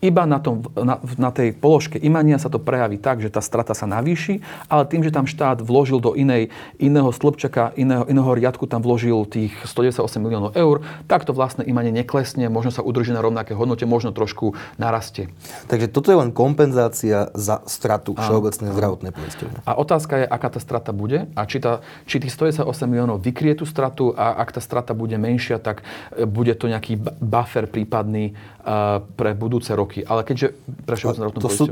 Iba 0.00 0.24
na, 0.24 0.38
tom, 0.38 0.64
na, 0.72 0.98
na 1.18 1.30
tej 1.34 1.52
položke 1.54 1.98
imania 2.00 2.38
sa 2.40 2.48
to 2.48 2.62
prejaví 2.62 2.96
tak, 2.96 3.20
že 3.20 3.28
tá 3.28 3.42
strata 3.42 3.74
sa 3.74 3.84
navýši, 3.84 4.40
ale 4.70 4.88
tým, 4.88 5.04
že 5.04 5.12
tam 5.12 5.26
štát 5.28 5.60
vložil 5.60 6.00
do 6.00 6.14
inej, 6.14 6.50
iného 6.80 7.10
stĺpčaka, 7.10 7.76
iného, 7.76 8.06
iného 8.08 8.32
riadku, 8.32 8.64
tam 8.70 8.80
vložil 8.80 9.26
tých 9.28 9.52
198 9.66 10.22
miliónov 10.22 10.52
eur, 10.56 10.80
tak 11.10 11.26
to 11.28 11.36
vlastné 11.36 11.66
imanie 11.66 11.92
neklesne, 11.92 12.46
možno 12.48 12.72
sa 12.72 12.80
udrží 12.80 13.12
na 13.12 13.20
rovnaké 13.20 13.52
hodnote, 13.52 13.84
možno 13.84 14.14
trošku 14.14 14.56
narastie. 14.80 15.28
Takže 15.68 15.90
toto 15.92 16.08
je 16.14 16.18
len 16.18 16.30
kompenzácia 16.32 17.28
za 17.34 17.60
stratu 17.68 18.16
Všeobecnej 18.18 18.72
zdravotnej 18.72 19.12
poisťovne. 19.14 19.58
A 19.66 19.72
otázka 19.76 20.24
je, 20.24 20.26
aká 20.26 20.48
tá 20.54 20.60
strata 20.62 20.90
bude 20.90 21.28
a 21.36 21.40
či, 21.44 21.60
tá, 21.60 21.84
či 22.08 22.18
tých 22.18 22.34
198 22.34 22.64
miliónov 22.88 23.20
vykrie 23.20 23.54
tú 23.54 23.66
stratu 23.68 24.14
a 24.16 24.38
ak 24.40 24.58
tá 24.58 24.60
strata 24.62 24.92
bude 24.96 25.14
menšia, 25.20 25.60
tak 25.60 25.86
e, 26.14 26.24
bude 26.24 26.54
to 26.56 26.70
nejaký 26.70 26.98
buffer 27.18 27.68
prípadný 27.68 28.32
uh, 28.64 29.04
pre 29.14 29.32
budúcnosť 29.34 29.47
budúce 29.48 29.72
roky. 29.72 30.04
Ale 30.04 30.22
keďže 30.28 30.52
prešiel 30.84 31.16
zdravotnú 31.16 31.40
to 31.40 31.48
sú, 31.48 31.64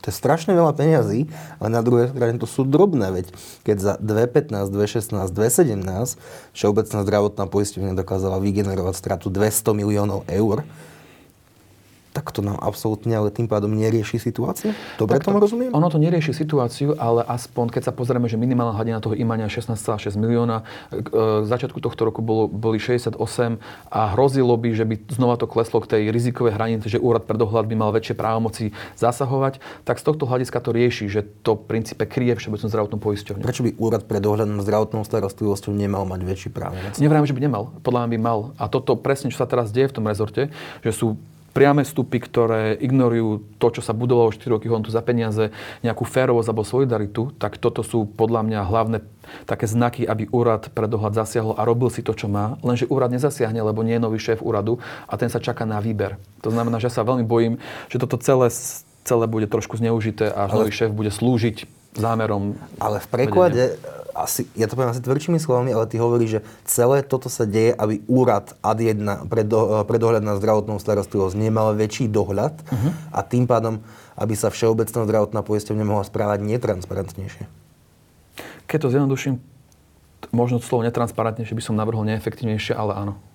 to 0.00 0.06
je 0.08 0.14
strašne 0.16 0.50
veľa 0.56 0.74
peňazí, 0.74 1.30
ale 1.62 1.68
na 1.70 1.84
druhej 1.84 2.10
strane 2.10 2.40
to 2.40 2.48
sú 2.48 2.66
drobné, 2.66 3.14
veď 3.14 3.26
keď 3.62 3.76
za 3.78 3.92
2015, 4.02 4.72
2016, 4.72 5.30
2017 5.30 6.56
Všeobecná 6.56 6.98
zdravotná 7.04 7.44
poisťovňa 7.46 7.92
dokázala 7.94 8.42
vygenerovať 8.42 8.94
stratu 8.96 9.28
200 9.28 9.76
miliónov 9.76 10.26
eur, 10.26 10.66
tak 12.20 12.36
to 12.36 12.44
nám 12.44 12.60
absolútne 12.60 13.16
ale 13.16 13.32
tým 13.32 13.48
pádom 13.48 13.72
nerieši 13.72 14.20
situáciu? 14.20 14.76
Dobre 15.00 15.16
tomu 15.24 15.40
rozumiem? 15.40 15.72
Ono 15.72 15.88
to 15.88 15.96
nerieši 15.96 16.36
situáciu, 16.36 16.92
ale 17.00 17.24
aspoň 17.24 17.72
keď 17.72 17.88
sa 17.88 17.92
pozrieme, 17.96 18.28
že 18.28 18.36
minimálna 18.36 18.76
hladina 18.76 19.00
toho 19.00 19.16
imania 19.16 19.48
16,6 19.48 20.20
milióna, 20.20 20.68
k 20.92 21.08
e, 21.08 21.48
začiatku 21.48 21.80
tohto 21.80 22.04
roku 22.04 22.20
bolo, 22.20 22.44
boli 22.44 22.76
68 22.76 23.16
a 23.88 24.00
hrozilo 24.12 24.52
by, 24.52 24.68
že 24.76 24.84
by 24.84 24.94
znova 25.16 25.40
to 25.40 25.48
kleslo 25.48 25.80
k 25.80 25.96
tej 25.96 26.02
rizikovej 26.12 26.60
hranici, 26.60 26.92
že 26.92 27.00
úrad 27.00 27.24
pre 27.24 27.40
dohľad 27.40 27.64
by 27.64 27.74
mal 27.80 27.88
väčšie 27.96 28.12
právomoci 28.12 28.76
zasahovať, 29.00 29.64
tak 29.88 29.96
z 29.96 30.04
tohto 30.04 30.28
hľadiska 30.28 30.60
to 30.60 30.76
rieši, 30.76 31.08
že 31.08 31.24
to 31.40 31.56
v 31.56 31.64
princípe 31.72 32.04
kryje 32.04 32.36
všeobecnú 32.36 32.68
zdravotnú 32.68 32.98
poisťovňu. 33.00 33.40
Prečo 33.40 33.64
by 33.64 33.80
úrad 33.80 34.04
pre 34.04 34.20
dohľad 34.20 34.44
nad 34.44 34.60
zdravotnou 34.60 35.08
starostlivosťou 35.08 35.72
nemal 35.72 36.04
mať 36.04 36.20
väčší 36.20 36.48
právomoc? 36.52 37.00
Nevrám, 37.00 37.24
že 37.24 37.32
by 37.32 37.40
nemal. 37.40 37.72
Podľa 37.80 38.04
mňa 38.04 38.10
by 38.12 38.18
mal. 38.20 38.38
A 38.60 38.68
toto 38.68 38.92
presne, 39.00 39.32
čo 39.32 39.40
sa 39.40 39.48
teraz 39.48 39.72
deje 39.72 39.88
v 39.88 39.96
tom 39.96 40.04
rezorte, 40.04 40.52
že 40.84 40.92
sú 40.92 41.16
priame 41.50 41.82
vstupy, 41.82 42.18
ktoré 42.22 42.78
ignorujú 42.78 43.42
to, 43.58 43.66
čo 43.78 43.82
sa 43.82 43.92
budovalo 43.92 44.30
4 44.30 44.56
roky 44.56 44.70
hontu 44.70 44.94
za 44.94 45.02
peniaze, 45.02 45.50
nejakú 45.82 46.06
férovosť 46.06 46.48
alebo 46.50 46.62
solidaritu, 46.62 47.34
tak 47.36 47.58
toto 47.58 47.82
sú 47.82 48.06
podľa 48.06 48.46
mňa 48.46 48.60
hlavné 48.66 48.98
také 49.46 49.66
znaky, 49.66 50.06
aby 50.06 50.26
úrad 50.30 50.70
pre 50.74 50.90
dohľad 50.90 51.14
zasiahol 51.14 51.54
a 51.58 51.62
robil 51.66 51.90
si 51.90 52.02
to, 52.02 52.14
čo 52.14 52.26
má. 52.26 52.58
Lenže 52.62 52.90
úrad 52.90 53.10
nezasiahne, 53.14 53.62
lebo 53.62 53.82
nie 53.82 53.98
je 53.98 54.02
nový 54.02 54.18
šéf 54.18 54.42
úradu 54.42 54.78
a 55.06 55.14
ten 55.18 55.30
sa 55.30 55.38
čaká 55.42 55.66
na 55.66 55.78
výber. 55.78 56.18
To 56.42 56.50
znamená, 56.50 56.82
že 56.82 56.90
sa 56.90 57.06
veľmi 57.06 57.26
bojím, 57.26 57.62
že 57.90 58.00
toto 58.00 58.18
celé, 58.18 58.50
celé 59.06 59.24
bude 59.26 59.46
trošku 59.46 59.78
zneužité 59.78 60.30
a 60.30 60.50
Ale... 60.50 60.66
nový 60.66 60.72
šéf 60.74 60.90
bude 60.90 61.10
slúžiť 61.14 61.66
zámerom. 61.94 62.54
Ale 62.78 63.02
v 63.02 63.06
preklade 63.10 63.62
vedenia 63.74 63.99
asi, 64.14 64.46
ja 64.58 64.66
to 64.66 64.76
poviem 64.76 64.92
asi 64.92 65.02
tvrdšími 65.02 65.38
slovami, 65.38 65.70
ale 65.70 65.86
ty 65.86 65.96
hovoríš, 65.96 66.30
že 66.38 66.40
celé 66.66 67.06
toto 67.06 67.30
sa 67.30 67.46
deje, 67.46 67.72
aby 67.74 68.02
úrad 68.10 68.58
AD1 68.60 69.30
pre, 69.30 69.46
do, 69.46 69.86
pre 69.86 69.96
dohľad 69.96 70.24
na 70.26 70.34
zdravotnú 70.36 70.76
starostlivosť 70.82 71.38
nemal 71.38 71.72
väčší 71.78 72.10
dohľad 72.10 72.54
uh-huh. 72.60 72.90
a 73.14 73.20
tým 73.22 73.46
pádom, 73.46 73.80
aby 74.18 74.34
sa 74.34 74.50
všeobecná 74.50 75.06
zdravotná 75.06 75.40
poisťovňa 75.46 75.84
mohla 75.86 76.04
správať 76.04 76.42
netransparentnejšie. 76.44 77.44
Keď 78.66 78.78
to 78.82 78.92
zjednoduším, 78.92 79.34
možno 80.34 80.58
slovo 80.60 80.84
netransparentnejšie 80.86 81.54
by 81.56 81.64
som 81.64 81.78
navrhol 81.78 82.04
neefektívnejšie, 82.06 82.74
ale 82.74 82.92
áno 82.94 83.29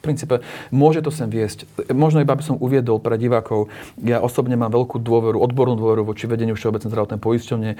princípe 0.00 0.44
môže 0.70 1.02
to 1.02 1.10
sem 1.10 1.28
viesť. 1.30 1.66
Možno 1.92 2.22
iba 2.22 2.34
by 2.34 2.44
som 2.44 2.56
uviedol 2.60 3.00
pre 3.02 3.16
divákov, 3.16 3.72
ja 4.02 4.20
osobne 4.20 4.54
mám 4.54 4.72
veľkú 4.72 5.00
dôveru, 5.00 5.40
odbornú 5.40 5.78
dôveru 5.78 6.06
voči 6.06 6.28
vedeniu 6.28 6.54
Všeobecnej 6.54 6.90
zdravotnej 6.90 7.20
poisťovne. 7.20 7.70
E, 7.72 7.76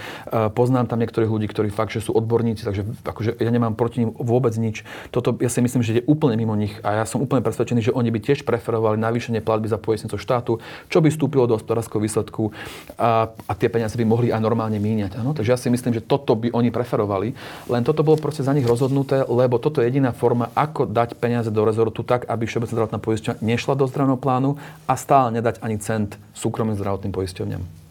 poznám 0.52 0.88
tam 0.88 1.00
niektorých 1.02 1.30
ľudí, 1.30 1.46
ktorí 1.50 1.68
fakt, 1.68 1.92
že 1.92 2.04
sú 2.04 2.16
odborníci, 2.16 2.62
takže 2.64 2.82
akože 3.04 3.38
ja 3.38 3.50
nemám 3.52 3.76
proti 3.76 4.06
ním 4.06 4.10
vôbec 4.16 4.56
nič. 4.56 4.86
Toto 5.12 5.36
ja 5.38 5.50
si 5.52 5.60
myslím, 5.60 5.82
že 5.84 6.00
je 6.00 6.06
úplne 6.08 6.38
mimo 6.40 6.56
nich 6.56 6.74
a 6.80 7.02
ja 7.02 7.04
som 7.04 7.20
úplne 7.20 7.44
presvedčený, 7.44 7.90
že 7.90 7.92
oni 7.92 8.08
by 8.14 8.18
tiež 8.22 8.46
preferovali 8.48 8.96
navýšenie 8.96 9.44
platby 9.44 9.68
za 9.68 9.76
poistnicu 9.76 10.16
štátu, 10.16 10.62
čo 10.88 10.98
by 11.04 11.12
vstúpilo 11.12 11.44
do 11.44 11.58
hospodárskeho 11.58 12.00
výsledku 12.00 12.54
a, 12.96 13.28
a 13.28 13.52
tie 13.58 13.68
peniaze 13.68 13.98
by 13.98 14.06
mohli 14.06 14.32
aj 14.32 14.40
normálne 14.40 14.78
míňať. 14.80 15.20
Ano? 15.20 15.36
Takže 15.36 15.50
ja 15.52 15.58
si 15.58 15.68
myslím, 15.68 15.92
že 15.98 16.02
toto 16.04 16.38
by 16.38 16.54
oni 16.54 16.70
preferovali. 16.70 17.34
Len 17.66 17.82
toto 17.82 18.06
bolo 18.06 18.16
proste 18.16 18.46
za 18.46 18.54
nich 18.54 18.64
rozhodnuté, 18.64 19.26
lebo 19.26 19.58
toto 19.58 19.82
je 19.82 19.90
jediná 19.90 20.14
forma, 20.14 20.48
ako 20.54 20.86
dať 20.86 21.18
peniaze 21.18 21.50
do 21.50 21.66
rezortu 21.66 22.05
tak, 22.06 22.30
aby 22.30 22.46
Všeobecná 22.46 22.72
zdravotná 22.72 22.98
poisťovňa 23.02 23.42
nešla 23.42 23.74
do 23.74 23.90
zdravotného 23.90 24.22
plánu 24.22 24.50
a 24.86 24.94
stále 24.94 25.34
nedať 25.34 25.58
ani 25.60 25.76
cent 25.82 26.14
súkromným 26.38 26.78
zdravotným 26.78 27.10
poisťovňam. 27.10 27.86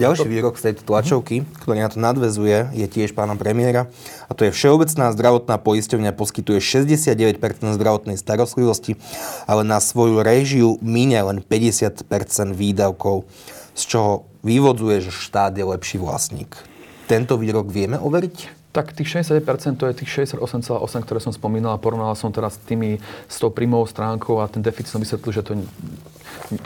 Ďalší 0.00 0.24
výrok 0.24 0.56
z 0.56 0.72
tejto 0.72 0.88
tlačovky, 0.88 1.44
ktorý 1.60 1.84
na 1.84 1.92
to 1.92 2.00
nadvezuje, 2.00 2.72
je 2.72 2.86
tiež 2.88 3.12
pána 3.12 3.36
premiéra. 3.36 3.92
A 4.24 4.32
to 4.32 4.48
je 4.48 4.56
Všeobecná 4.56 5.12
zdravotná 5.12 5.60
poisťovňa 5.60 6.16
poskytuje 6.16 6.64
69% 6.64 7.36
zdravotnej 7.76 8.16
starostlivosti, 8.16 8.96
ale 9.44 9.68
na 9.68 9.84
svoju 9.84 10.24
réžiu 10.24 10.80
míňa 10.80 11.28
len 11.28 11.38
50% 11.44 12.08
výdavkov, 12.56 13.28
z 13.76 13.82
čoho 13.84 14.24
vyvodzuje, 14.40 15.04
že 15.04 15.12
štát 15.12 15.52
je 15.52 15.64
lepší 15.68 16.00
vlastník. 16.00 16.56
Tento 17.04 17.36
výrok 17.36 17.68
vieme 17.68 18.00
overiť? 18.00 18.61
Tak 18.72 18.96
tých 18.96 19.20
69% 19.20 19.76
to 19.76 19.84
je 19.84 19.94
tých 20.00 20.32
68,8, 20.32 21.04
ktoré 21.04 21.20
som 21.20 21.28
spomínal 21.28 21.76
a 21.76 21.82
porovnal 21.82 22.16
som 22.16 22.32
teraz 22.32 22.56
tými, 22.56 22.96
s 23.28 23.36
tou 23.36 23.52
príjmovou 23.52 23.84
stránkou 23.84 24.40
a 24.40 24.48
ten 24.48 24.64
deficit 24.64 24.96
som 24.96 25.04
vysvetlil, 25.04 25.32
že 25.32 25.44
to 25.44 25.52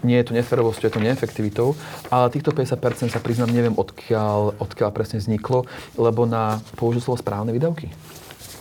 nie 0.06 0.16
je 0.22 0.30
to 0.30 0.32
neferovosťou, 0.38 0.86
je 0.86 0.94
to 0.94 1.02
neefektivitou, 1.02 1.74
ale 2.10 2.30
týchto 2.30 2.54
50% 2.54 3.10
sa 3.10 3.18
priznám, 3.18 3.50
neviem 3.50 3.74
odkiaľ, 3.74 4.54
odkiaľ 4.62 4.90
presne 4.94 5.18
vzniklo, 5.18 5.66
lebo 5.98 6.30
na 6.30 6.62
použil 6.78 7.02
slovo 7.02 7.18
správne 7.18 7.50
výdavky. 7.50 7.90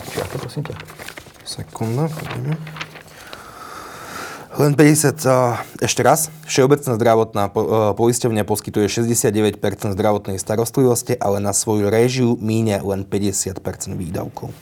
Či 0.09 0.17
aké, 0.25 0.35
prosím 0.41 0.65
ťa? 0.65 0.75
Sekunda, 1.45 2.09
poďme. 2.09 2.84
Len 4.55 4.71
50, 4.71 5.83
ešte 5.83 5.99
raz. 5.99 6.31
Všeobecná 6.47 6.95
zdravotná 6.95 7.51
poisťovňa 7.91 8.47
poskytuje 8.47 8.87
69% 8.87 9.59
zdravotnej 9.91 10.39
starostlivosti, 10.39 11.19
ale 11.19 11.43
na 11.43 11.51
svoju 11.51 11.91
réžiu 11.91 12.39
míňa 12.39 12.79
len 12.87 13.03
50% 13.03 13.59
výdavkov. 13.99 14.55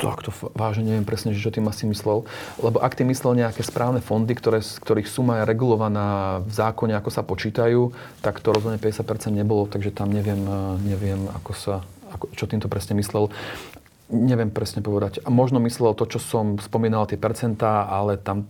Tak 0.00 0.24
to 0.24 0.32
vážne 0.56 0.88
neviem 0.88 1.04
presne, 1.04 1.36
čo 1.36 1.52
tým 1.52 1.68
asi 1.68 1.84
myslel. 1.84 2.24
Lebo 2.64 2.80
ak 2.80 2.96
tým 2.96 3.12
myslel 3.12 3.44
nejaké 3.44 3.60
správne 3.60 4.00
fondy, 4.00 4.32
ktoré, 4.32 4.64
ktorých 4.64 5.06
suma 5.06 5.44
je 5.44 5.52
regulovaná 5.52 6.40
v 6.40 6.52
zákone, 6.56 6.96
ako 6.96 7.10
sa 7.12 7.20
počítajú, 7.22 7.92
tak 8.24 8.40
to 8.40 8.56
rozhodne 8.56 8.80
50% 8.80 9.04
nebolo, 9.36 9.68
takže 9.68 9.92
tam 9.92 10.08
neviem, 10.08 10.42
neviem 10.80 11.28
ako 11.36 11.52
sa, 11.52 11.74
ako, 12.08 12.24
čo 12.32 12.48
týmto 12.48 12.72
presne 12.72 12.96
myslel. 12.96 13.28
Neviem 14.08 14.48
presne 14.48 14.80
povedať. 14.80 15.20
A 15.22 15.28
možno 15.28 15.60
myslel 15.60 15.92
to, 15.92 16.08
čo 16.08 16.18
som 16.18 16.56
spomínal, 16.56 17.04
tie 17.04 17.20
percentá, 17.20 17.84
ale 17.84 18.16
tam 18.16 18.48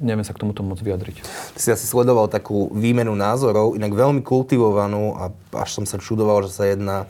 neviem 0.00 0.24
sa 0.24 0.36
k 0.36 0.42
tomuto 0.44 0.60
moc 0.60 0.80
vyjadriť. 0.80 1.24
Ty 1.56 1.60
si 1.60 1.68
asi 1.72 1.86
sledoval 1.88 2.28
takú 2.28 2.68
výmenu 2.72 3.16
názorov, 3.16 3.76
inak 3.76 3.92
veľmi 3.92 4.20
kultivovanú 4.20 5.16
a 5.16 5.32
až 5.56 5.80
som 5.80 5.84
sa 5.88 5.96
čudoval, 5.96 6.44
že 6.44 6.50
sa 6.52 6.64
jedná 6.68 7.08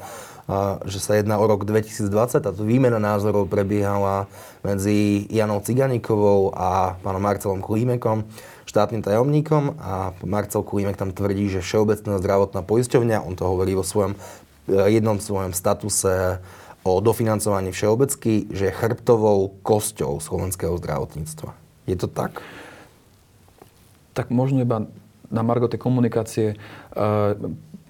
že 0.85 0.99
sa 0.99 1.15
jedná 1.15 1.39
o 1.39 1.47
rok 1.47 1.63
2020. 1.63 2.11
Táto 2.43 2.67
výmena 2.67 2.99
názorov 2.99 3.47
prebiehala 3.47 4.27
medzi 4.67 5.25
Janou 5.31 5.63
Ciganikovou 5.63 6.51
a 6.51 6.99
pánom 6.99 7.23
Marcelom 7.23 7.63
Klímekom, 7.63 8.27
štátnym 8.67 9.07
tajomníkom 9.07 9.79
a 9.79 10.11
Marcel 10.27 10.67
Klímek 10.67 10.99
tam 10.99 11.15
tvrdí, 11.15 11.47
že 11.47 11.63
Všeobecná 11.63 12.19
zdravotná 12.19 12.67
poisťovňa, 12.67 13.23
on 13.23 13.39
to 13.39 13.47
hovorí 13.47 13.79
vo 13.79 13.87
svojom 13.87 14.19
jednom 14.67 15.23
svojom 15.23 15.55
statuse 15.55 16.43
o 16.83 16.99
dofinancovaní 16.99 17.71
všeobecky, 17.71 18.51
že 18.51 18.75
chrbtovou 18.75 19.63
kosťou 19.63 20.19
slovenského 20.19 20.75
zdravotníctva. 20.79 21.62
Je 21.87 21.97
to 21.99 22.07
tak? 22.07 22.43
Tak 24.13 24.31
možno 24.31 24.63
iba 24.63 24.87
na 25.33 25.43
margo 25.43 25.67
tej 25.67 25.81
komunikácie. 25.81 26.61
Uh, 26.93 27.35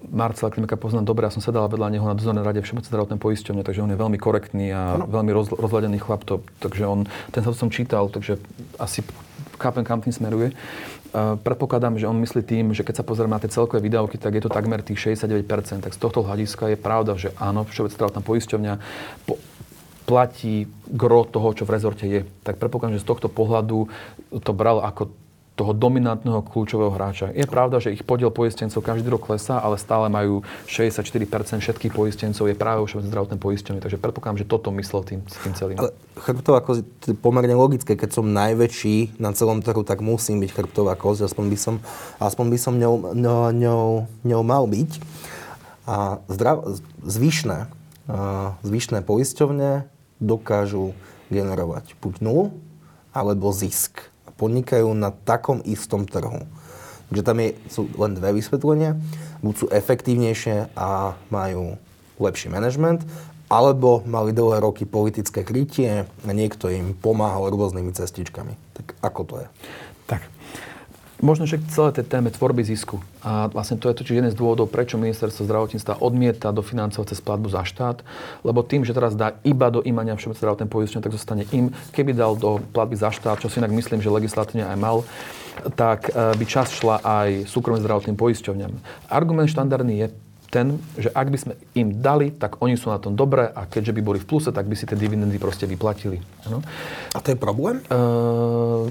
Marcela 0.03 0.51
Klimeka 0.51 0.75
poznám 0.75 1.07
dobre, 1.07 1.27
ja 1.27 1.31
som 1.31 1.43
sedala 1.43 1.67
vedľa 1.71 1.91
neho 1.91 2.05
na 2.07 2.15
dozornej 2.15 2.43
rade 2.43 2.59
Všeobecnej 2.59 2.91
zdravotnej 2.91 3.19
poisťovne, 3.19 3.63
takže 3.63 3.83
on 3.83 3.91
je 3.91 3.99
veľmi 3.99 4.19
korektný 4.19 4.71
a 4.75 4.99
ano. 4.99 5.07
veľmi 5.07 5.31
roz, 5.31 5.47
rozhľadený 5.51 5.99
chlap. 5.99 6.27
To, 6.27 6.43
takže 6.59 6.83
on, 6.87 7.07
ten 7.31 7.43
sa 7.43 7.51
som 7.55 7.71
čítal, 7.71 8.07
takže 8.11 8.39
asi 8.79 9.03
chápem, 9.59 9.83
kam 9.83 10.03
tým 10.03 10.15
smeruje. 10.15 10.55
Uh, 11.13 11.37
predpokladám, 11.39 11.99
že 11.99 12.09
on 12.09 12.17
myslí 12.19 12.41
tým, 12.41 12.65
že 12.73 12.81
keď 12.81 13.03
sa 13.03 13.07
pozrieme 13.07 13.31
na 13.31 13.43
tie 13.43 13.51
celkové 13.51 13.85
výdavky, 13.85 14.17
tak 14.17 14.33
je 14.33 14.43
to 14.43 14.51
takmer 14.51 14.81
tých 14.81 14.99
69%. 15.13 15.85
Tak 15.85 15.93
z 15.93 15.99
tohto 15.99 16.25
hľadiska 16.25 16.73
je 16.73 16.77
pravda, 16.79 17.15
že 17.19 17.31
áno, 17.37 17.63
Všeobecná 17.67 17.95
zdravotná 17.95 18.21
poisťovňa 18.25 18.73
po, 19.29 19.37
platí 20.03 20.67
gro 20.91 21.23
toho, 21.23 21.55
čo 21.55 21.63
v 21.63 21.73
rezorte 21.73 22.05
je. 22.05 22.27
Tak 22.43 22.59
predpokladám, 22.59 22.99
že 22.99 23.03
z 23.03 23.09
tohto 23.09 23.27
pohľadu 23.31 23.87
to 24.43 24.51
bral 24.51 24.83
ako 24.83 25.11
toho 25.53 25.69
dominantného 25.69 26.41
kľúčového 26.41 26.89
hráča. 26.89 27.29
Je 27.29 27.45
pravda, 27.45 27.77
že 27.77 27.93
ich 27.93 28.01
podiel 28.01 28.33
poistencov 28.33 28.81
každý 28.81 29.05
rok 29.13 29.29
klesá, 29.29 29.61
ale 29.61 29.77
stále 29.77 30.09
majú 30.09 30.41
64% 30.65 31.61
všetkých 31.61 31.93
poistencov 31.93 32.49
je 32.49 32.57
práve 32.57 32.81
už 32.81 33.05
zdravotné 33.05 33.37
poistenie. 33.37 33.77
Takže 33.77 34.01
predpokladám, 34.01 34.41
že 34.41 34.49
toto 34.49 34.73
myslel 34.73 35.05
tým, 35.05 35.19
tým 35.21 35.53
celým. 35.53 35.77
Ale 35.77 35.93
chrbtová 36.17 36.57
koz 36.65 36.81
je 36.81 37.13
pomerne 37.13 37.53
logické. 37.53 37.93
Keď 37.93 38.17
som 38.17 38.33
najväčší 38.33 39.21
na 39.21 39.29
celom 39.37 39.61
trhu, 39.61 39.85
tak 39.85 40.01
musím 40.01 40.41
byť 40.41 40.49
chrbtová 40.57 40.97
koz. 40.97 41.21
Aspoň 41.21 41.45
by 41.53 41.57
som, 41.61 41.75
aspoň 42.17 42.45
by 42.49 42.57
som 42.57 42.73
ňou, 42.81 43.13
ňou, 43.13 43.53
ňou, 43.53 43.85
ňou 44.25 44.41
mal 44.41 44.65
byť. 44.65 44.91
A 45.85 46.17
zdrav, 46.33 46.65
zvyšné, 47.05 47.69
zvyšné 48.65 49.05
poisťovne 49.05 49.92
dokážu 50.23 50.95
generovať 51.27 51.99
buď 51.99 52.23
nulu, 52.23 52.55
alebo 53.11 53.51
zisk 53.51 53.99
podnikajú 54.39 54.89
na 54.95 55.11
takom 55.11 55.59
istom 55.67 56.07
trhu. 56.07 56.47
Takže 57.11 57.21
tam 57.21 57.37
je, 57.43 57.49
sú 57.69 57.85
len 57.99 58.17
dve 58.17 58.33
vysvetlenia. 58.33 58.97
Buď 59.45 59.53
sú 59.53 59.65
efektívnejšie 59.69 60.73
a 60.73 61.13
majú 61.29 61.77
lepší 62.17 62.49
manažment, 62.49 63.05
alebo 63.51 64.01
mali 64.09 64.33
dlhé 64.33 64.63
roky 64.63 64.89
politické 64.89 65.45
krytie 65.45 66.09
a 66.09 66.29
niekto 66.33 66.73
im 66.73 66.97
pomáhal 66.97 67.53
rôznymi 67.53 67.93
cestičkami. 67.93 68.57
Tak 68.73 68.97
ako 69.05 69.21
to 69.29 69.35
je? 69.45 69.47
Tak, 70.09 70.21
možno 71.21 71.45
však 71.45 71.69
celé 71.69 71.89
tej 71.93 72.05
téme 72.09 72.33
tvorby 72.33 72.63
zisku. 72.65 73.03
A 73.21 73.51
vlastne 73.51 73.77
to 73.77 73.91
je 73.91 73.97
totiž 74.01 74.23
jeden 74.23 74.31
z 74.33 74.39
dôvodov, 74.39 74.71
prečo 74.71 74.97
ministerstvo 74.97 75.45
zdravotníctva 75.45 76.01
odmieta 76.01 76.49
dofinancovať 76.49 77.13
cez 77.13 77.19
platbu 77.21 77.47
za 77.53 77.67
štát, 77.67 78.01
lebo 78.41 78.65
tým, 78.65 78.87
že 78.87 78.95
teraz 78.95 79.13
dá 79.13 79.37
iba 79.45 79.69
do 79.69 79.85
imania 79.85 80.17
všeobecné 80.17 80.41
zdravotné 80.41 80.67
poistenie, 80.71 81.03
tak 81.03 81.13
zostane 81.13 81.43
im. 81.53 81.69
Keby 81.93 82.17
dal 82.17 82.33
do 82.39 82.63
platby 82.73 82.97
za 82.97 83.13
štát, 83.13 83.39
čo 83.43 83.51
si 83.51 83.61
inak 83.61 83.75
myslím, 83.75 84.01
že 84.01 84.09
legislatívne 84.09 84.65
aj 84.65 84.77
mal, 84.79 84.97
tak 85.77 86.09
eh, 86.09 86.33
by 86.33 86.45
čas 86.49 86.73
šla 86.73 86.99
aj 87.05 87.45
súkromným 87.45 87.85
zdravotným 87.85 88.17
poisťovňam. 88.17 88.73
Argument 89.13 89.51
štandardný 89.51 89.95
je 90.01 90.07
ten, 90.53 90.77
že 91.01 91.09
ak 91.09 91.33
by 91.33 91.37
sme 91.41 91.53
im 91.73 91.97
dali, 91.97 92.29
tak 92.29 92.61
oni 92.61 92.77
sú 92.77 92.93
na 92.93 93.01
tom 93.01 93.17
dobré 93.17 93.49
a 93.49 93.65
keďže 93.65 93.97
by 93.97 94.01
boli 94.05 94.19
v 94.21 94.29
pluse, 94.29 94.53
tak 94.53 94.69
by 94.69 94.77
si 94.77 94.85
tie 94.85 94.93
dividendy 94.93 95.41
proste 95.41 95.65
vyplatili. 95.65 96.21
Ano? 96.45 96.61
A 97.09 97.17
to 97.17 97.33
je 97.33 97.37
problém? 97.41 97.81
Uh, 97.89 98.85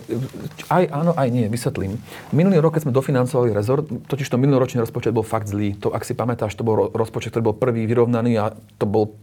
aj 0.67 0.91
áno, 0.91 1.15
aj 1.15 1.29
nie. 1.31 1.47
Vysvetlím. 1.47 2.03
Minulý 2.35 2.59
rok, 2.59 2.75
keď 2.75 2.91
sme 2.91 2.99
dofinancovali 2.99 3.55
rezort, 3.55 3.87
totiž 3.87 4.27
to 4.27 4.43
minuloročný 4.43 4.83
rozpočet 4.83 5.15
bol 5.15 5.23
fakt 5.23 5.47
zlý. 5.47 5.79
To, 5.79 5.95
ak 5.95 6.03
si 6.03 6.19
pamätáš, 6.19 6.59
to 6.59 6.67
bol 6.67 6.91
rozpočet, 6.91 7.31
ktorý 7.31 7.55
bol 7.55 7.57
prvý 7.57 7.87
vyrovnaný 7.87 8.43
a 8.43 8.51
to 8.83 8.91
bol 8.91 9.15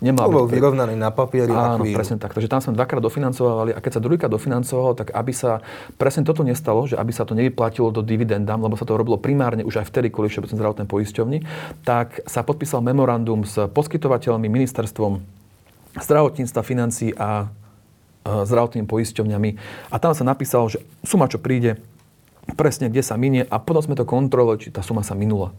Nemal 0.00 0.28
to 0.28 0.32
bol 0.32 0.46
byť 0.48 0.54
vyrovnaný 0.56 0.94
na 0.96 1.12
papieri 1.12 1.52
Áno, 1.52 1.84
presne 1.92 2.16
tak. 2.16 2.32
Takže 2.32 2.48
tam 2.48 2.60
sme 2.64 2.72
dvakrát 2.72 3.02
dofinancovali 3.04 3.76
a 3.76 3.78
keď 3.78 3.92
sa 3.98 4.00
druhýkrát 4.00 4.32
dofinancovalo, 4.32 4.96
tak 4.96 5.12
aby 5.12 5.32
sa 5.32 5.60
presne 6.00 6.24
toto 6.24 6.40
nestalo, 6.40 6.88
že 6.88 6.96
aby 6.96 7.12
sa 7.12 7.28
to 7.28 7.36
nevyplatilo 7.36 7.92
do 7.92 8.00
dividendám, 8.00 8.60
lebo 8.60 8.76
sa 8.76 8.88
to 8.88 8.96
robilo 8.96 9.20
primárne 9.20 9.64
už 9.66 9.84
aj 9.84 9.86
vtedy 9.92 10.08
kvôli 10.08 10.32
Všeobecnej 10.32 10.56
zdravotnej 10.56 10.88
poisťovni, 10.88 11.38
tak 11.84 12.24
sa 12.24 12.40
podpísal 12.40 12.80
memorandum 12.80 13.44
s 13.44 13.56
poskytovateľmi, 13.70 14.46
ministerstvom 14.48 15.20
zdravotníctva, 15.98 16.60
financií 16.62 17.10
a 17.18 17.50
zdravotnými 18.24 18.86
poisťovňami. 18.86 19.50
A 19.90 19.96
tam 19.96 20.12
sa 20.12 20.24
napísalo, 20.24 20.68
že 20.68 20.84
suma, 21.02 21.26
čo 21.26 21.40
príde, 21.40 21.80
presne, 22.56 22.92
kde 22.92 23.02
sa 23.04 23.16
minie 23.16 23.46
a 23.46 23.56
potom 23.60 23.84
sme 23.84 23.96
to 23.96 24.08
kontrolovali, 24.08 24.60
či 24.60 24.74
tá 24.74 24.84
suma 24.84 25.00
sa 25.00 25.16
minula. 25.16 25.54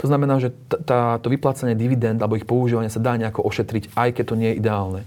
To 0.00 0.06
znamená, 0.08 0.40
že 0.40 0.52
tá, 0.68 1.18
to 1.20 1.32
vyplácanie 1.32 1.76
dividend 1.76 2.22
alebo 2.22 2.38
ich 2.38 2.48
používanie 2.48 2.92
sa 2.92 3.02
dá 3.02 3.16
nejako 3.18 3.44
ošetriť, 3.44 3.92
aj 3.96 4.08
keď 4.16 4.24
to 4.24 4.38
nie 4.38 4.48
je 4.52 4.58
ideálne. 4.60 5.00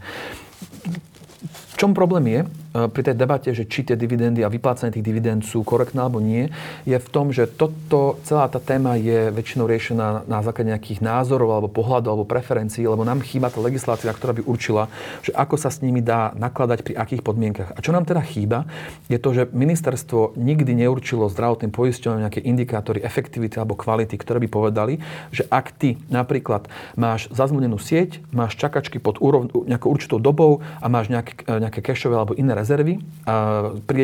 V 1.46 1.76
čom 1.80 1.96
problém 1.96 2.28
je? 2.28 2.42
Eh, 2.70 2.86
pri 2.86 3.02
tej 3.02 3.18
debate, 3.18 3.50
že 3.50 3.66
či 3.66 3.82
tie 3.82 3.98
dividendy 3.98 4.46
a 4.46 4.54
vyplácanie 4.54 4.94
tých 4.94 5.02
dividend 5.02 5.42
sú 5.42 5.66
korektné 5.66 6.06
alebo 6.06 6.22
nie, 6.22 6.54
je 6.86 7.02
v 7.02 7.10
tom, 7.10 7.34
že 7.34 7.50
toto, 7.50 8.22
celá 8.22 8.46
tá 8.46 8.62
téma 8.62 8.94
je 8.94 9.34
väčšinou 9.34 9.66
riešená 9.66 10.30
na 10.30 10.40
základe 10.46 10.70
nejakých 10.70 11.02
názorov 11.02 11.50
alebo 11.50 11.66
pohľadov 11.66 12.14
alebo 12.14 12.30
preferencií, 12.30 12.86
lebo 12.86 13.02
nám 13.02 13.26
chýba 13.26 13.50
tá 13.50 13.58
legislatíva, 13.58 14.14
ktorá 14.14 14.38
by 14.38 14.46
určila, 14.46 14.86
že 15.26 15.34
ako 15.34 15.58
sa 15.58 15.74
s 15.74 15.82
nimi 15.82 16.06
dá 16.06 16.30
nakladať 16.38 16.86
pri 16.86 16.94
akých 16.94 17.26
podmienkach. 17.26 17.74
A 17.74 17.82
čo 17.82 17.90
nám 17.90 18.06
teda 18.06 18.22
chýba, 18.22 18.70
je 19.10 19.18
to, 19.18 19.34
že 19.34 19.50
ministerstvo 19.50 20.38
nikdy 20.38 20.78
neurčilo 20.78 21.26
zdravotným 21.26 21.74
poisťovňom 21.74 22.22
nejaké 22.22 22.46
indikátory 22.46 23.02
efektivity 23.02 23.58
alebo 23.58 23.74
kvality, 23.74 24.14
ktoré 24.14 24.38
by 24.46 24.50
povedali, 24.50 25.02
že 25.34 25.42
ak 25.50 25.74
ty 25.74 25.98
napríklad 26.14 26.70
máš 26.94 27.34
zazmluvnenú 27.34 27.82
sieť, 27.82 28.22
máš 28.30 28.62
čakačky 28.62 29.02
pod 29.02 29.18
úrov, 29.18 29.50
nejakou 29.66 29.90
určitou 29.90 30.22
dobou 30.22 30.62
a 30.78 30.86
máš 30.86 31.10
nejaké, 31.10 31.34
nejaké 31.50 31.82
kešové 31.82 32.14
alebo 32.14 32.38
iné 32.38 32.59
rezervy, 32.60 33.00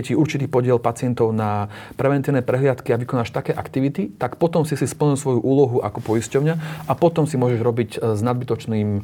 ti 0.06 0.14
určitý 0.14 0.46
podiel 0.46 0.78
pacientov 0.78 1.34
na 1.34 1.74
preventívne 1.98 2.46
prehliadky 2.46 2.94
a 2.94 3.02
vykonáš 3.02 3.34
také 3.34 3.58
aktivity, 3.58 4.14
tak 4.22 4.38
potom 4.38 4.62
si 4.62 4.78
si 4.78 4.86
splnil 4.86 5.18
svoju 5.18 5.42
úlohu 5.42 5.82
ako 5.82 6.06
poisťovňa 6.06 6.86
a 6.86 6.94
potom 6.94 7.26
si 7.26 7.42
môžeš 7.42 7.60
robiť 7.66 7.90
e, 7.98 8.14
s 8.14 8.22
nadbytočným 8.22 8.90
e, 8.94 9.02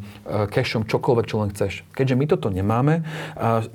cashom 0.53 0.85
čokoľvek, 0.85 1.25
čo 1.25 1.35
len 1.41 1.49
chceš. 1.49 1.81
Keďže 1.97 2.15
my 2.15 2.25
toto 2.29 2.47
nemáme, 2.53 3.01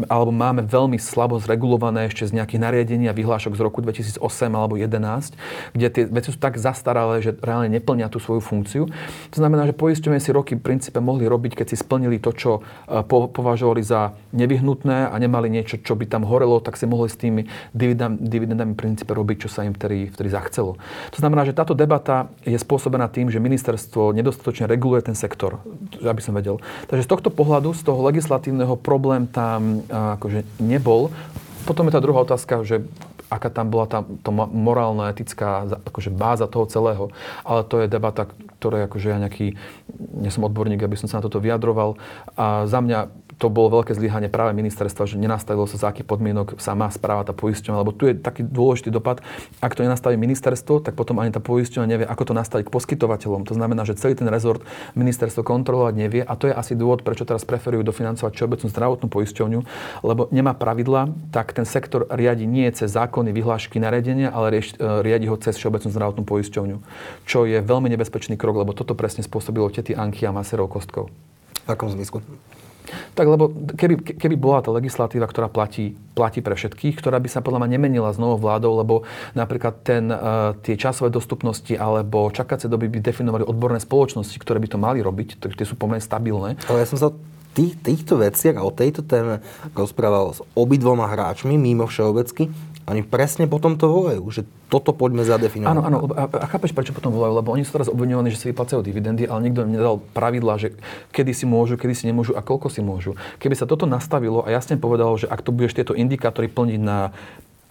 alebo 0.07 0.31
máme 0.31 0.63
veľmi 0.63 1.01
slabo 1.03 1.41
zregulované 1.43 2.07
ešte 2.07 2.31
z 2.31 2.39
nejakých 2.39 2.63
nariadení 2.63 3.11
a 3.11 3.17
vyhlášok 3.17 3.59
z 3.59 3.61
roku 3.65 3.83
2008 3.83 4.23
alebo 4.53 4.79
2011, 4.79 5.75
kde 5.75 5.87
tie 5.91 6.05
veci 6.07 6.31
sú 6.31 6.39
tak 6.39 6.61
zastaralé, 6.61 7.25
že 7.25 7.35
reálne 7.43 7.67
neplnia 7.73 8.07
tú 8.07 8.23
svoju 8.23 8.39
funkciu. 8.45 8.87
To 9.35 9.37
znamená, 9.37 9.67
že 9.67 9.75
poisťovne 9.75 10.23
si 10.23 10.31
roky 10.31 10.55
v 10.55 10.63
princípe 10.63 11.03
mohli 11.03 11.27
robiť, 11.27 11.59
keď 11.59 11.67
si 11.75 11.77
splnili 11.81 12.23
to, 12.23 12.31
čo 12.31 12.63
e, 12.63 13.03
považovali 13.11 13.83
za 13.83 14.15
nevyhnutné 14.31 15.11
a 15.11 15.15
nemali 15.19 15.51
niečo 15.51 15.66
niečo, 15.67 15.83
čo 15.83 15.99
by 15.99 16.07
tam 16.07 16.23
horelo, 16.23 16.63
tak 16.63 16.79
si 16.79 16.87
mohli 16.87 17.11
s 17.11 17.19
tými 17.19 17.51
dividendami, 17.75 18.73
v 18.73 18.79
princípe 18.79 19.11
robiť, 19.11 19.45
čo 19.45 19.49
sa 19.51 19.67
im 19.67 19.75
vtedy, 19.75 20.15
vtedy 20.15 20.31
zachcelo. 20.31 20.79
To 21.11 21.19
znamená, 21.19 21.43
že 21.43 21.59
táto 21.59 21.75
debata 21.75 22.31
je 22.47 22.55
spôsobená 22.55 23.11
tým, 23.11 23.27
že 23.35 23.43
ministerstvo 23.43 24.15
nedostatočne 24.15 24.71
reguluje 24.71 25.03
ten 25.03 25.19
sektor, 25.19 25.59
aby 25.99 26.23
som 26.23 26.39
vedel. 26.39 26.63
Takže 26.87 27.03
z 27.03 27.11
tohto 27.11 27.35
pohľadu, 27.35 27.75
z 27.75 27.83
toho 27.83 27.99
legislatívneho 28.07 28.79
problém 28.79 29.27
tam 29.27 29.83
akože 29.91 30.47
nebol. 30.63 31.11
Potom 31.67 31.91
je 31.91 31.99
tá 31.99 31.99
druhá 31.99 32.23
otázka, 32.23 32.63
že 32.63 32.87
aká 33.27 33.51
tam 33.51 33.75
bola 33.75 33.91
tá, 33.91 34.07
tá 34.23 34.31
morálna, 34.31 35.11
etická 35.11 35.67
akože 35.83 36.15
báza 36.15 36.47
toho 36.47 36.71
celého. 36.71 37.11
Ale 37.43 37.67
to 37.67 37.83
je 37.83 37.91
debata, 37.91 38.31
ktoré 38.63 38.87
akože 38.87 39.09
ja 39.11 39.19
nejaký, 39.19 39.59
nie 40.15 40.31
som 40.31 40.47
odborník, 40.47 40.79
aby 40.79 40.95
som 40.95 41.11
sa 41.11 41.19
na 41.19 41.27
toto 41.27 41.43
vyjadroval. 41.43 41.99
A 42.39 42.71
za 42.71 42.79
mňa 42.79 43.11
to 43.37 43.53
bolo 43.53 43.81
veľké 43.81 43.93
zlyhanie 43.93 44.33
práve 44.33 44.57
ministerstva, 44.57 45.05
že 45.05 45.21
nenastavilo 45.21 45.69
sa 45.69 45.77
za 45.77 45.87
akých 45.93 46.09
podmienok 46.09 46.57
sa 46.57 46.73
má 46.73 46.89
správa 46.89 47.21
tá 47.21 47.37
poisťovňa, 47.37 47.83
lebo 47.85 47.93
tu 47.93 48.09
je 48.09 48.17
taký 48.17 48.41
dôležitý 48.41 48.89
dopad. 48.89 49.21
Ak 49.61 49.77
to 49.77 49.85
nenastaví 49.85 50.17
ministerstvo, 50.17 50.81
tak 50.81 50.97
potom 50.97 51.21
ani 51.21 51.29
tá 51.29 51.41
poisťovňa 51.45 51.89
nevie, 51.89 52.07
ako 52.09 52.33
to 52.33 52.35
nastaviť 52.35 52.65
k 52.65 52.73
poskytovateľom. 52.73 53.45
To 53.45 53.53
znamená, 53.53 53.85
že 53.85 54.01
celý 54.01 54.17
ten 54.17 54.25
rezort 54.33 54.65
ministerstvo 54.97 55.45
kontrolovať 55.45 55.95
nevie 56.01 56.23
a 56.25 56.33
to 56.33 56.49
je 56.49 56.55
asi 56.57 56.73
dôvod, 56.73 57.05
prečo 57.05 57.29
teraz 57.29 57.45
preferujú 57.45 57.85
dofinancovať 57.85 58.33
všeobecnú 58.33 58.69
zdravotnú 58.73 59.07
poisťovňu, 59.13 59.61
lebo 60.01 60.33
nemá 60.33 60.57
pravidla, 60.57 61.13
tak 61.29 61.53
ten 61.53 61.69
sektor 61.69 62.09
riadi 62.09 62.49
nie 62.49 62.73
cez 62.73 62.89
zákony, 62.97 63.37
vyhlášky, 63.37 63.77
nariadenia, 63.77 64.33
ale 64.33 64.49
rieš, 64.57 64.81
e, 64.81 65.05
riadi 65.05 65.29
ho 65.29 65.37
cez 65.37 65.61
všeobecnú 65.61 65.93
zdravotnú 65.93 66.25
poisťovňu, 66.25 66.77
čo 67.29 67.45
je 67.45 67.61
veľmi 67.61 67.93
nebezpečný 67.93 68.41
krok, 68.41 68.65
lebo 68.65 68.73
toto 68.73 68.97
presne 68.97 69.21
spôsobilo 69.21 69.69
tety 69.69 69.93
Anky 69.93 70.25
a 70.25 70.33
Maserov 70.33 70.73
kostkov. 70.73 71.13
V 71.67 71.69
akom 71.69 71.93
zmyslu? 71.93 72.25
Tak 73.15 73.27
lebo 73.27 73.51
keby, 73.75 74.17
keby 74.17 74.37
bola 74.39 74.63
tá 74.63 74.71
legislatíva, 74.71 75.27
ktorá 75.27 75.51
platí, 75.51 75.99
platí 76.15 76.41
pre 76.41 76.55
všetkých, 76.55 76.99
ktorá 76.99 77.19
by 77.19 77.29
sa 77.31 77.43
podľa 77.43 77.67
mňa 77.67 77.71
nemenila 77.77 78.11
s 78.15 78.19
novou 78.19 78.39
vládou, 78.41 78.79
lebo 78.79 78.95
napríklad 79.35 79.83
ten, 79.83 80.09
uh, 80.09 80.55
tie 80.63 80.79
časové 80.79 81.11
dostupnosti 81.11 81.75
alebo 81.75 82.31
čakacie 82.31 82.71
doby 82.71 82.89
by 82.89 82.99
definovali 83.03 83.45
odborné 83.45 83.83
spoločnosti, 83.83 84.37
ktoré 84.39 84.63
by 84.63 84.69
to 84.71 84.79
mali 84.79 84.99
robiť, 85.03 85.43
takže 85.43 85.59
tie 85.59 85.69
sú 85.69 85.75
pomerne 85.75 86.03
stabilné. 86.03 86.59
Ale 86.71 86.83
ja 86.83 86.89
som 86.89 86.99
sa 86.99 87.09
tých, 87.57 87.81
týchto 87.81 88.21
veciach 88.21 88.61
a 88.61 88.67
o 88.69 88.71
tejto 88.71 89.01
téme 89.01 89.41
rozprával 89.73 90.37
s 90.37 90.45
obidvoma 90.53 91.09
hráčmi 91.09 91.57
mimo 91.57 91.89
všeobecky. 91.89 92.53
Oni 92.87 93.03
presne 93.03 93.51
potom 93.51 93.75
to 93.75 93.91
volajú, 93.91 94.23
že 94.31 94.47
toto 94.71 94.95
poďme 94.95 95.27
zadefinovať. 95.27 95.75
Áno, 95.75 95.83
áno. 95.83 95.99
A, 96.15 96.31
a 96.31 96.47
chápeš, 96.47 96.71
prečo 96.71 96.95
potom 96.95 97.11
volajú? 97.11 97.35
Lebo 97.35 97.51
oni 97.51 97.67
sú 97.67 97.75
teraz 97.75 97.91
obviňovaní, 97.91 98.31
že 98.31 98.39
si 98.39 98.47
vyplácajú 98.55 98.79
dividendy, 98.79 99.27
ale 99.27 99.51
nikto 99.51 99.67
im 99.67 99.75
nedal 99.75 99.99
pravidla, 100.15 100.55
že 100.55 100.71
kedy 101.11 101.35
si 101.35 101.51
môžu, 101.51 101.75
kedy 101.75 101.95
si 101.99 102.07
nemôžu 102.07 102.39
a 102.39 102.47
koľko 102.47 102.71
si 102.71 102.87
môžu. 102.87 103.19
Keby 103.43 103.59
sa 103.59 103.67
toto 103.67 103.91
nastavilo 103.91 104.47
a 104.47 104.55
jasne 104.55 104.79
povedalo, 104.79 105.19
že 105.19 105.27
ak 105.27 105.43
tu 105.43 105.51
budeš 105.51 105.75
tieto 105.75 105.99
indikátory 105.99 106.47
plniť 106.47 106.79
na 106.79 107.11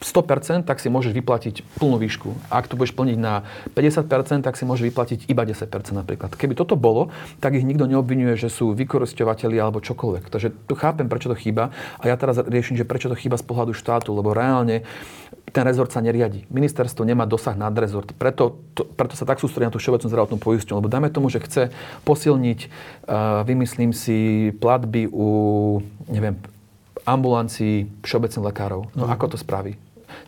100%, 0.04 0.68
tak 0.68 0.84
si 0.84 0.92
môžeš 0.92 1.16
vyplatiť 1.16 1.56
plnú 1.80 1.96
výšku. 1.96 2.36
A 2.52 2.60
ak 2.60 2.68
to 2.68 2.76
budeš 2.76 2.92
plniť 2.94 3.16
na 3.16 3.48
50%, 3.72 4.44
tak 4.44 4.60
si 4.60 4.68
môžeš 4.68 4.84
vyplatiť 4.92 5.20
iba 5.32 5.48
10% 5.48 5.72
napríklad. 5.96 6.36
Keby 6.36 6.52
toto 6.52 6.76
bolo, 6.76 7.16
tak 7.40 7.56
ich 7.56 7.64
nikto 7.64 7.88
neobvinuje, 7.88 8.36
že 8.36 8.52
sú 8.52 8.76
vykoristovateľi 8.76 9.56
alebo 9.56 9.80
čokoľvek. 9.80 10.28
Takže 10.28 10.52
tu 10.68 10.74
chápem, 10.76 11.08
prečo 11.08 11.32
to 11.32 11.40
chýba. 11.40 11.72
A 12.04 12.12
ja 12.12 12.20
teraz 12.20 12.44
riešim, 12.44 12.76
že 12.76 12.84
prečo 12.84 13.08
to 13.08 13.16
chýba 13.16 13.40
z 13.40 13.48
pohľadu 13.48 13.72
štátu, 13.72 14.12
lebo 14.12 14.36
reálne 14.36 14.84
ten 15.56 15.64
rezort 15.64 15.88
sa 15.88 16.04
neriadi. 16.04 16.44
Ministerstvo 16.52 17.08
nemá 17.08 17.24
dosah 17.24 17.56
nad 17.56 17.72
rezort. 17.80 18.12
Preto, 18.20 18.60
to, 18.76 18.84
preto 18.84 19.16
sa 19.16 19.24
tak 19.24 19.40
sústredí 19.40 19.64
na 19.64 19.72
tú 19.72 19.80
všeobecnú 19.80 20.12
zdravotnú 20.12 20.38
poisťovňu. 20.44 20.80
Lebo 20.84 20.92
dajme 20.92 21.10
tomu, 21.16 21.32
že 21.32 21.40
chce 21.40 21.72
posilniť, 22.04 22.60
uh, 23.08 23.48
vymyslím 23.48 23.96
si, 23.96 24.52
platby 24.60 25.08
u, 25.08 25.80
neviem, 26.12 26.36
ambulancii 27.08 28.04
všeobecných 28.04 28.48
lekárov. 28.52 28.92
No 28.98 29.08
mm. 29.08 29.14
ako 29.16 29.26
to 29.32 29.38
spraví? 29.40 29.85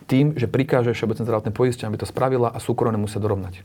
Tým, 0.07 0.35
že 0.39 0.47
prikáže 0.47 0.95
všeobecné 0.95 1.23
zdravotné 1.23 1.51
poisťovne, 1.51 1.89
aby 1.91 2.01
to 2.01 2.09
spravila 2.09 2.49
a 2.51 2.59
súkromné 2.63 2.95
musia 2.95 3.19
dorovnať. 3.19 3.61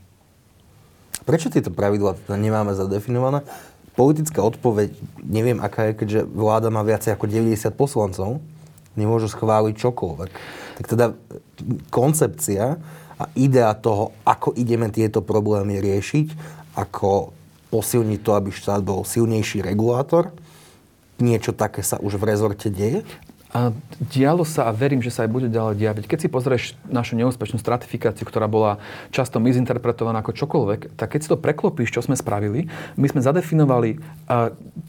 Prečo 1.23 1.47
tieto 1.47 1.71
pravidlá 1.71 2.19
teda 2.19 2.35
nemáme 2.35 2.75
zadefinované? 2.75 3.47
Politická 3.93 4.43
odpoveď, 4.43 4.91
neviem 5.23 5.61
aká 5.61 5.91
je, 5.91 5.97
keďže 6.03 6.19
vláda 6.27 6.73
má 6.73 6.81
viacej 6.81 7.13
ako 7.15 7.29
90 7.29 7.71
poslancov, 7.77 8.41
nemôžu 8.99 9.29
schváliť 9.31 9.75
čokoľvek. 9.77 10.31
Tak 10.81 10.85
teda 10.89 11.05
koncepcia 11.93 12.81
a 13.15 13.23
idea 13.37 13.71
toho, 13.77 14.11
ako 14.25 14.57
ideme 14.57 14.89
tieto 14.89 15.21
problémy 15.21 15.79
riešiť, 15.79 16.27
ako 16.75 17.31
posilniť 17.69 18.19
to, 18.21 18.31
aby 18.33 18.49
štát 18.49 18.81
bol 18.81 19.05
silnejší 19.05 19.61
regulátor, 19.61 20.33
niečo 21.21 21.53
také 21.53 21.85
sa 21.85 22.01
už 22.01 22.17
v 22.17 22.27
rezorte 22.27 22.67
deje? 22.73 23.05
A 23.53 23.69
dialo 24.09 24.41
sa 24.41 24.65
a 24.65 24.73
verím, 24.73 25.05
že 25.05 25.13
sa 25.13 25.23
aj 25.23 25.29
bude 25.29 25.45
ďalej 25.45 25.77
diať. 25.77 26.09
Keď 26.09 26.19
si 26.25 26.27
pozrieš 26.27 26.73
našu 26.89 27.13
neúspešnú 27.13 27.61
stratifikáciu, 27.61 28.25
ktorá 28.25 28.49
bola 28.49 28.81
často 29.13 29.37
mizinterpretovaná 29.37 30.25
ako 30.25 30.33
čokoľvek, 30.33 30.97
tak 30.97 31.13
keď 31.13 31.19
si 31.21 31.29
to 31.29 31.37
preklopíš, 31.37 31.93
čo 31.93 32.01
sme 32.01 32.17
spravili, 32.17 32.65
my 32.97 33.05
sme 33.13 33.21
zadefinovali 33.21 34.01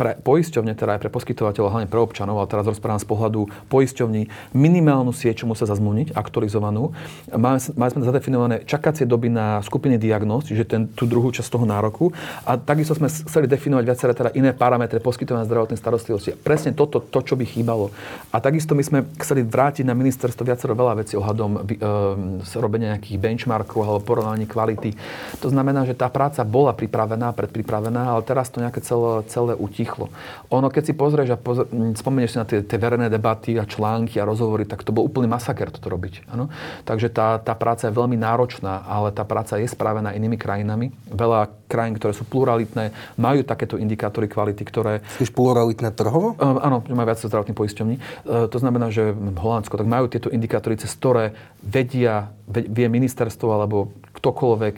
pre 0.00 0.16
poisťovne, 0.16 0.72
teda 0.72 0.96
aj 0.96 1.00
pre 1.04 1.12
poskytovateľov, 1.12 1.76
hlavne 1.76 1.92
pre 1.92 2.00
občanov, 2.00 2.40
ale 2.40 2.48
teraz 2.48 2.64
rozprávam 2.64 2.96
z 2.96 3.04
pohľadu 3.04 3.52
poisťovní, 3.68 4.32
minimálnu 4.56 5.12
sieť, 5.12 5.44
čo 5.44 5.46
musia 5.46 5.68
zazmluvniť, 5.68 6.16
aktualizovanú. 6.16 6.96
Mali, 7.36 7.60
mali 7.76 7.90
sme 7.92 8.08
zadefinované 8.08 8.64
čakacie 8.64 9.04
doby 9.04 9.28
na 9.28 9.60
skupiny 9.60 10.00
diagnóz, 10.00 10.48
čiže 10.48 10.64
ten, 10.64 10.88
tú 10.88 11.04
druhú 11.04 11.28
časť 11.36 11.52
toho 11.52 11.68
nároku. 11.68 12.16
A 12.48 12.56
takisto 12.56 12.96
sme 12.96 13.12
chceli 13.12 13.44
definovať 13.44 13.84
viaceré 13.84 14.16
teda 14.16 14.32
iné 14.32 14.56
parametre 14.56 15.04
poskytovania 15.04 15.44
zdravotnej 15.44 15.76
starostlivosti. 15.76 16.32
Presne 16.32 16.72
toto, 16.72 17.04
to, 17.04 17.20
čo 17.20 17.36
by 17.36 17.44
chýbalo. 17.44 17.92
A 18.32 18.40
tak 18.40 18.53
Takisto 18.54 18.78
my 18.78 18.86
sme 18.86 19.02
chceli 19.18 19.42
vrátiť 19.42 19.82
na 19.82 19.98
ministerstvo 19.98 20.46
viacero 20.46 20.78
veľa 20.78 21.02
vecí 21.02 21.18
ohľadom 21.18 21.50
e, 21.58 21.74
robenia 22.54 22.94
nejakých 22.94 23.18
benchmarkov 23.18 23.82
alebo 23.82 23.98
porovnaní 24.06 24.46
kvality. 24.46 24.94
To 25.42 25.50
znamená, 25.50 25.82
že 25.82 25.98
tá 25.98 26.06
práca 26.06 26.46
bola 26.46 26.70
pripravená, 26.70 27.34
predpripravená, 27.34 28.14
ale 28.14 28.22
teraz 28.22 28.54
to 28.54 28.62
nejaké 28.62 28.78
celé, 28.78 29.26
celé 29.26 29.58
utichlo. 29.58 30.06
Ono, 30.54 30.70
keď 30.70 30.82
si 30.86 30.94
pozrieš 30.94 31.34
a 31.34 31.38
pozr- 31.42 31.66
spomenieš 31.98 32.30
si 32.30 32.38
na 32.38 32.46
tie, 32.46 32.62
tie 32.62 32.78
verejné 32.78 33.10
debaty 33.10 33.58
a 33.58 33.66
články 33.66 34.22
a 34.22 34.28
rozhovory, 34.28 34.70
tak 34.70 34.86
to 34.86 34.94
bol 34.94 35.02
úplný 35.02 35.26
masaker 35.26 35.74
toto 35.74 35.90
robiť. 35.90 36.30
Ano? 36.30 36.46
Takže 36.86 37.10
tá, 37.10 37.42
tá 37.42 37.58
práca 37.58 37.90
je 37.90 37.98
veľmi 37.98 38.14
náročná, 38.14 38.86
ale 38.86 39.10
tá 39.10 39.26
práca 39.26 39.58
je 39.58 39.66
spravená 39.66 40.14
inými 40.14 40.38
krajinami. 40.38 40.94
Veľa 41.10 41.50
krajín, 41.66 41.98
ktoré 41.98 42.14
sú 42.14 42.22
pluralitné, 42.22 42.94
majú 43.18 43.42
takéto 43.42 43.82
indikátory 43.82 44.30
kvality, 44.30 44.62
ktoré... 44.62 45.02
Chceš 45.18 45.34
pluralitné 45.34 45.90
trhovo? 45.90 46.38
Uh, 46.38 46.62
áno, 46.62 46.86
majú 46.86 47.06
viac 47.10 47.18
zdravotných 47.18 47.58
poisťovní. 47.58 47.96
Uh, 47.98 48.43
to 48.48 48.58
znamená, 48.60 48.88
že 48.90 49.14
Holandsko 49.14 49.80
tak 49.80 49.88
majú 49.88 50.08
tieto 50.08 50.32
indikátory, 50.32 50.78
cez 50.78 50.92
ktoré 50.94 51.36
vedia, 51.60 52.32
vie 52.48 52.86
ministerstvo 52.88 53.48
alebo 53.50 53.92
ktokoľvek 54.16 54.74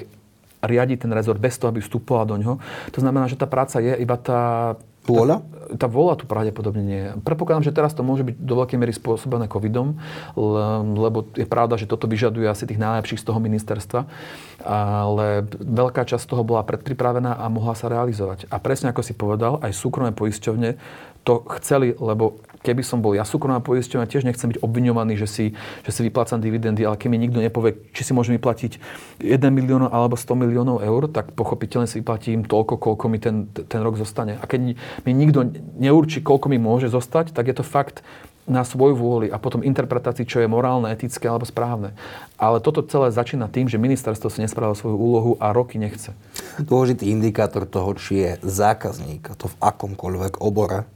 riadi 0.67 0.97
ten 0.99 1.13
rezort 1.13 1.39
bez 1.39 1.61
toho, 1.61 1.71
aby 1.71 1.85
vstupovala 1.85 2.25
do 2.27 2.37
ňoho. 2.43 2.57
To 2.91 2.99
znamená, 2.99 3.31
že 3.31 3.39
tá 3.39 3.47
práca 3.47 3.79
je 3.79 3.95
iba 3.97 4.17
tá 4.19 4.75
Vôľa? 5.07 5.37
Tá, 5.39 5.47
tá 5.79 5.87
vôľa 5.87 6.15
tu 6.19 6.25
pravdepodobne 6.27 6.83
nie 6.83 7.01
je. 7.07 7.11
Predpokladám, 7.23 7.63
že 7.63 7.75
teraz 7.75 7.95
to 7.95 8.03
môže 8.03 8.27
byť 8.27 8.37
do 8.43 8.55
veľkej 8.59 8.79
miery 8.79 8.91
spôsobené 8.91 9.47
covidom, 9.47 9.95
lebo 10.99 11.31
je 11.31 11.47
pravda, 11.47 11.79
že 11.79 11.87
toto 11.87 12.11
vyžaduje 12.11 12.43
asi 12.51 12.67
tých 12.67 12.83
najlepších 12.83 13.23
z 13.23 13.27
toho 13.31 13.39
ministerstva, 13.39 14.03
ale 14.67 15.47
veľká 15.63 16.03
časť 16.03 16.27
toho 16.27 16.43
bola 16.43 16.67
predpripravená 16.67 17.39
a 17.39 17.47
mohla 17.47 17.79
sa 17.79 17.87
realizovať. 17.87 18.51
A 18.51 18.59
presne 18.59 18.91
ako 18.91 19.03
si 19.07 19.15
povedal, 19.15 19.63
aj 19.63 19.79
súkromné 19.79 20.11
poisťovne 20.11 20.75
to 21.27 21.43
chceli, 21.59 21.91
lebo 21.99 22.39
keby 22.63 22.87
som 22.87 23.03
bol 23.03 23.19
ja 23.19 23.27
súkromná 23.27 23.59
poisťovňa, 23.59 24.07
tiež 24.07 24.23
nechcem 24.23 24.55
byť 24.55 24.63
obviňovaný, 24.63 25.19
že 25.19 25.27
si, 25.27 25.45
že 25.83 25.91
si 25.91 26.01
vyplácam 26.07 26.39
dividendy, 26.39 26.87
ale 26.87 26.95
keď 26.95 27.09
mi 27.11 27.19
nikto 27.19 27.43
nepovie, 27.43 27.79
či 27.91 28.07
si 28.07 28.15
môžem 28.15 28.39
vyplatiť 28.39 28.79
1 29.23 29.43
milión 29.51 29.87
alebo 29.91 30.15
100 30.15 30.39
miliónov 30.39 30.87
eur, 30.87 31.11
tak 31.11 31.35
pochopiteľne 31.35 31.91
si 31.91 31.99
vyplatím 31.99 32.47
toľko, 32.47 32.79
koľko 32.79 33.05
mi 33.11 33.19
ten, 33.19 33.51
ten 33.51 33.83
rok 33.83 33.99
zostane. 33.99 34.39
A 34.39 34.45
keď 34.47 34.79
mi 35.03 35.13
nikto 35.15 35.51
neurčí, 35.79 36.23
koľko 36.23 36.47
mi 36.47 36.63
môže 36.63 36.87
zostať, 36.91 37.35
tak 37.35 37.51
je 37.51 37.59
to 37.59 37.67
fakt 37.67 38.07
na 38.47 38.63
svoj 38.63 38.95
vôli 38.95 39.27
a 39.29 39.43
potom 39.43 39.67
interpretácii, 39.67 40.25
čo 40.25 40.39
je 40.39 40.49
morálne, 40.49 40.89
etické 40.95 41.27
alebo 41.27 41.43
správne. 41.43 41.93
Ale 42.39 42.63
toto 42.63 42.87
celé 42.87 43.11
začína 43.11 43.51
tým, 43.51 43.67
že 43.67 43.83
ministerstvo 43.83 44.31
si 44.31 44.41
nespravilo 44.41 44.79
svoju 44.79 44.97
úlohu 44.97 45.33
a 45.43 45.51
roky 45.51 45.83
nechce. 45.83 46.15
Dôležitý 46.63 47.11
indikátor 47.11 47.67
toho, 47.67 47.93
či 47.99 48.23
je 48.23 48.31
zákazník, 48.47 49.27
a 49.31 49.35
to 49.35 49.51
v 49.51 49.59
akomkoľvek 49.59 50.39
obore, 50.39 50.87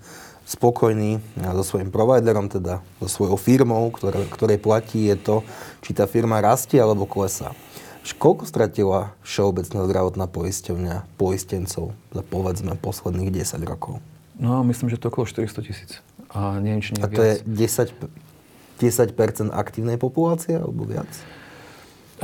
spokojný 0.47 1.23
so 1.39 1.75
svojím 1.75 1.95
providerom, 1.95 2.51
teda 2.51 2.83
so 3.03 3.07
svojou 3.07 3.39
firmou, 3.39 3.87
ktoré, 3.95 4.27
ktorej 4.31 4.59
platí, 4.59 5.07
je 5.07 5.19
to, 5.19 5.37
či 5.83 5.95
tá 5.95 6.11
firma 6.11 6.43
rastie 6.43 6.79
alebo 6.79 7.07
klesá. 7.07 7.55
Koľko 8.01 8.49
stratila 8.49 9.15
Všeobecná 9.23 9.87
zdravotná 9.87 10.27
poisťovňa 10.27 11.07
poistencov 11.15 11.95
za 12.11 12.23
povedzme 12.27 12.75
posledných 12.75 13.31
10 13.31 13.63
rokov? 13.63 14.03
No, 14.41 14.65
myslím, 14.65 14.89
že 14.89 14.97
to 14.97 15.13
okolo 15.13 15.29
400 15.29 15.63
tisíc. 15.63 16.01
A 16.33 16.57
neviem, 16.65 16.81
či 16.81 16.97
nie 16.97 17.05
A 17.05 17.13
to 17.13 17.21
viac. 17.21 17.45
je 17.45 17.69
10, 17.69 17.93
10% 18.81 19.53
aktívnej 19.53 20.01
populácie 20.01 20.57
alebo 20.57 20.89
viac? 20.89 21.11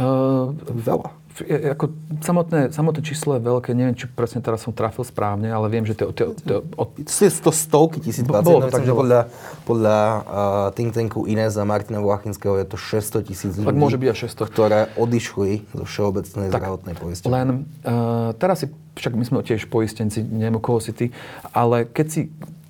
Uh, 0.00 0.56
Veľa 0.72 1.12
ako 1.44 1.92
samotné, 2.24 2.72
samotné 2.72 3.02
číslo 3.04 3.36
je 3.36 3.42
veľké, 3.44 3.76
neviem, 3.76 3.92
či 3.92 4.08
presne 4.08 4.40
teraz 4.40 4.64
som 4.64 4.72
trafil 4.72 5.04
správne, 5.04 5.52
ale 5.52 5.68
viem, 5.68 5.84
že 5.84 5.92
to... 5.92 6.08
to, 6.12 6.32
to 6.40 6.54
od... 6.76 6.96
To 6.96 7.52
stovky 7.52 8.00
tisíc 8.00 8.24
pacientov, 8.24 8.72
takže 8.72 8.92
podľa, 8.96 9.20
podľa 9.68 9.98
uh, 9.98 10.76
think 10.76 10.96
tanku 10.96 11.28
Inés 11.28 11.60
a 11.60 11.64
Martina 11.68 12.00
Vlachinského 12.00 12.56
je 12.56 12.66
to 12.66 12.76
600 12.80 13.28
tisíc 13.28 13.52
ľudí, 13.60 13.68
tak 13.68 13.76
môže 13.76 13.96
byť 14.00 14.08
aj 14.08 14.18
600. 14.32 14.52
ktoré 14.52 14.78
odišli 14.96 15.50
zo 15.76 15.84
všeobecnej 15.84 16.48
tak, 16.48 16.60
zdravotnej 16.62 16.94
poistenia. 16.96 17.32
Len 17.32 17.48
uh, 17.84 18.32
teraz 18.40 18.64
si, 18.64 18.66
však 18.96 19.12
my 19.12 19.24
sme 19.28 19.36
tiež 19.44 19.68
poistenci, 19.68 20.24
neviem, 20.24 20.56
koho 20.62 20.80
si 20.80 20.96
ty, 20.96 21.12
ale 21.52 21.84
keď 21.84 22.06
si 22.08 22.20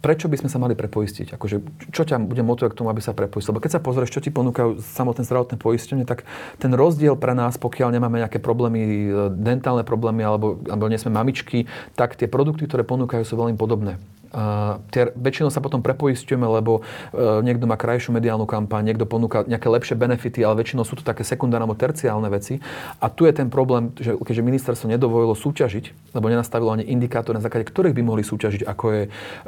prečo 0.07 0.31
by 0.31 0.39
sme 0.39 0.47
sa 0.47 0.63
mali 0.63 0.79
prepoistiť? 0.79 1.35
Akože, 1.35 1.91
čo 1.91 2.07
ťa 2.07 2.23
bude 2.23 2.47
motivovať 2.47 2.71
k 2.71 2.79
tomu, 2.79 2.95
aby 2.95 3.03
sa 3.03 3.11
prepoistil? 3.11 3.51
Lebo 3.51 3.59
keď 3.67 3.75
sa 3.75 3.83
pozrieš, 3.83 4.15
čo 4.15 4.23
ti 4.23 4.31
ponúkajú 4.31 4.79
samotné 4.79 5.27
zdravotné 5.27 5.59
poistenie, 5.59 6.07
tak 6.07 6.23
ten 6.63 6.71
rozdiel 6.71 7.19
pre 7.19 7.35
nás, 7.35 7.59
pokiaľ 7.59 7.91
nemáme 7.91 8.23
nejaké 8.23 8.39
problémy, 8.39 8.79
e, 8.87 9.11
dentálne 9.35 9.83
problémy 9.83 10.23
alebo, 10.23 10.63
alebo 10.71 10.87
nie 10.87 11.03
sme 11.03 11.11
mamičky, 11.11 11.67
tak 11.99 12.15
tie 12.15 12.31
produkty, 12.31 12.71
ktoré 12.71 12.87
ponúkajú, 12.87 13.27
sú 13.27 13.35
veľmi 13.35 13.59
podobné. 13.59 13.99
Uh, 14.31 14.83
tie, 14.91 15.11
väčšinou 15.15 15.49
sa 15.49 15.63
potom 15.63 15.81
prepoistujeme, 15.81 16.45
lebo 16.45 16.83
uh, 16.83 17.41
niekto 17.41 17.65
má 17.65 17.79
krajšiu 17.79 18.13
mediálnu 18.15 18.45
kampaň, 18.45 18.93
niekto 18.93 19.07
ponúka 19.07 19.47
nejaké 19.47 19.71
lepšie 19.71 19.95
benefity, 19.95 20.43
ale 20.43 20.61
väčšinou 20.61 20.83
sú 20.83 20.99
to 20.99 21.05
také 21.07 21.23
sekundárne 21.23 21.65
alebo 21.67 21.79
terciálne 21.79 22.29
veci. 22.29 22.59
A 23.01 23.07
tu 23.11 23.25
je 23.25 23.33
ten 23.33 23.49
problém, 23.49 23.95
že 23.97 24.19
keďže 24.19 24.43
ministerstvo 24.43 24.87
nedovolilo 24.91 25.35
súťažiť, 25.39 26.15
lebo 26.15 26.27
nenastavilo 26.27 26.75
ani 26.75 26.85
indikátory, 26.87 27.39
na 27.39 27.45
základe 27.45 27.69
ktorých 27.69 27.95
by 27.95 28.03
mohli 28.03 28.23
súťažiť, 28.27 28.63
ako 28.67 28.85
je 28.93 29.03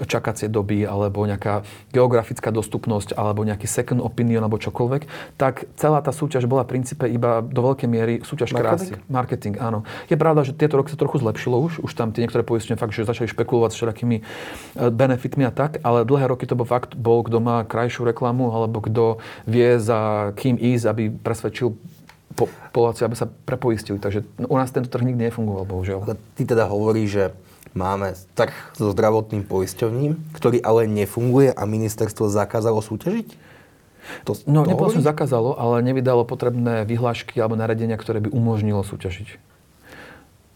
čakacie 0.06 0.48
doby, 0.50 0.84
alebo 0.84 1.24
nejaká 1.24 1.62
geografická 1.92 2.50
dostupnosť, 2.54 3.14
alebo 3.14 3.42
nejaký 3.42 3.66
second 3.66 4.02
opinion, 4.02 4.42
alebo 4.42 4.60
čokoľvek, 4.60 5.34
tak 5.40 5.68
celá 5.76 6.02
tá 6.02 6.10
súťaž 6.10 6.46
bola 6.46 6.64
v 6.64 6.78
princípe 6.78 7.04
iba 7.08 7.40
do 7.40 7.60
veľkej 7.64 7.88
miery 7.88 8.14
súťaž 8.22 8.54
Marketing? 8.54 8.98
krásy. 8.98 9.10
Marketing, 9.10 9.54
áno. 9.58 9.82
Je 10.06 10.16
pravda, 10.18 10.44
že 10.44 10.52
tieto 10.54 10.78
roky 10.78 10.92
sa 10.92 10.98
trochu 11.00 11.20
zlepšilo 11.22 11.56
už, 11.58 11.72
už 11.82 11.92
tam 11.94 12.10
tie 12.12 12.24
niektoré 12.24 12.44
poistenie 12.44 12.78
fakt, 12.78 12.94
že 12.94 13.08
začali 13.08 13.30
špekulovať 13.30 13.70
s 13.72 13.76
všelakými 13.80 14.16
benefitmi 14.78 15.42
a 15.44 15.52
tak, 15.52 15.82
ale 15.82 16.06
dlhé 16.06 16.30
roky 16.30 16.46
to 16.46 16.54
bol 16.54 16.64
fakt, 16.64 16.94
bol, 16.94 17.26
kto 17.26 17.42
má 17.42 17.66
krajšiu 17.66 18.06
reklamu, 18.06 18.54
alebo 18.54 18.78
kto 18.78 19.18
vie 19.44 19.76
za 19.82 20.30
kým 20.38 20.54
ísť, 20.54 20.84
aby 20.86 21.02
presvedčil 21.10 21.74
populáciu, 22.38 23.10
aby 23.10 23.18
sa 23.18 23.26
prepoistili. 23.26 23.98
Takže 23.98 24.22
u 24.46 24.56
nás 24.56 24.70
tento 24.70 24.86
trh 24.86 25.02
nikdy 25.02 25.26
nefungoval, 25.26 25.66
bohužiaľ. 25.66 26.14
Ty 26.38 26.42
teda 26.46 26.70
hovoríš, 26.70 27.10
že 27.10 27.24
Máme 27.76 28.16
trh 28.32 28.54
so 28.72 28.90
zdravotným 28.90 29.44
poisťovním, 29.44 30.32
ktorý 30.32 30.58
ale 30.64 30.88
nefunguje 30.88 31.52
a 31.52 31.62
ministerstvo 31.68 32.26
zakázalo 32.26 32.80
súťažiť? 32.80 33.28
To, 34.24 34.32
no, 34.48 34.64
to 34.64 34.98
som 34.98 35.04
zakázalo, 35.04 35.52
ale 35.52 35.84
nevydalo 35.84 36.24
potrebné 36.24 36.88
vyhlášky 36.88 37.36
alebo 37.36 37.60
naredenia, 37.60 38.00
ktoré 38.00 38.24
by 38.24 38.32
umožnilo 38.32 38.80
súťažiť. 38.80 39.36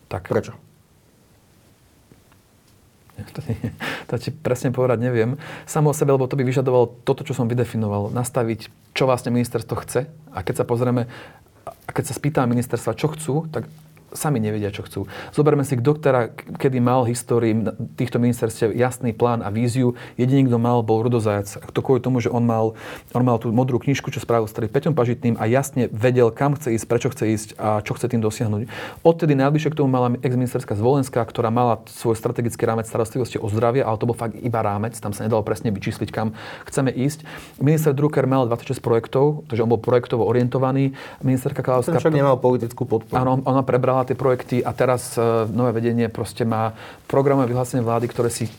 Tak. 0.09 0.33
Prečo? 0.33 0.57
To, 4.09 4.21
ti 4.21 4.29
presne 4.29 4.73
povedať 4.73 5.09
neviem. 5.09 5.41
Samo 5.65 5.93
o 5.93 5.97
sebe, 5.97 6.13
lebo 6.13 6.29
to 6.29 6.37
by 6.37 6.45
vyžadovalo 6.45 7.01
toto, 7.05 7.25
čo 7.25 7.33
som 7.33 7.49
vydefinoval. 7.49 8.13
Nastaviť, 8.13 8.69
čo 8.93 9.09
vlastne 9.09 9.33
ministerstvo 9.33 9.75
chce. 9.85 10.09
A 10.33 10.39
keď 10.45 10.63
sa 10.63 10.69
pozrieme, 10.69 11.09
a 11.65 11.91
keď 11.91 12.13
sa 12.13 12.15
spýta 12.17 12.45
ministerstva, 12.45 12.99
čo 12.99 13.09
chcú, 13.13 13.35
tak 13.49 13.69
sami 14.13 14.39
nevedia, 14.41 14.73
čo 14.73 14.85
chcú. 14.85 15.11
Zoberme 15.33 15.65
si, 15.65 15.77
kto 15.77 15.97
ktorá, 15.97 16.33
kedy 16.33 16.79
mal 16.81 17.05
histórii 17.05 17.53
týchto 17.97 18.21
ministerstiev 18.21 18.73
jasný 18.73 19.13
plán 19.13 19.41
a 19.45 19.49
víziu. 19.53 19.97
Jediný, 20.17 20.49
kto 20.49 20.57
mal, 20.61 20.81
bol 20.85 21.05
Rudozajac. 21.05 21.61
To 21.73 21.81
kvôli 21.85 22.01
tomu, 22.01 22.21
že 22.21 22.33
on 22.33 22.45
mal, 22.45 22.77
on 23.13 23.23
mal 23.25 23.37
tú 23.41 23.51
modrú 23.51 23.81
knižku, 23.81 24.09
čo 24.13 24.21
spravil 24.23 24.49
s 24.49 24.55
Peťom 24.55 24.97
Pažitným 24.97 25.37
a 25.41 25.45
jasne 25.49 25.89
vedel, 25.93 26.31
kam 26.33 26.57
chce 26.57 26.77
ísť, 26.77 26.87
prečo 26.89 27.09
chce 27.13 27.25
ísť 27.33 27.49
a 27.61 27.81
čo 27.85 27.93
chce 27.97 28.07
tým 28.13 28.23
dosiahnuť. 28.25 28.69
Odtedy 29.03 29.33
najbližšie 29.37 29.71
k 29.73 29.79
tomu 29.81 29.91
mala 29.91 30.15
ex-ministerská 30.21 30.77
Zvolenská, 30.77 31.21
ktorá 31.25 31.51
mala 31.51 31.81
svoj 31.89 32.17
strategický 32.17 32.65
rámec 32.65 32.87
starostlivosti 32.89 33.41
o 33.41 33.49
zdravie, 33.49 33.83
ale 33.85 33.97
to 33.99 34.09
bol 34.09 34.17
fakt 34.17 34.37
iba 34.39 34.61
rámec, 34.61 34.97
tam 35.01 35.17
sa 35.17 35.25
nedalo 35.25 35.43
presne 35.43 35.73
vyčísliť, 35.73 36.09
kam 36.13 36.37
chceme 36.69 36.93
ísť. 36.93 37.25
Minister 37.59 37.97
Drucker 37.97 38.29
mal 38.29 38.47
26 38.47 38.83
projektov, 38.85 39.49
takže 39.49 39.63
on 39.65 39.71
bol 39.71 39.81
projektovo 39.81 40.27
orientovaný. 40.27 40.95
Ministerka 41.23 41.65
Klauská... 41.65 41.99
Však 41.99 42.15
nemal 42.15 42.39
politickú 42.39 42.85
podporu. 42.85 43.17
Áno, 43.17 43.41
ona 43.43 43.63
prebrala 43.63 44.02
tie 44.07 44.17
projekty 44.19 44.61
a 44.61 44.71
teraz 44.75 45.15
e, 45.17 45.23
nové 45.51 45.73
vedenie 45.75 46.11
proste 46.13 46.43
má 46.43 46.75
programové 47.07 47.53
vyhlásenie 47.53 47.85
vlády, 47.85 48.07
ktoré 48.11 48.31
si 48.33 48.51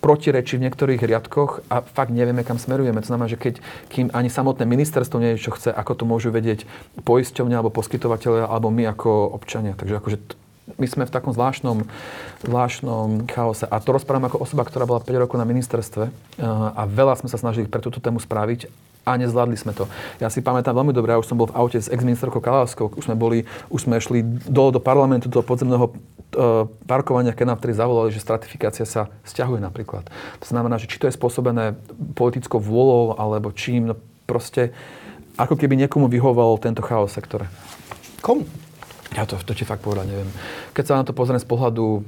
protirečí 0.00 0.60
v 0.60 0.70
niektorých 0.70 1.02
riadkoch 1.02 1.66
a 1.72 1.82
fakt 1.82 2.12
nevieme, 2.12 2.46
kam 2.46 2.60
smerujeme. 2.60 3.02
To 3.02 3.10
znamená, 3.10 3.26
že 3.26 3.40
keď, 3.40 3.58
kým 3.90 4.12
ani 4.12 4.30
samotné 4.30 4.62
ministerstvo 4.62 5.18
nevie, 5.18 5.40
čo 5.40 5.56
chce, 5.56 5.72
ako 5.72 5.92
to 5.98 6.04
môžu 6.06 6.30
vedieť 6.30 6.68
poisťovňa 7.02 7.56
alebo 7.58 7.74
poskytovateľia 7.74 8.46
alebo 8.46 8.70
my 8.70 8.86
ako 8.92 9.34
občania. 9.34 9.74
Takže 9.74 9.98
akože 9.98 10.18
my 10.78 10.86
sme 10.86 11.04
v 11.06 11.14
takom 11.14 11.30
zvláštnom, 11.30 11.86
zvláštnom 12.42 13.30
chaose. 13.30 13.66
A 13.66 13.78
to 13.78 13.94
rozprávam 13.94 14.26
ako 14.30 14.42
osoba, 14.42 14.66
ktorá 14.66 14.82
bola 14.84 15.02
5 15.02 15.22
rokov 15.26 15.38
na 15.38 15.46
ministerstve 15.46 16.04
e, 16.06 16.12
a 16.74 16.82
veľa 16.86 17.22
sme 17.22 17.30
sa 17.30 17.38
snažili 17.38 17.70
pre 17.70 17.82
túto 17.82 18.02
tému 18.02 18.18
spraviť 18.18 18.66
a 19.06 19.14
nezvládli 19.14 19.54
sme 19.54 19.70
to. 19.70 19.86
Ja 20.18 20.26
si 20.26 20.42
pamätám 20.42 20.74
veľmi 20.74 20.90
dobre, 20.90 21.14
ja 21.14 21.22
už 21.22 21.30
som 21.30 21.38
bol 21.38 21.46
v 21.46 21.54
aute 21.54 21.78
s 21.78 21.86
ex-ministerkou 21.86 22.42
Kalávskou, 22.42 22.98
už 22.98 23.06
sme 23.06 23.14
boli, 23.14 23.46
už 23.70 23.86
sme 23.86 24.02
šli 24.02 24.26
do, 24.26 24.74
do 24.74 24.82
parlamentu, 24.82 25.30
do 25.30 25.46
podzemného 25.46 25.94
uh, 25.94 26.66
parkovania, 26.90 27.30
keď 27.30 27.54
nám 27.54 27.58
vtedy 27.62 27.78
zavolali, 27.78 28.10
že 28.10 28.18
stratifikácia 28.18 28.82
sa 28.82 29.06
stiahuje 29.22 29.62
napríklad. 29.62 30.10
To 30.42 30.46
znamená, 30.50 30.82
že 30.82 30.90
či 30.90 30.98
to 30.98 31.06
je 31.06 31.14
spôsobené 31.14 31.78
politickou 32.18 32.58
vôľou, 32.58 33.14
alebo 33.14 33.54
čím, 33.54 33.94
no 33.94 33.94
proste 34.26 34.74
ako 35.38 35.54
keby 35.54 35.78
niekomu 35.86 36.10
vyhoval 36.10 36.58
tento 36.58 36.82
chaos 36.82 37.14
sektore. 37.14 37.46
Komu? 38.26 38.42
Ja 39.14 39.22
to, 39.22 39.38
to 39.38 39.54
ti 39.54 39.62
fakt 39.62 39.86
povedať 39.86 40.10
neviem. 40.10 40.30
Keď 40.74 40.84
sa 40.84 40.98
na 40.98 41.06
to 41.06 41.14
pozriem 41.14 41.38
z 41.38 41.46
pohľadu 41.46 42.02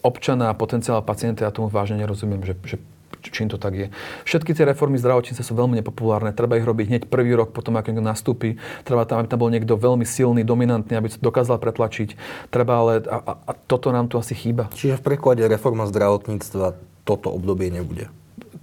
občana 0.00 0.48
a 0.48 0.56
potenciálneho 0.56 1.04
pacienta, 1.04 1.44
ja 1.44 1.54
tomu 1.54 1.68
vážne 1.68 2.00
nerozumiem, 2.00 2.40
že, 2.42 2.56
že 2.64 2.76
čím 3.20 3.52
to 3.52 3.60
tak 3.60 3.74
je. 3.76 3.86
Všetky 4.24 4.56
tie 4.56 4.64
reformy 4.64 4.96
zdravotníctva 4.96 5.44
sú 5.44 5.52
veľmi 5.52 5.76
nepopulárne. 5.84 6.32
Treba 6.32 6.56
ich 6.56 6.64
robiť 6.64 6.86
hneď 6.88 7.02
prvý 7.10 7.36
rok, 7.36 7.52
potom 7.52 7.76
ako 7.76 7.92
niekto 7.92 8.04
nastúpi. 8.04 8.56
Treba 8.88 9.04
tam, 9.04 9.20
aby 9.20 9.28
tam 9.28 9.40
bol 9.42 9.52
niekto 9.52 9.76
veľmi 9.76 10.08
silný, 10.08 10.46
dominantný, 10.46 10.96
aby 10.96 11.12
to 11.12 11.20
dokázal 11.20 11.60
pretlačiť. 11.60 12.16
Treba 12.48 12.80
ale, 12.80 13.04
a, 13.04 13.18
a, 13.20 13.32
a 13.48 13.52
toto 13.52 13.92
nám 13.92 14.08
tu 14.08 14.16
asi 14.16 14.32
chýba. 14.32 14.72
Čiže 14.72 14.98
v 14.98 15.04
preklade 15.12 15.44
reforma 15.44 15.84
zdravotníctva 15.84 16.78
toto 17.04 17.28
obdobie 17.34 17.68
nebude? 17.68 18.08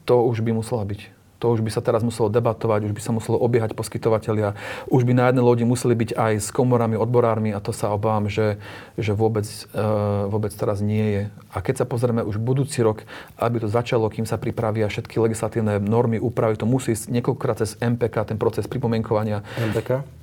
To 0.08 0.26
už 0.26 0.41
by 0.41 0.58
musela 0.58 0.82
byť. 0.88 1.18
To 1.39 1.55
už 1.55 1.63
by 1.63 1.71
sa 1.71 1.79
teraz 1.79 2.03
muselo 2.03 2.27
debatovať, 2.27 2.91
už 2.91 2.93
by 2.93 3.01
sa 3.01 3.11
muselo 3.15 3.39
obiehať 3.39 3.71
poskytovateľia, 3.71 4.59
už 4.91 5.07
by 5.07 5.15
na 5.15 5.31
jednej 5.31 5.43
lodi 5.43 5.63
museli 5.63 5.95
byť 5.95 6.11
aj 6.19 6.33
s 6.43 6.49
komorami, 6.51 6.99
odborármi 6.99 7.55
a 7.55 7.63
to 7.63 7.71
sa 7.71 7.95
obávam, 7.95 8.27
že, 8.27 8.59
že 8.99 9.15
vôbec, 9.15 9.47
uh, 9.71 10.27
vôbec 10.27 10.51
teraz 10.51 10.83
nie 10.83 11.05
je. 11.15 11.21
A 11.55 11.63
keď 11.63 11.81
sa 11.81 11.85
pozrieme 11.87 12.27
už 12.27 12.37
budúci 12.43 12.83
rok, 12.83 13.07
aby 13.39 13.63
to 13.63 13.71
začalo, 13.71 14.11
kým 14.11 14.27
sa 14.27 14.35
pripravia 14.35 14.91
všetky 14.91 15.15
legislatívne 15.15 15.79
normy, 15.79 16.19
úpravy, 16.19 16.59
to 16.59 16.67
musí 16.67 16.91
ísť 16.91 17.07
niekoľkokrát 17.07 17.63
cez 17.63 17.79
MPK, 17.79 18.35
ten 18.35 18.37
proces 18.37 18.67
pripomienkovania. 18.67 19.39
MPK? 19.55 20.18